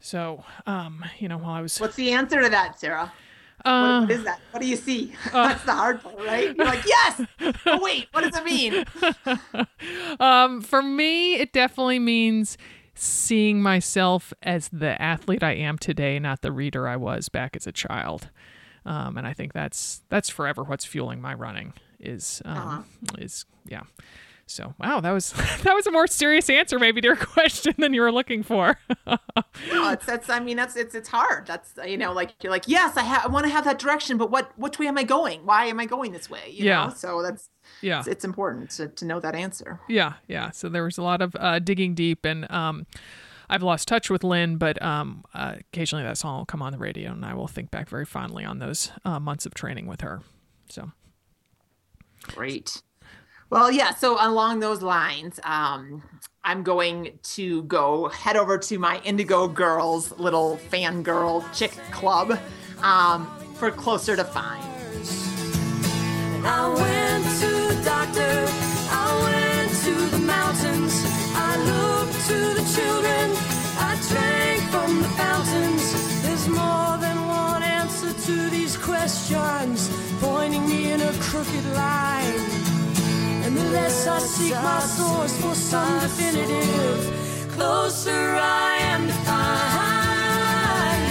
So, 0.00 0.44
um, 0.66 1.04
you 1.18 1.28
know, 1.28 1.38
while 1.38 1.52
I 1.52 1.62
was. 1.62 1.78
What's 1.78 1.94
the 1.94 2.10
answer 2.10 2.42
to 2.42 2.48
that, 2.48 2.80
Sarah? 2.80 3.12
Uh, 3.64 4.00
what, 4.00 4.08
what 4.08 4.10
is 4.10 4.24
that? 4.24 4.40
What 4.50 4.60
do 4.60 4.66
you 4.66 4.76
see? 4.76 5.12
That's 5.32 5.62
the 5.64 5.72
hard 5.72 6.02
part, 6.02 6.18
right? 6.18 6.56
You're 6.56 6.66
like, 6.66 6.84
yes. 6.84 7.22
Oh 7.66 7.80
wait, 7.80 8.08
what 8.10 8.24
does 8.24 8.36
it 8.36 8.44
mean? 8.44 8.84
Um, 10.20 10.60
for 10.60 10.80
me, 10.82 11.34
it 11.34 11.52
definitely 11.52 11.98
means 11.98 12.56
seeing 12.94 13.62
myself 13.62 14.32
as 14.42 14.68
the 14.68 15.00
athlete 15.00 15.42
I 15.42 15.52
am 15.52 15.78
today, 15.78 16.18
not 16.18 16.42
the 16.42 16.52
reader 16.52 16.86
I 16.88 16.96
was 16.96 17.28
back 17.28 17.56
as 17.56 17.66
a 17.66 17.72
child. 17.72 18.30
Um, 18.84 19.16
and 19.16 19.26
I 19.26 19.32
think 19.32 19.52
that's 19.52 20.02
that's 20.08 20.28
forever 20.28 20.62
what's 20.64 20.84
fueling 20.84 21.20
my 21.20 21.34
running 21.34 21.72
is 22.00 22.42
um, 22.44 22.86
is 23.18 23.44
yeah. 23.66 23.82
So 24.46 24.74
wow, 24.78 25.00
that 25.00 25.10
was 25.12 25.32
that 25.62 25.74
was 25.74 25.86
a 25.86 25.90
more 25.90 26.06
serious 26.06 26.50
answer 26.50 26.78
maybe 26.78 27.00
to 27.00 27.06
your 27.08 27.16
question 27.34 27.74
than 27.78 27.94
you 27.94 28.02
were 28.02 28.12
looking 28.12 28.42
for. 28.42 28.78
No, 29.06 29.90
it's 29.90 30.06
that's 30.06 30.28
I 30.28 30.40
mean 30.40 30.56
that's 30.56 30.76
it's 30.76 30.94
it's 30.94 31.08
hard. 31.08 31.46
That's 31.46 31.72
you 31.86 31.96
know 31.96 32.12
like 32.12 32.34
you're 32.42 32.52
like 32.52 32.68
yes 32.68 32.96
I 32.96 33.02
ha- 33.02 33.22
I 33.24 33.28
want 33.28 33.46
to 33.46 33.52
have 33.52 33.64
that 33.64 33.78
direction, 33.78 34.18
but 34.18 34.30
what 34.30 34.56
which 34.58 34.78
way 34.78 34.86
am 34.86 34.98
I 34.98 35.04
going? 35.04 35.46
Why 35.46 35.66
am 35.66 35.80
I 35.80 35.86
going 35.86 36.12
this 36.12 36.28
way? 36.28 36.50
You 36.50 36.66
Yeah. 36.66 36.86
Know? 36.86 36.94
So 36.94 37.22
that's 37.22 37.48
yeah. 37.80 38.00
it's, 38.00 38.08
it's 38.08 38.24
important 38.24 38.70
to, 38.72 38.88
to 38.88 39.04
know 39.04 39.20
that 39.20 39.34
answer. 39.34 39.80
Yeah, 39.88 40.14
yeah. 40.28 40.50
So 40.50 40.68
there 40.68 40.84
was 40.84 40.98
a 40.98 41.02
lot 41.02 41.22
of 41.22 41.34
uh, 41.38 41.58
digging 41.58 41.94
deep, 41.94 42.24
and 42.24 42.50
um, 42.50 42.86
I've 43.48 43.62
lost 43.62 43.88
touch 43.88 44.10
with 44.10 44.24
Lynn, 44.24 44.56
but 44.56 44.80
um, 44.82 45.24
uh, 45.34 45.56
occasionally 45.58 46.04
that 46.04 46.18
song 46.18 46.38
will 46.38 46.46
come 46.46 46.62
on 46.62 46.72
the 46.72 46.78
radio, 46.78 47.12
and 47.12 47.24
I 47.24 47.34
will 47.34 47.48
think 47.48 47.70
back 47.70 47.88
very 47.88 48.04
fondly 48.04 48.44
on 48.44 48.58
those 48.58 48.90
uh, 49.04 49.20
months 49.20 49.46
of 49.46 49.54
training 49.54 49.86
with 49.86 50.00
her. 50.00 50.22
So 50.68 50.90
Great. 52.22 52.82
Well, 53.52 53.70
yeah. 53.70 53.94
So 53.94 54.16
along 54.18 54.60
those 54.60 54.80
lines, 54.80 55.38
um, 55.44 56.02
I'm 56.42 56.62
going 56.62 57.18
to 57.34 57.64
go 57.64 58.08
head 58.08 58.34
over 58.34 58.56
to 58.56 58.78
my 58.78 58.98
Indigo 59.04 59.46
Girls 59.46 60.10
little 60.18 60.58
fangirl 60.70 61.44
chick 61.52 61.72
club 61.90 62.38
um, 62.82 63.30
for 63.56 63.70
closer 63.70 64.16
to 64.16 64.24
Fine. 64.24 64.62
I 66.46 66.66
went 66.66 67.24
to 67.42 67.84
doctor. 67.84 68.46
I 68.88 69.06
went 69.28 69.70
to 69.84 70.16
the 70.16 70.24
mountains. 70.24 70.94
I 71.36 71.50
looked 71.70 72.26
to 72.28 72.38
the 72.56 72.64
children. 72.74 73.36
I 73.76 74.00
drank 74.08 74.62
from 74.70 75.02
the 75.02 75.08
fountains. 75.10 76.22
There's 76.22 76.48
more 76.48 76.96
than 77.04 77.28
one 77.28 77.62
answer 77.62 78.14
to 78.14 78.48
these 78.48 78.78
questions, 78.78 79.90
pointing 80.22 80.66
me 80.66 80.92
in 80.92 81.02
a 81.02 81.12
crooked 81.20 81.66
line. 81.74 82.51
And 83.58 83.76
I 83.76 83.88
seek 84.18 84.54
my 84.54 84.80
source 84.80 85.36
for 85.40 85.54
some 85.54 86.00
definitive, 86.00 87.48
closer 87.50 88.10
I 88.10 88.78
am 88.80 89.06
to 89.06 89.12
find. 89.12 91.02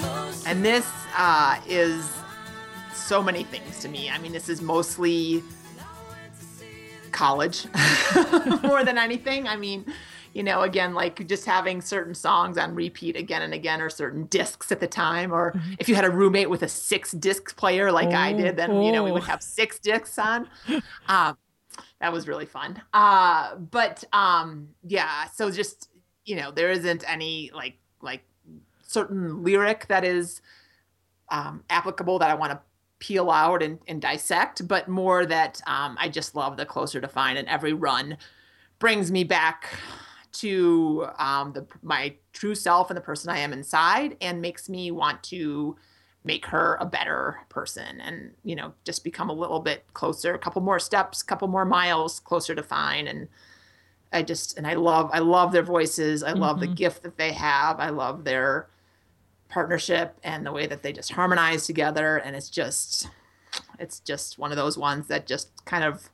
Yeah. 0.00 0.50
And 0.50 0.64
this 0.64 0.86
uh, 1.16 1.60
is 1.66 2.04
so 2.92 3.22
many 3.22 3.44
things 3.44 3.78
to 3.80 3.88
me. 3.88 4.10
I 4.10 4.18
mean, 4.18 4.32
this 4.32 4.50
is 4.50 4.60
mostly 4.60 5.42
college 7.10 7.66
more 8.62 8.84
than 8.84 8.98
anything. 8.98 9.48
I 9.48 9.56
mean, 9.56 9.86
you 10.34 10.42
know, 10.42 10.62
again, 10.62 10.94
like 10.94 11.26
just 11.26 11.44
having 11.44 11.80
certain 11.80 12.14
songs 12.14 12.58
on 12.58 12.74
repeat 12.74 13.16
again 13.16 13.42
and 13.42 13.54
again, 13.54 13.80
or 13.80 13.90
certain 13.90 14.26
discs 14.26 14.70
at 14.72 14.80
the 14.80 14.86
time, 14.86 15.32
or 15.32 15.54
if 15.78 15.88
you 15.88 15.94
had 15.94 16.04
a 16.04 16.10
roommate 16.10 16.50
with 16.50 16.62
a 16.62 16.68
six 16.68 17.12
disc 17.12 17.56
player 17.56 17.90
like 17.90 18.14
I 18.14 18.32
did, 18.32 18.56
then 18.56 18.82
you 18.82 18.92
know 18.92 19.02
we 19.04 19.12
would 19.12 19.22
Oh. 19.22 19.26
have 19.26 19.42
six 19.42 19.78
discs 19.78 20.18
on. 20.18 20.48
Um, 21.08 21.36
that 22.00 22.12
was 22.12 22.28
really 22.28 22.46
fun. 22.46 22.80
Uh, 22.92 23.56
but 23.56 24.04
um, 24.12 24.68
yeah, 24.86 25.26
so 25.26 25.50
just 25.50 25.88
you 26.24 26.36
know, 26.36 26.50
there 26.50 26.70
isn't 26.70 27.04
any 27.10 27.50
like 27.54 27.78
like 28.02 28.22
certain 28.86 29.42
lyric 29.42 29.86
that 29.88 30.04
is 30.04 30.40
um, 31.30 31.64
applicable 31.70 32.18
that 32.20 32.30
I 32.30 32.34
want 32.34 32.52
to 32.52 32.60
peel 33.00 33.30
out 33.30 33.62
and, 33.62 33.78
and 33.86 34.00
dissect, 34.02 34.66
but 34.66 34.88
more 34.88 35.24
that 35.26 35.60
um, 35.66 35.96
I 36.00 36.08
just 36.08 36.34
love 36.34 36.56
the 36.56 36.66
closer 36.66 37.00
to 37.00 37.08
fine, 37.08 37.36
and 37.36 37.48
every 37.48 37.72
run 37.72 38.16
brings 38.78 39.10
me 39.10 39.24
back 39.24 39.68
to 40.32 41.06
um, 41.18 41.52
the 41.52 41.66
my 41.82 42.14
true 42.32 42.54
self 42.54 42.90
and 42.90 42.96
the 42.96 43.02
person 43.02 43.30
I 43.30 43.38
am 43.38 43.52
inside, 43.52 44.16
and 44.20 44.40
makes 44.40 44.68
me 44.68 44.90
want 44.90 45.22
to 45.24 45.76
make 46.24 46.46
her 46.46 46.76
a 46.80 46.86
better 46.86 47.40
person, 47.48 48.00
and 48.00 48.32
you 48.44 48.56
know, 48.56 48.74
just 48.84 49.04
become 49.04 49.30
a 49.30 49.34
little 49.34 49.60
bit 49.60 49.84
closer, 49.94 50.34
a 50.34 50.38
couple 50.38 50.62
more 50.62 50.78
steps, 50.78 51.22
a 51.22 51.26
couple 51.26 51.48
more 51.48 51.64
miles 51.64 52.20
closer 52.20 52.54
to 52.54 52.62
fine, 52.62 53.06
and 53.06 53.28
I 54.12 54.22
just 54.22 54.56
and 54.56 54.66
I 54.66 54.74
love 54.74 55.10
I 55.12 55.18
love 55.18 55.52
their 55.52 55.62
voices. 55.62 56.22
I 56.22 56.32
love 56.32 56.60
the 56.60 56.66
gift 56.66 57.02
that 57.02 57.18
they 57.18 57.32
have. 57.32 57.78
I 57.80 57.90
love 57.90 58.24
their 58.24 58.68
partnership 59.48 60.18
and 60.22 60.44
the 60.44 60.52
way 60.52 60.66
that 60.66 60.82
they 60.82 60.92
just 60.92 61.12
harmonize 61.12 61.66
together 61.66 62.18
and 62.18 62.36
it's 62.36 62.50
just 62.50 63.08
it's 63.78 63.98
just 64.00 64.38
one 64.38 64.50
of 64.50 64.56
those 64.56 64.76
ones 64.76 65.08
that 65.08 65.26
just 65.26 65.64
kind 65.64 65.84
of 65.84 66.10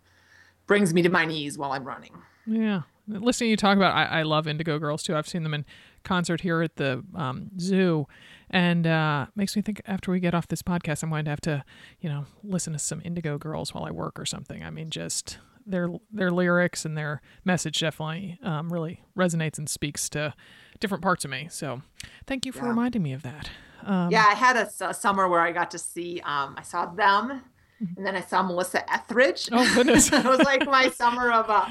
brings 0.66 0.94
me 0.94 1.02
to 1.02 1.08
my 1.08 1.24
knees 1.24 1.58
while 1.58 1.72
I'm 1.72 1.84
running. 1.84 2.12
yeah, 2.46 2.82
listening 3.06 3.48
to 3.48 3.50
you 3.52 3.56
talk 3.56 3.76
about, 3.76 3.94
I, 3.94 4.20
I 4.20 4.22
love 4.22 4.46
Indigo 4.46 4.78
Girls 4.78 5.02
too. 5.02 5.16
I've 5.16 5.28
seen 5.28 5.42
them 5.42 5.54
in 5.54 5.64
concert 6.04 6.40
here 6.42 6.62
at 6.62 6.76
the 6.76 7.02
um, 7.14 7.50
zoo, 7.58 8.06
and 8.50 8.86
uh, 8.86 9.26
makes 9.34 9.56
me 9.56 9.62
think 9.62 9.80
after 9.86 10.10
we 10.10 10.20
get 10.20 10.34
off 10.34 10.48
this 10.48 10.62
podcast, 10.62 11.02
I'm 11.02 11.10
going 11.10 11.24
to 11.24 11.30
have 11.30 11.40
to, 11.42 11.64
you 12.00 12.08
know, 12.08 12.26
listen 12.42 12.72
to 12.72 12.78
some 12.78 13.00
Indigo 13.04 13.38
Girls 13.38 13.74
while 13.74 13.84
I 13.84 13.90
work 13.90 14.18
or 14.18 14.26
something. 14.26 14.62
I 14.62 14.70
mean, 14.70 14.90
just 14.90 15.38
their 15.66 15.88
their 16.12 16.30
lyrics 16.30 16.84
and 16.84 16.96
their 16.96 17.22
message 17.44 17.80
definitely 17.80 18.38
um, 18.42 18.72
really 18.72 19.02
resonates 19.16 19.56
and 19.58 19.68
speaks 19.68 20.08
to 20.10 20.34
different 20.80 21.02
parts 21.02 21.24
of 21.24 21.30
me. 21.30 21.48
So, 21.50 21.82
thank 22.26 22.44
you 22.46 22.52
for 22.52 22.64
Yeah. 22.64 22.68
reminding 22.70 23.02
me 23.02 23.12
of 23.12 23.22
that. 23.22 23.48
Um, 23.82 24.10
yeah, 24.10 24.26
I 24.28 24.34
had 24.34 24.56
a 24.56 24.94
summer 24.94 25.28
where 25.28 25.40
I 25.40 25.52
got 25.52 25.70
to 25.72 25.78
see 25.78 26.20
um 26.24 26.54
I 26.58 26.62
saw 26.62 26.86
them 26.86 27.42
and 27.80 28.06
then 28.06 28.16
I 28.16 28.20
saw 28.20 28.42
Melissa 28.42 28.90
Etheridge. 28.92 29.48
Oh, 29.52 29.70
goodness. 29.74 30.08
it 30.12 30.24
was 30.24 30.40
like 30.40 30.66
my 30.66 30.88
summer 30.90 31.30
of 31.30 31.50
uh 31.50 31.68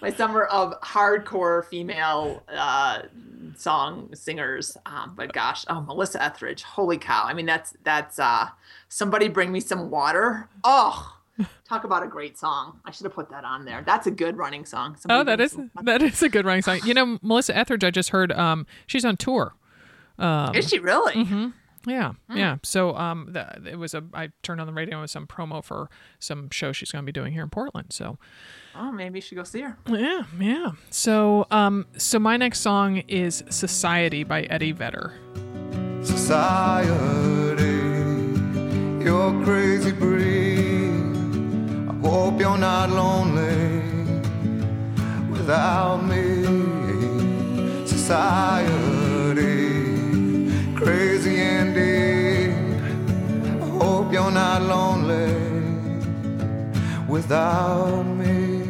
my 0.00 0.10
summer 0.10 0.44
of 0.44 0.80
hardcore 0.80 1.64
female 1.66 2.42
uh 2.48 3.02
song 3.56 4.10
singers. 4.14 4.76
Um 4.86 5.14
but 5.16 5.32
gosh, 5.32 5.64
oh 5.68 5.80
Melissa 5.80 6.22
Etheridge, 6.22 6.62
holy 6.62 6.98
cow. 6.98 7.24
I 7.24 7.34
mean 7.34 7.46
that's 7.46 7.74
that's 7.84 8.18
uh 8.18 8.48
somebody 8.88 9.28
bring 9.28 9.52
me 9.52 9.60
some 9.60 9.90
water. 9.90 10.48
Oh 10.64 11.14
Talk 11.68 11.84
about 11.84 12.02
a 12.02 12.08
great 12.08 12.36
song. 12.36 12.80
I 12.84 12.90
should 12.90 13.04
have 13.04 13.12
put 13.12 13.30
that 13.30 13.44
on 13.44 13.64
there. 13.64 13.82
That's 13.86 14.06
a 14.06 14.10
good 14.10 14.36
running 14.36 14.64
song. 14.64 14.96
Oh, 14.96 15.00
Somebody 15.00 15.24
that 15.26 15.36
bring 15.54 15.66
is 15.66 15.70
that 15.84 16.02
is 16.02 16.22
a 16.22 16.28
good 16.28 16.44
running 16.44 16.62
song. 16.62 16.80
You 16.84 16.94
know, 16.94 17.18
Melissa 17.22 17.56
Etheridge. 17.56 17.84
I 17.84 17.90
just 17.90 18.10
heard. 18.10 18.32
Um, 18.32 18.66
she's 18.86 19.04
on 19.04 19.16
tour. 19.16 19.54
Is 20.54 20.68
she 20.68 20.78
really? 20.80 21.14
Yeah, 21.88 22.12
Hmm. 22.30 22.36
yeah. 22.36 22.56
So 22.62 22.94
um, 22.96 23.28
the, 23.32 23.60
it 23.70 23.76
was 23.76 23.94
a. 23.94 24.04
I 24.14 24.30
turned 24.42 24.60
on 24.60 24.66
the 24.66 24.72
radio 24.72 25.00
with 25.00 25.10
some 25.10 25.26
promo 25.26 25.62
for 25.64 25.88
some 26.18 26.50
show 26.50 26.72
she's 26.72 26.90
going 26.92 27.02
to 27.04 27.06
be 27.06 27.12
doing 27.12 27.32
here 27.32 27.42
in 27.42 27.50
Portland. 27.50 27.92
So 27.92 28.18
Oh, 28.74 28.92
maybe 28.92 29.18
you 29.18 29.20
should 29.22 29.36
go 29.36 29.44
see 29.44 29.62
her. 29.62 29.76
yeah, 29.88 30.22
yeah. 30.38 30.72
So 30.90 31.46
um, 31.50 31.86
so 31.96 32.18
my 32.18 32.36
next 32.36 32.60
song 32.60 32.98
is 33.08 33.42
"Society" 33.50 34.22
by 34.24 34.42
Eddie 34.42 34.72
Vedder. 34.72 35.14
Society, 36.02 37.64
you're 39.04 39.42
crazy 39.44 39.92
breed. 39.92 40.92
I 41.88 41.94
hope 42.08 42.38
you're 42.40 42.58
not 42.58 42.90
lonely 42.90 43.82
without 45.30 45.98
me. 46.04 47.86
Society, 47.86 48.87
you're 54.28 54.34
not 54.34 54.60
lonely 54.60 55.32
without 57.08 58.02
me. 58.02 58.60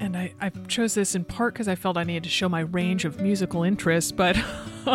And 0.00 0.16
I, 0.16 0.32
I 0.40 0.48
chose 0.66 0.94
this 0.94 1.14
in 1.14 1.24
part 1.26 1.52
because 1.52 1.68
I 1.68 1.74
felt 1.74 1.98
I 1.98 2.04
needed 2.04 2.22
to 2.22 2.30
show 2.30 2.48
my 2.48 2.60
range 2.60 3.04
of 3.04 3.20
musical 3.20 3.62
interests, 3.62 4.12
but 4.12 4.38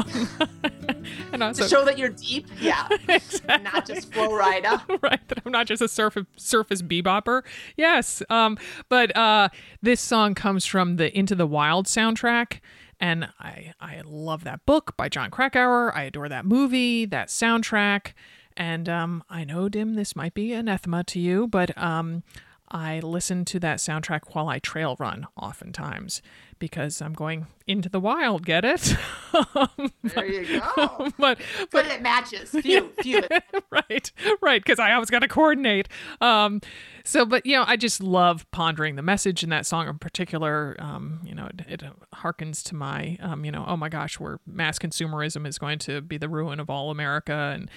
and 1.31 1.43
also 1.43 1.61
To 1.61 1.69
show 1.69 1.85
that 1.85 1.99
you're 1.99 2.09
deep, 2.09 2.47
yeah. 2.59 2.87
Not 3.47 3.85
just 3.85 4.11
Flo 4.11 4.29
Rida. 4.29 4.81
right 5.03 5.27
that 5.27 5.41
i'm 5.45 5.51
not 5.51 5.67
just 5.67 5.81
a 5.81 5.87
surf- 5.87 6.25
surface 6.35 6.81
bebopper 6.81 7.43
yes 7.77 8.23
um 8.29 8.57
but 8.89 9.15
uh 9.15 9.49
this 9.81 10.01
song 10.01 10.33
comes 10.33 10.65
from 10.65 10.95
the 10.95 11.15
into 11.15 11.35
the 11.35 11.45
wild 11.45 11.85
soundtrack 11.85 12.59
and 12.99 13.27
i 13.39 13.73
i 13.79 14.01
love 14.05 14.43
that 14.43 14.65
book 14.65 14.95
by 14.97 15.07
jon 15.09 15.29
krakauer 15.29 15.95
i 15.95 16.03
adore 16.03 16.29
that 16.29 16.45
movie 16.45 17.05
that 17.05 17.27
soundtrack 17.27 18.13
and 18.57 18.87
um 18.89 19.23
i 19.29 19.43
know 19.43 19.67
dim 19.69 19.95
this 19.95 20.15
might 20.15 20.33
be 20.33 20.53
anathema 20.53 21.03
to 21.03 21.19
you 21.19 21.47
but 21.47 21.75
um 21.77 22.23
I 22.67 22.99
listen 22.99 23.45
to 23.45 23.59
that 23.59 23.77
soundtrack 23.77 24.33
while 24.33 24.49
I 24.49 24.57
trail 24.57 24.95
run 24.99 25.27
oftentimes 25.37 26.23
because 26.57 26.99
I'm 26.99 27.13
going 27.13 27.45
into 27.67 27.89
the 27.89 27.99
wild, 27.99 28.43
get 28.43 28.65
it? 28.65 28.95
There 30.03 30.25
you 30.25 30.59
go. 30.59 31.09
but 31.19 31.39
But 31.71 31.85
it 31.87 32.01
matches. 32.01 32.49
Phew, 32.61 32.91
phew. 33.01 33.21
right 33.69 34.11
right 34.41 34.63
because 34.63 34.79
i 34.79 34.93
always 34.93 35.09
got 35.09 35.19
to 35.19 35.27
coordinate 35.27 35.89
um 36.21 36.61
so 37.03 37.25
but 37.25 37.45
you 37.45 37.53
know 37.55 37.65
i 37.67 37.75
just 37.75 38.01
love 38.01 38.49
pondering 38.51 38.95
the 38.95 39.01
message 39.01 39.43
in 39.43 39.49
that 39.49 39.65
song 39.65 39.87
in 39.89 39.97
particular 39.99 40.75
um 40.79 41.19
you 41.25 41.35
know 41.35 41.47
it, 41.47 41.81
it 41.81 41.83
harkens 42.15 42.63
to 42.63 42.75
my 42.75 43.17
um 43.21 43.43
you 43.43 43.51
know 43.51 43.65
oh 43.67 43.75
my 43.75 43.89
gosh 43.89 44.17
where 44.19 44.39
mass 44.47 44.79
consumerism 44.79 45.45
is 45.45 45.57
going 45.57 45.79
to 45.79 45.99
be 46.01 46.17
the 46.17 46.29
ruin 46.29 46.59
of 46.59 46.69
all 46.69 46.89
america 46.91 47.51
and 47.53 47.69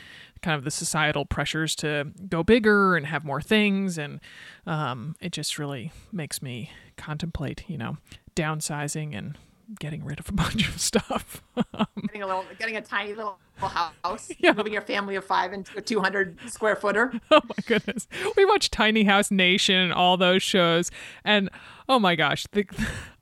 kind 0.43 0.57
of 0.57 0.65
the 0.65 0.71
societal 0.71 1.25
pressures 1.25 1.75
to 1.77 2.13
go 2.29 2.43
bigger 2.43 2.97
and 2.97 3.07
have 3.07 3.25
more 3.25 3.41
things. 3.41 3.99
And 3.99 4.21
um 4.67 5.17
it 5.21 5.33
just 5.33 5.59
really 5.59 5.93
makes 6.13 6.43
me 6.43 6.71
contemplate 6.97 7.65
you 7.69 7.79
know 7.79 7.97
downsizing 8.37 9.17
and 9.17 9.37
getting 9.79 10.05
rid 10.05 10.19
of 10.21 10.29
a 10.29 10.33
bunch 10.33 10.69
of 10.69 10.81
stuff. 10.81 11.43
Getting 12.03 12.23
a 12.23 12.27
little, 12.27 12.45
getting 12.59 12.77
a 12.77 12.81
tiny 12.81 13.13
little 13.13 13.39
house, 13.59 14.31
Yeah. 14.39 14.53
moving 14.53 14.73
your 14.73 14.83
family 14.83 15.17
of 15.17 15.25
five 15.25 15.53
into 15.53 15.77
a 15.77 15.83
200 15.83 16.39
square 16.49 16.75
footer. 16.77 17.13
oh 17.31 17.41
my 17.45 17.55
goodness. 17.67 18.07
We 18.37 18.45
watch 18.45 18.71
Tiny 18.71 19.05
House 19.05 19.31
Nation 19.31 19.77
and 19.77 19.93
all 19.93 20.17
those 20.17 20.43
shows 20.43 20.91
and 21.25 21.51
oh 21.89 21.99
my 21.99 22.15
gosh, 22.17 22.47
the 22.53 22.65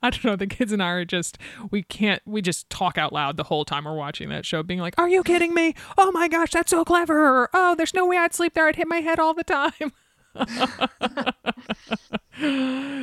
I 0.03 0.11
don't 0.11 0.24
know, 0.24 0.36
the 0.36 0.47
kids 0.47 0.70
and 0.72 0.82
I 0.82 0.90
are 0.90 1.05
just 1.05 1.38
we 1.70 1.82
can't 1.82 2.22
we 2.26 2.42
just 2.42 2.68
talk 2.70 2.97
out 2.99 3.12
loud 3.12 3.36
the 3.36 3.44
whole 3.44 3.64
time 3.64 3.84
we're 3.84 3.97
watching 3.97 4.28
that 4.28 4.44
show 4.47 4.62
being 4.62 4.80
like, 4.80 4.94
"Are 4.99 5.09
you 5.09 5.22
kidding 5.24 5.53
me? 5.55 5.74
Oh 5.99 6.12
my 6.12 6.28
gosh, 6.28 6.51
that's 6.53 6.70
so 6.70 6.84
clever." 6.84 7.49
"Oh, 7.55 7.74
there's 7.74 7.94
no 7.94 8.07
way 8.07 8.18
I'd 8.18 8.34
sleep 8.34 8.55
there. 8.55 8.66
I'd 8.68 8.76
hit 8.76 8.86
my 8.86 9.01
head 9.01 9.18
all 9.18 9.34
the 9.34 9.42
time." 9.44 9.72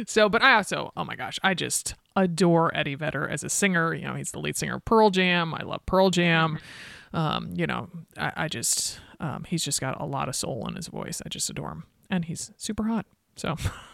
so, 0.08 0.30
but 0.30 0.42
I 0.44 0.54
also, 0.56 0.92
oh 0.96 1.04
my 1.04 1.16
gosh, 1.16 1.40
I 1.44 1.54
just 1.54 1.96
adore 2.16 2.76
Eddie 2.76 2.96
Vedder 2.96 3.28
as 3.28 3.44
a 3.44 3.50
singer. 3.50 3.94
You 3.94 4.08
know, 4.08 4.16
he's 4.16 4.32
the 4.32 4.40
lead 4.40 4.56
singer 4.56 4.76
of 4.76 4.86
Pearl 4.86 5.10
Jam. 5.10 5.54
I 5.54 5.64
love 5.64 5.86
Pearl 5.86 6.10
Jam. 6.10 6.60
Um, 7.14 7.52
you 7.54 7.68
know, 7.68 7.90
I, 8.18 8.32
I 8.36 8.48
just, 8.48 9.00
um, 9.20 9.46
he's 9.48 9.64
just 9.64 9.80
got 9.80 10.00
a 10.02 10.06
lot 10.06 10.30
of 10.30 10.36
soul 10.36 10.68
in 10.68 10.76
his 10.76 10.88
voice. 10.88 11.22
I 11.26 11.30
just 11.30 11.50
adore 11.50 11.72
him. 11.72 11.84
And 12.10 12.26
he's 12.26 12.52
super 12.58 12.84
hot. 12.84 13.06
So, 13.36 13.56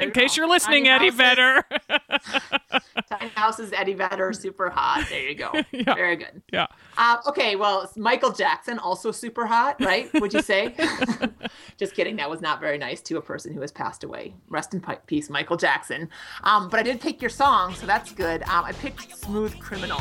in 0.00 0.10
case 0.10 0.36
you're 0.36 0.48
listening, 0.48 0.84
Tiny 0.84 1.06
Eddie. 1.08 1.16
Vedder. 1.16 1.64
Tiny 3.08 3.28
House 3.30 3.58
is 3.58 3.72
Eddie 3.72 3.94
Vedder, 3.94 4.32
super 4.32 4.70
hot. 4.70 5.06
There 5.08 5.22
you 5.22 5.34
go. 5.34 5.52
Yeah. 5.72 5.94
Very 5.94 6.16
good. 6.16 6.42
yeah. 6.52 6.66
Uh, 6.96 7.18
okay, 7.26 7.54
well, 7.54 7.90
Michael 7.96 8.32
Jackson, 8.32 8.78
also 8.78 9.12
super 9.12 9.46
hot, 9.46 9.76
right? 9.80 10.08
Would 10.14 10.32
you 10.32 10.40
say? 10.40 10.74
Just 11.76 11.94
kidding. 11.94 12.16
That 12.16 12.30
was 12.30 12.40
not 12.40 12.60
very 12.60 12.78
nice 12.78 13.02
to 13.02 13.18
a 13.18 13.22
person 13.22 13.52
who 13.52 13.60
has 13.60 13.72
passed 13.72 14.04
away. 14.04 14.34
Rest 14.48 14.72
in 14.72 14.82
peace, 15.06 15.28
Michael 15.28 15.56
Jackson. 15.56 16.08
Um, 16.44 16.68
but 16.68 16.80
I 16.80 16.82
did 16.82 17.00
pick 17.00 17.20
your 17.20 17.30
song, 17.30 17.74
so 17.74 17.86
that's 17.86 18.12
good. 18.12 18.42
Um, 18.44 18.64
I 18.64 18.72
picked 18.72 19.16
Smooth 19.18 19.58
Criminal. 19.60 20.00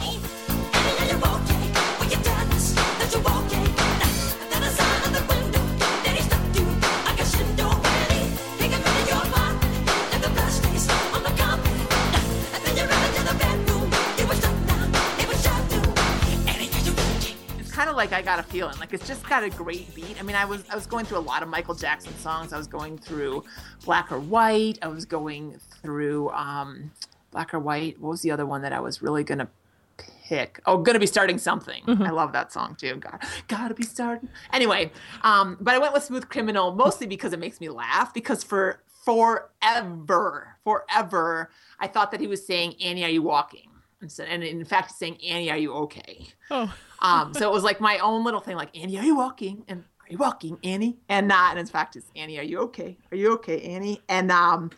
I 18.15 18.21
got 18.21 18.39
a 18.39 18.43
feeling 18.43 18.77
like 18.79 18.93
it's 18.93 19.05
just 19.05 19.27
got 19.27 19.43
a 19.43 19.49
great 19.49 19.93
beat. 19.93 20.15
I 20.17 20.23
mean, 20.23 20.37
I 20.37 20.45
was 20.45 20.63
I 20.69 20.75
was 20.75 20.87
going 20.87 21.05
through 21.05 21.17
a 21.17 21.19
lot 21.19 21.43
of 21.43 21.49
Michael 21.49 21.75
Jackson 21.75 22.15
songs. 22.19 22.53
I 22.53 22.57
was 22.57 22.65
going 22.65 22.97
through 22.97 23.43
Black 23.83 24.09
or 24.09 24.19
White. 24.19 24.79
I 24.81 24.87
was 24.87 25.03
going 25.03 25.59
through 25.81 26.29
um, 26.29 26.91
Black 27.31 27.53
or 27.53 27.59
White. 27.59 27.99
What 27.99 28.11
was 28.11 28.21
the 28.21 28.31
other 28.31 28.45
one 28.45 28.61
that 28.61 28.71
I 28.71 28.79
was 28.79 29.01
really 29.01 29.25
gonna 29.25 29.49
pick? 29.97 30.61
Oh, 30.65 30.77
gonna 30.77 30.97
be 30.97 31.07
starting 31.07 31.37
something. 31.37 31.83
I 31.87 32.11
love 32.11 32.31
that 32.31 32.53
song 32.53 32.77
too. 32.79 32.95
God, 32.95 33.21
gotta 33.49 33.73
be 33.73 33.83
starting. 33.83 34.29
Anyway, 34.53 34.93
um, 35.23 35.57
but 35.59 35.75
I 35.75 35.77
went 35.77 35.93
with 35.93 36.03
Smooth 36.03 36.29
Criminal 36.29 36.73
mostly 36.73 37.07
because 37.07 37.33
it 37.33 37.39
makes 37.39 37.59
me 37.59 37.67
laugh. 37.67 38.13
Because 38.13 38.45
for 38.45 38.79
forever, 39.03 40.55
forever, 40.63 41.49
I 41.81 41.87
thought 41.87 42.11
that 42.11 42.21
he 42.21 42.27
was 42.27 42.47
saying, 42.47 42.75
"Annie, 42.81 43.03
are 43.03 43.09
you 43.09 43.23
walking?" 43.23 43.71
Instead, 44.05 44.27
and 44.29 44.43
in 44.43 44.63
fact, 44.65 44.91
he's 44.91 44.97
saying, 44.97 45.17
"Annie, 45.27 45.49
are 45.51 45.57
you 45.57 45.73
okay?" 45.73 46.27
Oh, 46.51 46.73
Um, 46.99 47.33
so 47.33 47.49
it 47.49 47.51
was 47.53 47.63
like 47.63 47.81
my 47.81 47.97
own 47.99 48.23
little 48.23 48.39
thing, 48.39 48.55
like 48.55 48.75
Annie, 48.77 48.97
are 48.97 49.03
you 49.03 49.15
walking? 49.17 49.63
And 49.67 49.83
are 50.01 50.07
you 50.11 50.17
walking, 50.17 50.57
Annie? 50.63 50.97
And 51.09 51.27
not. 51.27 51.51
and 51.51 51.59
in 51.59 51.65
fact, 51.65 51.95
it's 51.95 52.09
Annie, 52.15 52.37
are 52.39 52.43
you 52.43 52.59
okay? 52.61 52.97
Are 53.11 53.17
you 53.17 53.33
okay, 53.33 53.61
Annie? 53.61 54.01
And 54.07 54.31
um, 54.31 54.69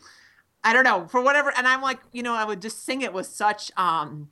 I 0.64 0.74
don't 0.74 0.84
know 0.86 1.08
for 1.08 1.22
whatever. 1.22 1.52
And 1.58 1.68
I'm 1.68 1.82
like, 1.82 2.00
you 2.14 2.24
know, 2.24 2.34
I 2.34 2.46
would 2.46 2.62
just 2.62 2.84
sing 2.86 3.02
it 3.02 3.12
with 3.14 3.26
such 3.28 3.70
um, 3.78 4.30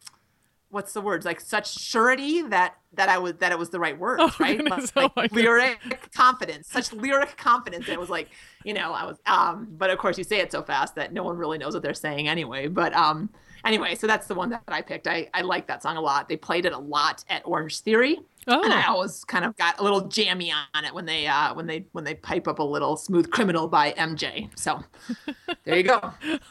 what's 0.69 0.93
the 0.93 1.01
words? 1.01 1.25
Like 1.25 1.39
such 1.41 1.77
surety 1.79 2.41
that 2.43 2.75
that 2.93 3.09
I 3.09 3.17
was 3.17 3.33
that 3.35 3.51
it 3.51 3.59
was 3.59 3.69
the 3.69 3.79
right 3.79 3.97
words, 3.99 4.21
Oh, 4.23 4.33
right? 4.39 4.57
goodness. 4.57 4.91
Like, 4.95 5.11
Oh, 5.17 5.27
lyric 5.31 6.09
confidence, 6.13 6.69
such 6.69 6.91
lyric 6.93 7.35
confidence. 7.37 7.87
It 7.89 7.99
was 7.99 8.09
like, 8.09 8.29
you 8.63 8.73
know, 8.73 8.93
I 8.93 9.03
was. 9.05 9.17
Um, 9.25 9.67
but 9.77 9.89
of 9.89 9.97
course, 9.97 10.17
you 10.17 10.23
say 10.23 10.39
it 10.39 10.51
so 10.51 10.63
fast 10.63 10.95
that 10.95 11.11
no 11.13 11.23
one 11.23 11.35
really 11.37 11.57
knows 11.57 11.73
what 11.73 11.83
they're 11.83 11.93
saying 11.93 12.27
anyway. 12.29 12.67
But 12.67 12.93
um, 12.93 13.29
anyway, 13.65 13.95
so 13.95 14.07
that's 14.07 14.27
the 14.27 14.35
one 14.35 14.49
that 14.49 14.63
I 14.67 14.81
picked. 14.81 15.07
I 15.07 15.29
I 15.33 15.41
like 15.41 15.67
that 15.67 15.81
song 15.83 15.97
a 15.97 16.01
lot. 16.01 16.29
They 16.29 16.37
played 16.37 16.65
it 16.65 16.73
a 16.73 16.77
lot 16.77 17.23
at 17.29 17.41
Orange 17.45 17.79
Theory. 17.81 18.19
And 18.47 18.71
I 18.71 18.83
Oh. 18.87 18.93
always 18.93 19.23
kind 19.23 19.43
of 19.43 19.57
got 19.57 19.79
a 19.79 19.83
little 19.83 20.01
jammy 20.07 20.51
on 20.51 20.85
it 20.85 20.93
when 20.93 21.05
they 21.07 21.25
uh 21.25 21.53
when 21.55 21.65
they 21.65 21.85
when 21.93 22.03
they 22.03 22.13
pipe 22.13 22.47
up 22.47 22.59
a 22.59 22.63
little 22.63 22.95
smooth 22.95 23.31
criminal 23.31 23.67
by 23.67 23.91
MJ. 23.93 24.49
So 24.55 24.83
there 25.63 25.77
you 25.77 25.83
go. 25.83 25.99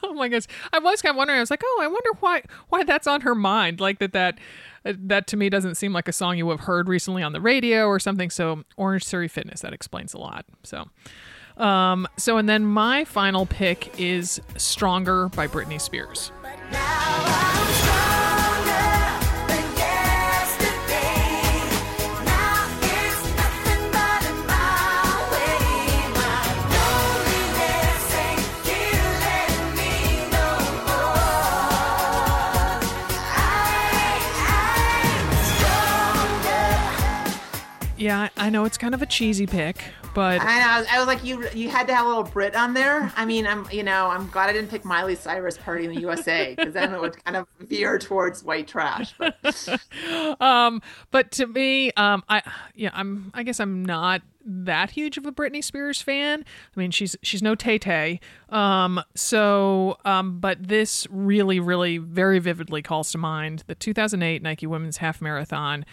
oh 0.03 0.13
my 0.13 0.27
goodness. 0.27 0.49
I 0.73 0.81
was 0.81 1.01
kind 1.01 1.13
of 1.13 1.17
wondering. 1.17 1.39
I 1.39 1.41
was 1.43 1.51
like, 1.51 1.63
oh, 1.65 1.81
I 1.83 1.87
wonder 1.87 2.11
why 2.21 2.43
why 2.69 2.83
that's 2.83 3.07
on 3.07 3.21
her 3.21 3.35
mind. 3.37 3.79
Like 3.81 4.01
that 4.01 4.13
that 4.13 4.39
uh, 4.85 4.95
that 5.05 5.29
to 5.29 5.37
me 5.37 5.49
doesn't 5.49 5.77
seem 5.77 5.93
like 5.93 6.09
a 6.09 6.13
song 6.13 6.37
you 6.37 6.51
have 6.51 6.61
heard 6.61 6.89
recently 6.89 7.23
on 7.23 7.33
the 7.33 7.41
radio 7.41 7.87
or 7.87 8.01
something. 8.01 8.29
So 8.29 8.65
Orange 8.77 9.05
Theory 9.07 9.29
Fitness 9.29 9.61
that 9.61 9.73
explains 9.73 10.15
a 10.15 10.19
lot. 10.19 10.47
So. 10.65 10.87
Um, 11.57 12.09
so 12.17 12.37
and 12.39 12.49
then 12.49 12.65
my 12.65 13.05
final 13.05 13.47
pick 13.47 14.01
is 14.01 14.41
Stronger 14.57 15.29
by 15.29 15.47
Britney 15.47 15.81
Spears. 15.81 16.33
Yeah, 16.73 16.81
I 16.81 17.44
I 38.13 38.51
know 38.51 38.65
it's 38.65 38.79
kind 38.79 38.95
of 38.95 39.03
a 39.03 39.07
cheesy 39.07 39.47
pick, 39.47 39.85
but 40.15 40.41
I 40.41 40.59
know. 40.59 40.67
I 40.69 40.79
was, 40.79 40.89
I 40.93 40.99
was 40.99 41.07
like, 41.07 41.25
you 41.25 41.47
you 41.55 41.69
had 41.69 41.87
to 41.87 41.95
have 41.95 42.07
a 42.07 42.09
little 42.09 42.25
Brit 42.25 42.55
on 42.55 42.75
there. 42.75 43.13
I 43.17 43.25
mean, 43.25 43.47
I'm 43.47 43.67
you 43.71 43.83
know 43.83 44.09
I'm 44.09 44.29
glad 44.29 44.51
I 44.51 44.53
didn't 44.53 44.71
pick 44.71 44.85
Miley 44.85 45.15
Cyrus 45.15 45.59
"Party 45.59 45.85
in 45.85 45.95
the 45.95 46.01
USA" 46.01 46.55
because 46.55 46.75
then 46.75 46.93
it 46.95 47.01
would 47.01 47.23
kind 47.25 47.37
of 47.37 47.47
veer 47.61 47.99
towards 47.99 48.43
white 48.43 48.69
trash. 48.69 49.15
But 49.19 49.37
um 50.41 50.83
but 51.11 51.31
to 51.33 51.47
me 51.47 51.93
um 51.93 52.23
i 52.29 52.43
yeah 52.75 52.91
i'm 52.93 53.31
i 53.35 53.43
guess 53.43 53.61
i'm 53.61 53.85
not 53.85 54.23
that 54.45 54.91
huge 54.91 55.17
of 55.17 55.27
a 55.27 55.33
britney 55.33 55.63
spears 55.63 56.03
fan 56.03 56.45
i 56.77 56.81
mean 56.81 56.91
she's 56.91 57.17
she's 57.23 57.43
no 57.43 57.55
tay 57.55 57.79
tay 57.79 58.21
um 58.51 59.01
so 59.15 59.97
um 60.05 60.39
but 60.39 60.63
this 60.63 61.07
really 61.11 61.59
really 61.61 61.99
very 61.99 62.39
vividly 62.39 62.83
calls 62.83 63.11
to 63.11 63.19
mind 63.19 63.65
the 63.67 63.75
2008 63.75 64.43
nike 64.43 64.67
women's 64.67 64.99
half 64.99 65.21
marathon 65.21 65.85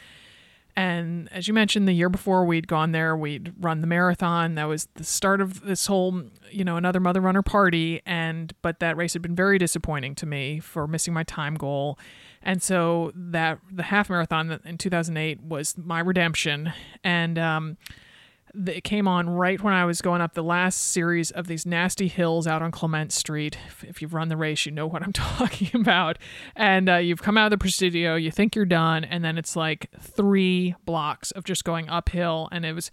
and 0.76 1.30
as 1.32 1.48
you 1.48 1.54
mentioned, 1.54 1.88
the 1.88 1.94
year 1.94 2.10
before 2.10 2.46
we'd 2.46 2.68
gone 2.68 2.92
there, 2.92 3.16
we'd 3.16 3.54
run 3.60 3.82
the 3.82 3.88
marathon. 3.88 4.56
That 4.56 4.66
was 4.66 4.88
the 4.96 5.04
start 5.04 5.42
of 5.42 5.62
this 5.62 5.88
whole, 5.88 6.24
you 6.50 6.64
know, 6.64 6.78
another 6.78 7.00
Mother 7.00 7.22
Runner 7.22 7.42
party. 7.42 8.02
And 8.06 8.54
but 8.62 8.80
that 8.80 8.96
race 8.96 9.14
had 9.14 9.22
been 9.22 9.36
very 9.36 9.58
disappointing 9.58 10.16
to 10.16 10.26
me 10.26 10.60
for 10.60 10.88
missing 10.88 11.14
my 11.14 11.24
time 11.24 11.56
goal. 11.56 12.00
And 12.42 12.62
so 12.62 13.12
that 13.16 13.60
the 13.72 13.84
half 13.84 14.10
marathon 14.10 14.60
in 14.66 14.78
2008 14.78 15.42
was 15.42 15.78
my 15.78 16.00
redemption. 16.00 16.74
And 17.04 17.38
um, 17.38 17.78
it 18.54 18.84
came 18.84 19.08
on 19.08 19.30
right 19.30 19.62
when 19.62 19.74
I 19.74 19.86
was 19.86 20.02
going 20.02 20.22
up 20.22 20.34
the 20.34 20.44
last 20.44 20.92
series 20.92 21.32
of 21.32 21.48
these 21.48 21.66
nasty 21.66 22.08
hills 22.08 22.48
out 22.48 22.62
on 22.62 22.72
Clement 22.72 23.12
Street. 23.12 23.58
If, 23.88 24.02
you've 24.02 24.14
run 24.14 24.30
the 24.30 24.38
race, 24.38 24.66
you 24.66 24.72
know 24.72 24.88
what 24.88 25.04
I'm 25.04 25.14
talking 25.14 25.80
about. 25.80 26.18
And 26.56 26.90
uh, 26.90 26.98
you've 26.98 27.22
come 27.22 27.38
out 27.38 27.46
of 27.46 27.52
the 27.52 27.58
Presidio, 27.58 28.16
you 28.16 28.32
think 28.32 28.56
you're 28.56 28.66
done, 28.66 29.04
and 29.04 29.24
then 29.24 29.38
it's 29.38 29.56
like 29.56 29.90
three 30.00 30.76
blocks 30.86 31.32
of 31.32 31.44
just 31.44 31.64
going 31.64 31.90
uphill. 31.90 32.50
And 32.52 32.66
it 32.66 32.74
was, 32.74 32.92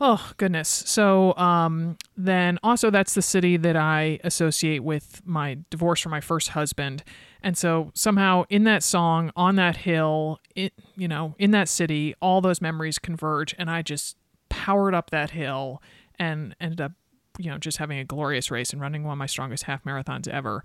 oh, 0.00 0.32
goodness. 0.36 0.68
So 0.68 1.36
um, 1.36 1.96
then 2.16 2.58
also, 2.62 2.90
that's 2.90 3.14
the 3.14 3.22
city 3.22 3.56
that 3.58 3.76
I 3.76 4.18
associate 4.24 4.82
with 4.82 5.22
my 5.24 5.58
divorce 5.70 6.00
from 6.00 6.10
my 6.10 6.20
first 6.20 6.50
husband. 6.50 7.04
And 7.42 7.56
so 7.56 7.90
somehow 7.94 8.44
in 8.50 8.64
that 8.64 8.82
song, 8.82 9.30
on 9.36 9.56
that 9.56 9.76
hill, 9.76 10.40
it, 10.54 10.72
you 10.96 11.08
know, 11.08 11.34
in 11.38 11.52
that 11.52 11.68
city, 11.68 12.14
all 12.20 12.40
those 12.40 12.60
memories 12.60 12.98
converge. 12.98 13.54
And 13.58 13.70
I 13.70 13.82
just 13.82 14.16
powered 14.60 14.94
up 14.94 15.08
that 15.08 15.30
hill 15.30 15.80
and 16.18 16.54
ended 16.60 16.82
up 16.82 16.92
you 17.38 17.50
know 17.50 17.56
just 17.56 17.78
having 17.78 17.98
a 17.98 18.04
glorious 18.04 18.50
race 18.50 18.74
and 18.74 18.82
running 18.82 19.04
one 19.04 19.12
of 19.12 19.18
my 19.18 19.24
strongest 19.24 19.64
half 19.64 19.82
marathons 19.84 20.28
ever. 20.28 20.62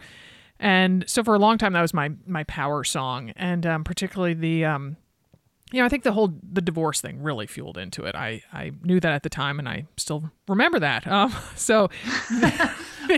And 0.59 1.05
so 1.07 1.23
for 1.23 1.33
a 1.33 1.39
long 1.39 1.57
time 1.57 1.71
that 1.71 1.81
was 1.81 1.93
my 1.93 2.11
my 2.27 2.43
power 2.43 2.83
song. 2.83 3.31
And 3.37 3.65
um, 3.65 3.85
particularly 3.85 4.33
the 4.33 4.65
um 4.65 4.97
you 5.76 5.82
know 5.82 5.86
i 5.86 5.89
think 5.89 6.03
the 6.03 6.13
whole 6.13 6.34
the 6.53 6.61
divorce 6.61 7.01
thing 7.01 7.21
really 7.21 7.45
fueled 7.45 7.78
into 7.78 8.05
it. 8.05 8.15
I 8.15 8.41
i 8.53 8.71
knew 8.84 9.01
that 9.01 9.11
at 9.11 9.23
the 9.23 9.30
time 9.30 9.59
and 9.59 9.67
i 9.67 9.86
still 9.97 10.32
remember 10.47 10.80
that. 10.80 11.05
Um 11.05 11.36
so 11.55 11.89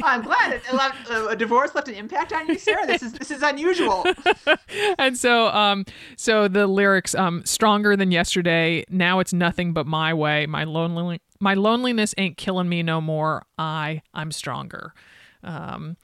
I'm 0.03 0.21
glad 0.21 0.51
it 0.51 0.73
left, 0.73 1.09
uh, 1.09 1.27
a 1.27 1.35
divorce 1.35 1.73
left 1.73 1.87
an 1.87 1.93
impact 1.93 2.33
on 2.33 2.47
you, 2.47 2.57
Sarah. 2.57 2.85
This 2.85 3.01
is 3.03 3.13
this 3.13 3.31
is 3.31 3.41
unusual. 3.43 4.05
and 4.97 5.15
so 5.15 5.47
um 5.49 5.85
so 6.17 6.47
the 6.47 6.65
lyrics 6.65 7.13
um 7.13 7.45
stronger 7.45 7.95
than 7.95 8.09
yesterday 8.09 8.83
now 8.89 9.19
it's 9.19 9.33
nothing 9.33 9.71
but 9.71 9.85
my 9.85 10.13
way. 10.13 10.47
My 10.47 10.63
lonely 10.63 11.21
my 11.39 11.53
loneliness 11.53 12.15
ain't 12.17 12.37
killing 12.37 12.67
me 12.67 12.81
no 12.81 12.99
more. 12.99 13.45
I 13.59 14.01
i'm 14.15 14.31
stronger. 14.31 14.93
Um 15.43 15.95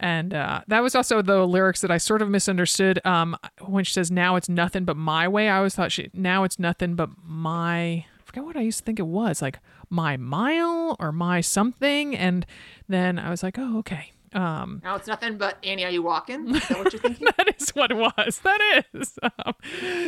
And 0.00 0.32
uh, 0.32 0.62
that 0.68 0.82
was 0.82 0.94
also 0.94 1.22
the 1.22 1.44
lyrics 1.46 1.80
that 1.80 1.90
I 1.90 1.98
sort 1.98 2.22
of 2.22 2.28
misunderstood. 2.28 3.00
Um, 3.04 3.36
when 3.60 3.84
she 3.84 3.92
says, 3.92 4.10
"Now 4.10 4.36
it's 4.36 4.48
nothing 4.48 4.84
but 4.84 4.96
my 4.96 5.26
way," 5.28 5.48
I 5.48 5.56
always 5.58 5.74
thought 5.74 5.90
she 5.92 6.10
now 6.14 6.44
it's 6.44 6.58
nothing 6.58 6.94
but 6.94 7.10
my. 7.24 7.76
I 7.78 8.06
forget 8.24 8.44
what 8.44 8.56
I 8.56 8.60
used 8.60 8.78
to 8.78 8.84
think 8.84 8.98
it 8.98 9.06
was 9.06 9.40
like 9.42 9.58
my 9.90 10.16
mile 10.16 10.96
or 11.00 11.12
my 11.12 11.40
something. 11.40 12.14
And 12.14 12.44
then 12.88 13.18
I 13.18 13.30
was 13.30 13.42
like, 13.42 13.58
"Oh, 13.58 13.78
okay." 13.78 14.12
Um, 14.34 14.82
Now 14.84 14.94
it's 14.94 15.08
nothing 15.08 15.38
but 15.38 15.56
Annie, 15.64 15.84
are 15.86 15.90
you 15.90 16.02
walking? 16.02 16.54
Is 16.54 16.68
that 16.68 16.78
what 16.78 16.92
you're 16.92 17.00
thinking? 17.00 17.26
that 17.38 17.54
is 17.58 17.70
what 17.70 17.90
it 17.90 17.96
was. 17.96 18.40
That 18.44 18.84
is. 18.92 19.18
Um, 19.46 19.54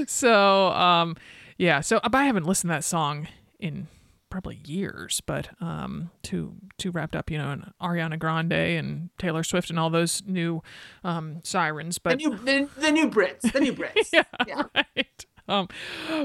so, 0.06 0.68
um, 0.72 1.16
yeah. 1.56 1.80
So, 1.80 2.00
but 2.02 2.14
I 2.14 2.24
haven't 2.24 2.44
listened 2.44 2.68
to 2.70 2.74
that 2.74 2.84
song 2.84 3.28
in 3.58 3.88
probably 4.30 4.60
years, 4.64 5.20
but 5.26 5.50
um, 5.60 6.10
too 6.22 6.54
too 6.78 6.90
wrapped 6.90 7.14
up, 7.14 7.30
you 7.30 7.38
know, 7.38 7.50
in 7.52 7.72
Ariana 7.82 8.18
Grande 8.18 8.52
and 8.52 9.10
Taylor 9.18 9.42
Swift 9.42 9.70
and 9.70 9.78
all 9.78 9.90
those 9.90 10.22
new 10.26 10.62
um, 11.04 11.40
sirens. 11.42 11.96
the 11.96 12.00
But 12.02 12.18
new 12.18 12.36
the, 12.36 12.68
the 12.78 12.92
new 12.92 13.10
Brits. 13.10 13.52
The 13.52 13.60
new 13.60 13.72
Brits. 13.72 14.08
yeah, 14.12 14.22
yeah. 14.46 14.62
right. 14.74 15.26
Um, 15.48 15.68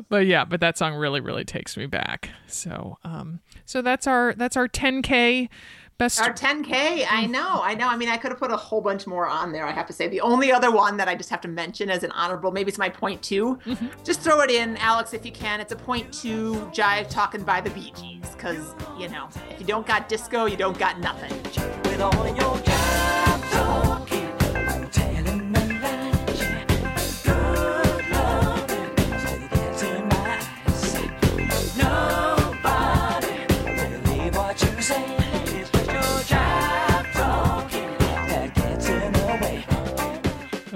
but 0.07 0.27
yeah, 0.27 0.45
but 0.45 0.61
that 0.61 0.77
song 0.77 0.93
really, 0.93 1.19
really 1.19 1.43
takes 1.43 1.75
me 1.75 1.87
back. 1.87 2.29
So, 2.45 2.99
um, 3.03 3.39
so 3.65 3.81
that's 3.81 4.05
our 4.05 4.33
that's 4.37 4.55
our 4.55 4.67
10k 4.67 5.49
best. 5.97 6.19
Our 6.21 6.33
10K, 6.33 7.05
I 7.09 7.25
mm. 7.25 7.29
know, 7.29 7.61
I 7.61 7.75
know. 7.75 7.87
I 7.87 7.95
mean, 7.95 8.09
I 8.09 8.17
could 8.17 8.31
have 8.31 8.39
put 8.39 8.51
a 8.51 8.57
whole 8.57 8.81
bunch 8.81 9.07
more 9.07 9.27
on 9.27 9.51
there, 9.51 9.65
I 9.65 9.71
have 9.71 9.87
to 9.87 9.93
say. 9.93 10.07
The 10.07 10.21
only 10.21 10.51
other 10.51 10.71
one 10.71 10.97
that 10.97 11.07
I 11.07 11.15
just 11.15 11.29
have 11.29 11.41
to 11.41 11.47
mention 11.47 11.89
as 11.89 12.03
an 12.03 12.11
honorable, 12.11 12.51
maybe 12.51 12.69
it's 12.69 12.77
my 12.77 12.89
point 12.89 13.21
2 13.21 13.59
mm-hmm. 13.65 13.87
Just 14.03 14.21
throw 14.21 14.41
it 14.41 14.51
in, 14.51 14.77
Alex, 14.77 15.13
if 15.13 15.25
you 15.25 15.31
can. 15.31 15.59
It's 15.59 15.71
a 15.71 15.75
point 15.75 16.11
two 16.13 16.55
jive 16.73 17.09
talking 17.09 17.43
by 17.43 17.61
the 17.61 17.69
Bee 17.71 17.91
Gees. 17.91 18.29
Because, 18.31 18.75
you 18.99 19.09
know, 19.09 19.29
if 19.49 19.59
you 19.59 19.65
don't 19.65 19.85
got 19.85 20.09
disco, 20.09 20.45
you 20.45 20.57
don't 20.57 20.77
got 20.77 20.99
nothing. 20.99 21.31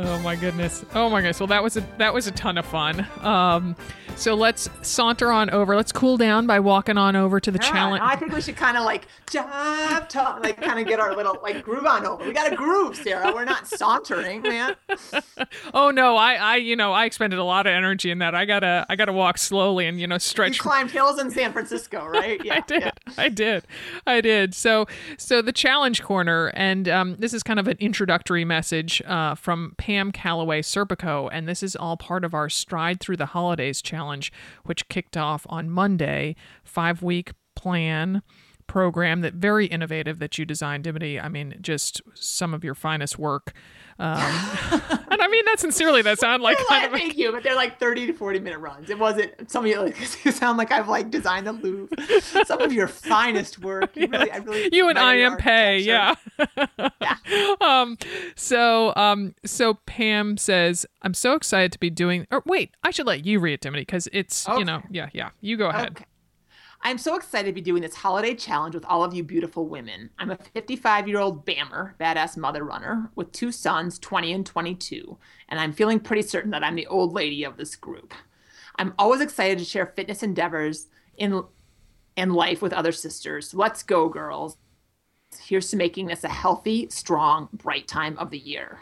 Oh 0.01 0.17
my 0.19 0.35
goodness. 0.37 0.85
Oh 0.95 1.09
my 1.09 1.19
goodness. 1.19 1.39
Well, 1.41 1.47
that 1.47 1.61
was 1.61 1.75
a 1.75 1.81
that 1.97 2.13
was 2.13 2.25
a 2.27 2.31
ton 2.31 2.57
of 2.57 2.65
fun. 2.65 3.05
Um, 3.19 3.75
so 4.15 4.33
let's 4.33 4.69
saunter 4.81 5.29
on 5.31 5.49
over. 5.49 5.75
Let's 5.75 5.91
cool 5.91 6.15
down 6.15 6.47
by 6.47 6.59
walking 6.61 6.97
on 6.97 7.15
over 7.17 7.39
to 7.41 7.51
the 7.51 7.59
Yeah, 7.61 7.69
challenge. 7.71 8.01
I 8.03 8.15
think 8.15 8.31
we 8.33 8.39
should 8.41 8.55
kind 8.55 8.77
of 8.77 8.83
like 8.85 9.07
jive 9.27 10.07
talk, 10.07 10.41
like 10.43 10.61
kind 10.61 10.79
of 10.79 10.87
get 10.87 10.99
our 11.01 11.15
little 11.15 11.37
like 11.43 11.63
groove 11.63 11.85
on 11.85 12.05
over. 12.05 12.23
We 12.25 12.31
got 12.31 12.51
a 12.51 12.55
groove, 12.55 12.95
Sarah. 12.95 13.33
We're 13.33 13.43
not 13.45 13.67
sauntering, 13.67 14.41
man. 14.41 14.75
oh 15.73 15.91
no, 15.91 16.15
I 16.15 16.35
I 16.35 16.55
you 16.57 16.75
know 16.77 16.93
I 16.93 17.05
expended 17.05 17.37
a 17.39 17.43
lot 17.43 17.67
of 17.67 17.71
energy 17.71 18.09
in 18.09 18.19
that. 18.19 18.33
I 18.33 18.45
gotta 18.45 18.85
I 18.89 18.95
gotta 18.95 19.13
walk 19.13 19.37
slowly 19.37 19.85
and 19.85 19.99
you 19.99 20.07
know 20.07 20.15
You 20.15 20.19
stretch. 20.19 20.59
climbed 20.59 20.91
hills 20.91 21.19
in 21.19 21.29
San 21.31 21.51
Francisco, 21.51 22.05
right? 22.05 22.39
Yeah, 22.49 22.55
I 22.55 22.59
did. 22.61 22.81
yeah. 22.83 22.91
I 23.17 23.29
did. 23.29 23.63
I 24.07 24.21
did. 24.21 24.55
So, 24.55 24.87
so 25.17 25.41
the 25.41 25.51
challenge 25.51 26.01
corner, 26.01 26.47
and 26.55 26.87
um, 26.87 27.15
this 27.17 27.33
is 27.33 27.43
kind 27.43 27.59
of 27.59 27.67
an 27.67 27.75
introductory 27.79 28.45
message 28.45 29.01
uh, 29.05 29.35
from 29.35 29.73
Pam 29.77 29.88
Calloway 30.11 30.61
Serpico, 30.61 31.29
and 31.31 31.47
this 31.47 31.63
is 31.63 31.75
all 31.75 31.97
part 31.97 32.23
of 32.23 32.35
our 32.35 32.47
Stride 32.47 32.99
Through 32.99 33.17
the 33.17 33.25
Holidays 33.27 33.81
challenge, 33.81 34.31
which 34.63 34.87
kicked 34.87 35.17
off 35.17 35.47
on 35.49 35.67
Monday. 35.67 36.35
Five 36.63 37.01
week 37.01 37.31
plan 37.55 38.21
program 38.69 39.21
that 39.21 39.33
very 39.33 39.65
innovative 39.65 40.19
that 40.19 40.37
you 40.37 40.45
designed, 40.45 40.85
Dimity. 40.85 41.19
I 41.19 41.27
mean, 41.27 41.57
just 41.59 42.01
some 42.13 42.53
of 42.53 42.63
your 42.63 42.75
finest 42.75 43.19
work. 43.19 43.51
Um, 43.97 44.15
and 45.11 45.21
I 45.21 45.27
mean 45.27 45.43
that 45.45 45.59
sincerely. 45.59 46.01
That 46.01 46.19
sound 46.19 46.41
like 46.41 46.57
kind 46.69 46.85
of 46.85 46.93
a 46.93 46.97
Thank 46.97 47.17
you, 47.17 47.33
but 47.33 47.43
they're 47.43 47.55
like 47.55 47.79
30 47.79 48.07
to 48.07 48.13
40 48.13 48.39
minute 48.39 48.59
runs. 48.59 48.89
It 48.89 48.97
wasn't 48.97 49.51
some 49.51 49.65
of 49.65 49.69
you 49.69 49.81
like 49.81 49.97
sound 50.31 50.57
like 50.57 50.71
I've 50.71 50.87
like 50.87 51.09
designed 51.09 51.47
the 51.47 51.51
Louvre. 51.51 52.45
Some 52.45 52.61
of 52.61 52.71
your 52.71 52.87
finest 52.87 53.59
work. 53.59 53.93
You 53.97 54.07
really, 54.07 54.31
I 54.31 54.37
really 54.37 54.69
you 54.71 54.87
and 54.87 54.97
I 54.97 55.15
am 55.15 55.35
pay, 55.35 55.79
yeah. 55.79 56.15
Yeah. 57.01 57.55
um 57.59 57.97
so 58.35 58.95
um 58.95 59.35
so 59.45 59.73
Pam 59.85 60.37
says, 60.37 60.85
I'm 61.01 61.13
so 61.13 61.33
excited 61.33 61.73
to 61.73 61.79
be 61.79 61.89
doing 61.89 62.25
or 62.31 62.43
wait, 62.45 62.71
I 62.83 62.91
should 62.91 63.07
let 63.07 63.25
you 63.25 63.39
read 63.41 63.53
it, 63.55 63.61
Dimity, 63.61 63.81
because 63.81 64.07
it's 64.13 64.47
you 64.47 64.63
know, 64.63 64.81
yeah, 64.89 65.09
yeah. 65.11 65.31
You 65.41 65.57
go 65.57 65.67
ahead. 65.69 65.91
Okay. 65.91 66.05
I'm 66.81 66.97
so 66.97 67.15
excited 67.15 67.47
to 67.47 67.53
be 67.53 67.61
doing 67.61 67.81
this 67.81 67.95
holiday 67.95 68.33
challenge 68.33 68.73
with 68.73 68.85
all 68.85 69.03
of 69.03 69.13
you 69.13 69.23
beautiful 69.23 69.67
women. 69.67 70.09
I'm 70.17 70.31
a 70.31 70.37
55 70.37 71.07
year 71.07 71.19
old 71.19 71.45
Bammer, 71.45 71.93
badass 71.99 72.37
mother 72.37 72.63
runner, 72.63 73.11
with 73.15 73.31
two 73.31 73.51
sons, 73.51 73.99
20 73.99 74.33
and 74.33 74.45
22, 74.45 75.17
and 75.49 75.59
I'm 75.59 75.73
feeling 75.73 75.99
pretty 75.99 76.21
certain 76.21 76.51
that 76.51 76.63
I'm 76.63 76.75
the 76.75 76.87
old 76.87 77.13
lady 77.13 77.43
of 77.43 77.57
this 77.57 77.75
group. 77.75 78.13
I'm 78.77 78.93
always 78.97 79.19
excited 79.19 79.59
to 79.59 79.65
share 79.65 79.87
fitness 79.87 80.23
endeavors 80.23 80.87
in 81.17 81.43
in 82.15 82.33
life 82.33 82.61
with 82.61 82.73
other 82.73 82.93
sisters. 82.93 83.53
Let's 83.53 83.83
go, 83.83 84.07
girls. 84.07 84.57
Here's 85.41 85.69
to 85.71 85.77
making 85.77 86.07
this 86.07 86.23
a 86.23 86.29
healthy, 86.29 86.89
strong, 86.89 87.49
bright 87.53 87.87
time 87.87 88.17
of 88.17 88.29
the 88.29 88.39
year. 88.39 88.79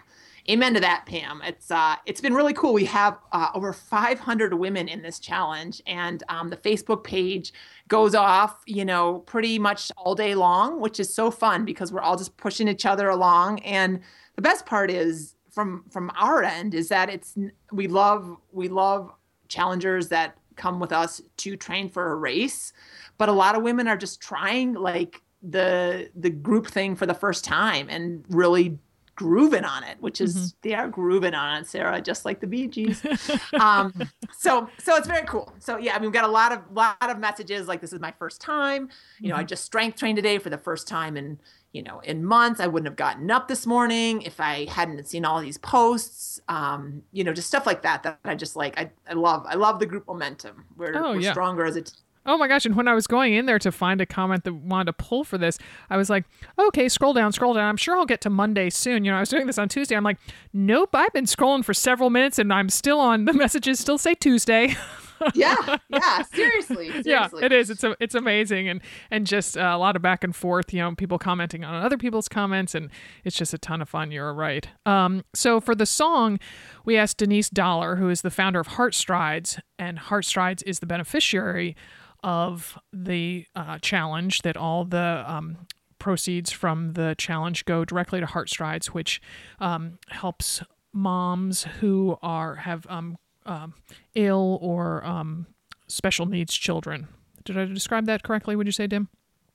Amen 0.50 0.74
to 0.76 0.80
that, 0.80 1.06
Pam. 1.06 1.42
It's 1.44 1.72
uh, 1.72 1.96
it's 2.06 2.22
been 2.22 2.34
really 2.34 2.54
cool. 2.54 2.74
We 2.74 2.86
have 2.86 3.18
uh, 3.34 3.50
over 3.54 3.74
500 3.74 4.54
women 4.54 4.88
in 4.88 5.02
this 5.02 5.20
challenge, 5.20 5.82
and 5.86 6.24
um, 6.30 6.50
the 6.50 6.56
Facebook 6.56 7.04
page 7.04 7.52
goes 7.88 8.16
off, 8.16 8.62
you 8.66 8.86
know, 8.86 9.20
pretty 9.20 9.60
much 9.60 9.92
all 9.98 10.16
day 10.16 10.36
long, 10.36 10.80
which 10.80 11.00
is 11.00 11.14
so 11.14 11.32
fun 11.32 11.66
because 11.66 11.92
we're 11.92 12.02
all 12.02 12.18
just 12.18 12.36
pushing 12.38 12.68
each 12.68 12.86
other 12.86 13.10
along. 13.10 13.60
And 13.60 14.00
the 14.36 14.42
best 14.42 14.66
part 14.66 14.92
is 14.92 15.36
from 15.52 15.86
from 15.90 16.12
our 16.16 16.44
end 16.44 16.74
is 16.74 16.90
that 16.90 17.10
it's 17.10 17.36
we 17.72 17.88
love 17.88 18.38
we 18.52 18.68
love 18.68 19.12
challengers 19.48 20.10
that 20.10 20.38
come 20.56 20.80
with 20.80 20.92
us 20.92 21.22
to 21.38 21.56
train 21.56 21.90
for 21.90 22.12
a 22.12 22.16
race, 22.16 22.74
but 23.18 23.30
a 23.30 23.32
lot 23.32 23.56
of 23.56 23.64
women 23.64 23.88
are 23.88 23.98
just 23.98 24.22
trying 24.22 24.74
like 24.74 25.22
the 25.42 26.10
the 26.16 26.30
group 26.30 26.68
thing 26.68 26.96
for 26.96 27.06
the 27.06 27.14
first 27.14 27.44
time 27.44 27.88
and 27.90 28.26
really 28.30 28.78
grooving 29.18 29.66
on 29.66 29.84
it, 29.84 29.98
which 30.00 30.22
is 30.22 30.54
they 30.62 30.74
are 30.74 30.88
grooving 30.88 31.34
on 31.34 31.58
it, 31.62 31.68
Sarah, 31.68 32.00
just 32.00 32.24
like 32.24 32.40
the 32.40 32.48
Bee 32.48 32.68
Gees. 32.68 33.06
um, 33.60 33.92
so 34.32 34.70
so 34.78 34.96
it's 34.96 35.08
very 35.08 35.26
cool. 35.28 35.52
So 35.60 35.78
yeah, 35.78 35.94
I 35.96 36.00
mean, 36.00 36.04
we've 36.04 36.14
got 36.14 36.24
a 36.24 36.32
lot 36.32 36.52
of 36.54 36.62
lot 36.72 36.96
of 37.02 37.20
messages 37.20 37.68
like 37.68 37.82
this 37.82 37.92
is 37.92 38.00
my 38.00 38.14
first 38.18 38.40
time. 38.40 38.90
You 39.20 39.30
know, 39.30 39.36
I 39.36 39.44
just 39.44 39.66
strength 39.66 39.98
trained 40.00 40.16
today 40.16 40.38
for 40.38 40.50
the 40.50 40.58
first 40.58 40.88
time 40.88 41.18
in 41.18 41.40
you 41.74 41.84
know 41.84 42.00
in 42.00 42.24
months. 42.24 42.60
I 42.62 42.68
wouldn't 42.68 42.88
have 42.88 42.96
gotten 42.96 43.30
up 43.32 43.48
this 43.48 43.66
morning 43.66 44.22
if 44.22 44.40
I 44.40 44.66
hadn't 44.70 45.06
seen 45.08 45.26
all 45.26 45.42
these 45.42 45.58
posts. 45.58 46.40
Um, 46.48 47.02
you 47.12 47.24
know, 47.24 47.34
just 47.34 47.48
stuff 47.48 47.66
like 47.66 47.82
that 47.82 48.04
that 48.04 48.20
I 48.24 48.36
just 48.36 48.56
like. 48.56 48.80
I, 48.80 48.92
I 49.10 49.14
love 49.14 49.46
I 49.50 49.56
love 49.56 49.80
the 49.80 49.86
group 49.88 50.08
momentum. 50.08 50.66
We're, 50.78 50.96
Oh, 50.96 51.14
we're 51.14 51.22
yeah. 51.22 51.32
stronger 51.32 51.66
as 51.66 51.76
a 51.76 51.82
team. 51.82 52.00
Oh 52.28 52.38
my 52.38 52.48
gosh, 52.48 52.66
and 52.66 52.76
when 52.76 52.88
I 52.88 52.94
was 52.94 53.08
going 53.08 53.34
in 53.34 53.46
there 53.46 53.58
to 53.60 53.72
find 53.72 54.02
a 54.02 54.06
comment 54.06 54.44
that 54.44 54.54
wanted 54.54 54.86
to 54.88 54.94
pull 54.94 55.24
for 55.24 55.38
this, 55.38 55.58
I 55.90 55.98
was 55.98 56.10
like, 56.10 56.26
okay, 56.60 56.90
scroll 56.90 57.14
down, 57.14 57.32
scroll 57.32 57.54
down. 57.54 57.70
I'm 57.70 57.78
sure 57.78 57.96
I'll 57.96 58.06
get 58.06 58.22
to 58.22 58.30
Monday 58.30 58.70
soon. 58.70 59.06
You 59.06 59.12
know, 59.12 59.18
I 59.18 59.22
was 59.22 59.30
doing 59.30 59.48
this 59.48 59.58
on 59.58 59.70
Tuesday. 59.70 59.96
I'm 59.96 60.04
like, 60.04 60.18
nope, 60.52 60.90
I've 60.94 61.14
been 61.14 61.26
scrolling 61.26 61.64
for 61.64 61.74
several 61.74 62.10
minutes 62.10 62.38
and 62.38 62.52
I'm 62.54 62.70
still 62.70 63.00
on 63.00 63.26
the 63.26 63.34
messages 63.34 63.80
still 63.80 63.98
say 63.98 64.14
Tuesday. 64.14 64.76
Yeah, 65.34 65.78
yeah, 65.90 66.22
seriously, 66.22 66.90
seriously. 67.04 67.12
yeah, 67.12 67.28
it 67.42 67.52
is. 67.52 67.72
It's 67.72 67.84
a, 67.84 67.96
it's 68.00 68.14
amazing, 68.14 68.70
and 68.70 68.82
and 69.10 69.26
just 69.26 69.58
uh, 69.58 69.72
a 69.74 69.78
lot 69.78 69.96
of 69.96 70.02
back 70.02 70.24
and 70.24 70.36
forth. 70.36 70.72
You 70.74 70.82
know, 70.82 70.94
people 70.96 71.18
commenting 71.18 71.64
on 71.64 71.84
other 71.84 71.98
people's 71.98 72.28
comments, 72.28 72.76
and 72.76 72.90
it's 73.24 73.36
just 73.36 73.54
a 73.54 73.58
ton 73.58 73.82
of 73.82 73.90
fun. 73.90 74.12
You're 74.12 74.34
right. 74.34 74.70
Um, 74.86 75.24
so 75.34 75.60
for 75.60 75.74
the 75.74 75.88
song, 75.88 76.40
we 76.86 76.98
asked 76.98 77.18
Denise 77.18 77.50
Dollar, 77.50 77.96
who 77.96 78.10
is 78.10 78.22
the 78.22 78.30
founder 78.30 78.60
of 78.60 78.68
Heart 78.68 78.94
Strides, 78.94 79.60
and 79.80 79.98
Heart 79.98 80.26
Strides 80.26 80.64
is 80.64 80.80
the 80.80 80.86
beneficiary 80.86 81.76
of 82.24 82.78
the 82.92 83.46
uh, 83.56 83.80
challenge. 83.80 84.42
That 84.42 84.58
all 84.58 84.86
the 84.86 85.24
um, 85.28 85.58
proceeds 86.00 86.52
from 86.52 86.94
the 86.94 87.16
challenge 87.18 87.66
go 87.66 87.86
directly 87.86 88.20
to 88.20 88.26
Heart 88.26 88.50
Strides, 88.50 88.94
which 88.94 89.22
um, 89.60 90.00
helps 90.10 90.62
moms 90.94 91.64
who 91.80 92.18
are 92.22 92.56
have 92.56 92.86
um, 92.90 93.18
um, 93.46 93.74
ill 94.16 94.60
or 94.62 95.06
um, 95.06 95.48
special 95.88 96.26
needs 96.26 96.56
children. 96.56 97.08
Did 97.46 97.58
I 97.58 97.66
describe 97.66 98.06
that 98.06 98.24
correctly? 98.24 98.56
Would 98.56 98.68
you 98.68 98.74
say, 98.74 98.88
Dim? 98.88 99.10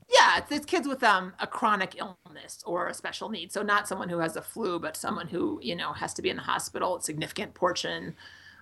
Yeah, 0.09 0.39
it's, 0.39 0.53
it's 0.53 0.67
kids 0.67 0.87
with 0.87 1.03
um 1.03 1.33
a 1.41 1.47
chronic 1.47 1.97
illness 1.99 2.63
or 2.67 2.89
a 2.89 2.95
special 2.95 3.29
need. 3.29 3.53
So 3.53 3.63
not 3.63 3.89
someone 3.89 4.09
who 4.09 4.19
has 4.19 4.37
a 4.37 4.43
flu, 4.43 4.79
but 4.79 4.97
someone 4.97 5.29
who 5.29 5.59
you 5.63 5.75
know 5.75 5.93
has 5.93 6.13
to 6.15 6.23
be 6.23 6.31
in 6.31 6.37
the 6.37 6.43
hospital 6.43 6.97
a 6.97 7.03
significant 7.03 7.55
portion 7.55 8.15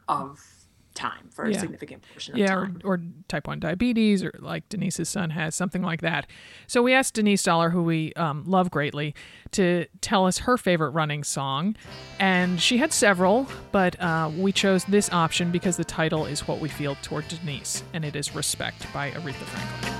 of 0.08 0.40
time 0.94 1.28
for 1.30 1.44
a 1.44 1.54
significant 1.54 2.02
portion 2.10 2.34
of 2.34 2.38
Yeah, 2.38 2.54
or, 2.54 2.70
or 2.84 3.00
type 3.28 3.46
1 3.46 3.60
diabetes, 3.60 4.22
or 4.24 4.32
like 4.38 4.68
Denise's 4.68 5.08
son 5.08 5.30
has, 5.30 5.54
something 5.54 5.82
like 5.82 6.00
that. 6.00 6.26
So 6.66 6.82
we 6.82 6.92
asked 6.92 7.14
Denise 7.14 7.42
Dollar, 7.42 7.70
who 7.70 7.82
we 7.82 8.12
um, 8.14 8.44
love 8.46 8.70
greatly, 8.70 9.14
to 9.52 9.86
tell 10.00 10.26
us 10.26 10.38
her 10.38 10.56
favorite 10.56 10.90
running 10.90 11.24
song. 11.24 11.76
And 12.18 12.60
she 12.60 12.78
had 12.78 12.92
several, 12.92 13.46
but 13.72 14.00
uh, 14.00 14.30
we 14.36 14.52
chose 14.52 14.84
this 14.84 15.10
option 15.12 15.50
because 15.50 15.76
the 15.76 15.84
title 15.84 16.26
is 16.26 16.46
what 16.46 16.60
we 16.60 16.68
feel 16.68 16.96
toward 17.02 17.28
Denise, 17.28 17.82
and 17.94 18.04
it 18.04 18.16
is 18.16 18.34
Respect 18.34 18.92
by 18.92 19.10
Aretha 19.10 19.44
Franklin. 19.44 19.99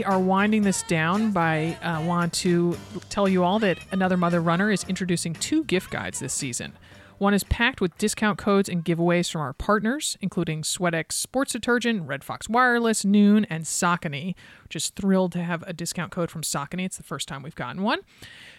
We 0.00 0.04
are 0.04 0.18
winding 0.18 0.62
this 0.62 0.82
down 0.84 1.30
by 1.30 1.76
uh, 1.82 2.02
want 2.02 2.32
to 2.32 2.74
tell 3.10 3.28
you 3.28 3.44
all 3.44 3.58
that 3.58 3.78
Another 3.92 4.16
Mother 4.16 4.40
Runner 4.40 4.70
is 4.70 4.82
introducing 4.84 5.34
two 5.34 5.62
gift 5.64 5.90
guides 5.90 6.20
this 6.20 6.32
season. 6.32 6.72
One 7.18 7.34
is 7.34 7.44
packed 7.44 7.82
with 7.82 7.98
discount 7.98 8.38
codes 8.38 8.70
and 8.70 8.82
giveaways 8.82 9.30
from 9.30 9.42
our 9.42 9.52
partners, 9.52 10.16
including 10.22 10.62
Sweatex 10.62 11.12
Sports 11.12 11.52
Detergent, 11.52 12.08
Red 12.08 12.24
Fox 12.24 12.48
Wireless, 12.48 13.04
Nuun, 13.04 13.44
and 13.50 13.64
Saucony. 13.64 14.34
Just 14.70 14.96
thrilled 14.96 15.32
to 15.32 15.42
have 15.42 15.62
a 15.66 15.74
discount 15.74 16.12
code 16.12 16.30
from 16.30 16.40
Saucony. 16.40 16.86
It's 16.86 16.96
the 16.96 17.02
first 17.02 17.28
time 17.28 17.42
we've 17.42 17.54
gotten 17.54 17.82
one. 17.82 17.98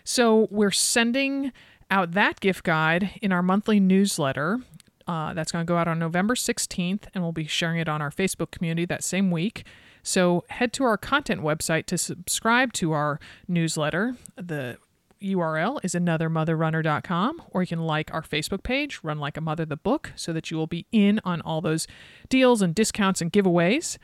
So 0.03 0.47
we're 0.51 0.69
sending 0.69 1.53
out 1.89 2.11
that 2.11 2.39
gift 2.39 2.63
guide 2.63 3.17
in 3.19 3.31
our 3.31 3.41
monthly 3.41 3.79
newsletter. 3.79 4.59
Uh, 5.07 5.33
that's 5.33 5.51
going 5.51 5.65
to 5.65 5.67
go 5.67 5.77
out 5.77 5.87
on 5.87 5.97
November 5.97 6.35
16th, 6.35 7.05
and 7.15 7.23
we'll 7.23 7.31
be 7.31 7.47
sharing 7.47 7.79
it 7.79 7.89
on 7.89 7.99
our 7.99 8.11
Facebook 8.11 8.51
community 8.51 8.85
that 8.85 9.03
same 9.03 9.31
week. 9.31 9.65
So 10.04 10.43
head 10.49 10.74
to 10.74 10.84
our 10.84 10.97
content 10.97 11.41
website 11.41 11.86
to 11.88 11.97
subscribe 11.97 12.74
to 12.74 12.91
our 12.91 13.20
newsletter. 13.47 14.16
The 14.36 14.78
URL 15.22 15.80
is 15.84 15.93
anothermotherrunner.com, 15.93 17.41
or 17.52 17.62
you 17.62 17.68
can 17.68 17.82
like 17.82 18.14
our 18.14 18.24
Facebook 18.24 18.64
page, 18.64 18.99
Run 19.04 19.20
Like 19.20 19.38
a 19.38 19.41
Mother 19.41 19.66
the 19.66 19.78
Book, 19.78 20.12
so 20.16 20.34
that 20.34 20.49
you 20.49 20.58
will 20.58 20.68
be 20.68 20.88
in 20.91 21.20
on 21.24 21.41
all 21.41 21.62
those 21.62 21.88
deals 22.30 22.62
and 22.62 22.74
discounts 22.74 23.22
and 23.22 23.32
giveaways. 23.32 23.97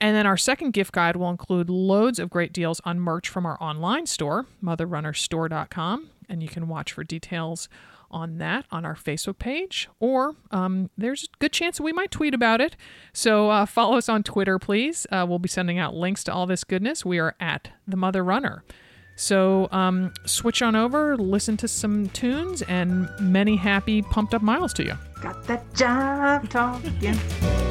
And 0.00 0.16
then 0.16 0.26
our 0.26 0.36
second 0.36 0.72
gift 0.72 0.92
guide 0.92 1.16
will 1.16 1.28
include 1.28 1.68
loads 1.68 2.18
of 2.18 2.30
great 2.30 2.52
deals 2.52 2.80
on 2.84 3.00
merch 3.00 3.28
from 3.28 3.44
our 3.44 3.62
online 3.62 4.06
store, 4.06 4.46
motherrunnerstore.com. 4.62 6.10
And 6.28 6.42
you 6.42 6.48
can 6.48 6.68
watch 6.68 6.92
for 6.92 7.04
details 7.04 7.68
on 8.10 8.38
that 8.38 8.64
on 8.70 8.84
our 8.84 8.94
Facebook 8.94 9.38
page, 9.38 9.88
or 9.98 10.34
um, 10.50 10.90
there's 10.96 11.24
a 11.24 11.36
good 11.38 11.52
chance 11.52 11.80
we 11.80 11.92
might 11.92 12.10
tweet 12.10 12.34
about 12.34 12.60
it. 12.60 12.76
So 13.12 13.50
uh, 13.50 13.66
follow 13.66 13.96
us 13.96 14.08
on 14.08 14.22
Twitter, 14.22 14.58
please. 14.58 15.06
Uh, 15.10 15.24
we'll 15.28 15.38
be 15.38 15.48
sending 15.48 15.78
out 15.78 15.94
links 15.94 16.24
to 16.24 16.32
all 16.32 16.46
this 16.46 16.64
goodness. 16.64 17.04
We 17.04 17.18
are 17.18 17.34
at 17.40 17.70
the 17.86 17.96
Mother 17.96 18.24
Runner. 18.24 18.64
So 19.16 19.68
um, 19.70 20.14
switch 20.24 20.62
on 20.62 20.74
over, 20.74 21.16
listen 21.16 21.56
to 21.58 21.68
some 21.68 22.08
tunes, 22.08 22.62
and 22.62 23.08
many 23.20 23.56
happy 23.56 24.00
pumped 24.00 24.32
up 24.32 24.40
miles 24.40 24.72
to 24.74 24.84
you. 24.84 24.94
Got 25.20 25.46
that 25.46 25.74
job 25.74 26.48
talking. 26.48 27.69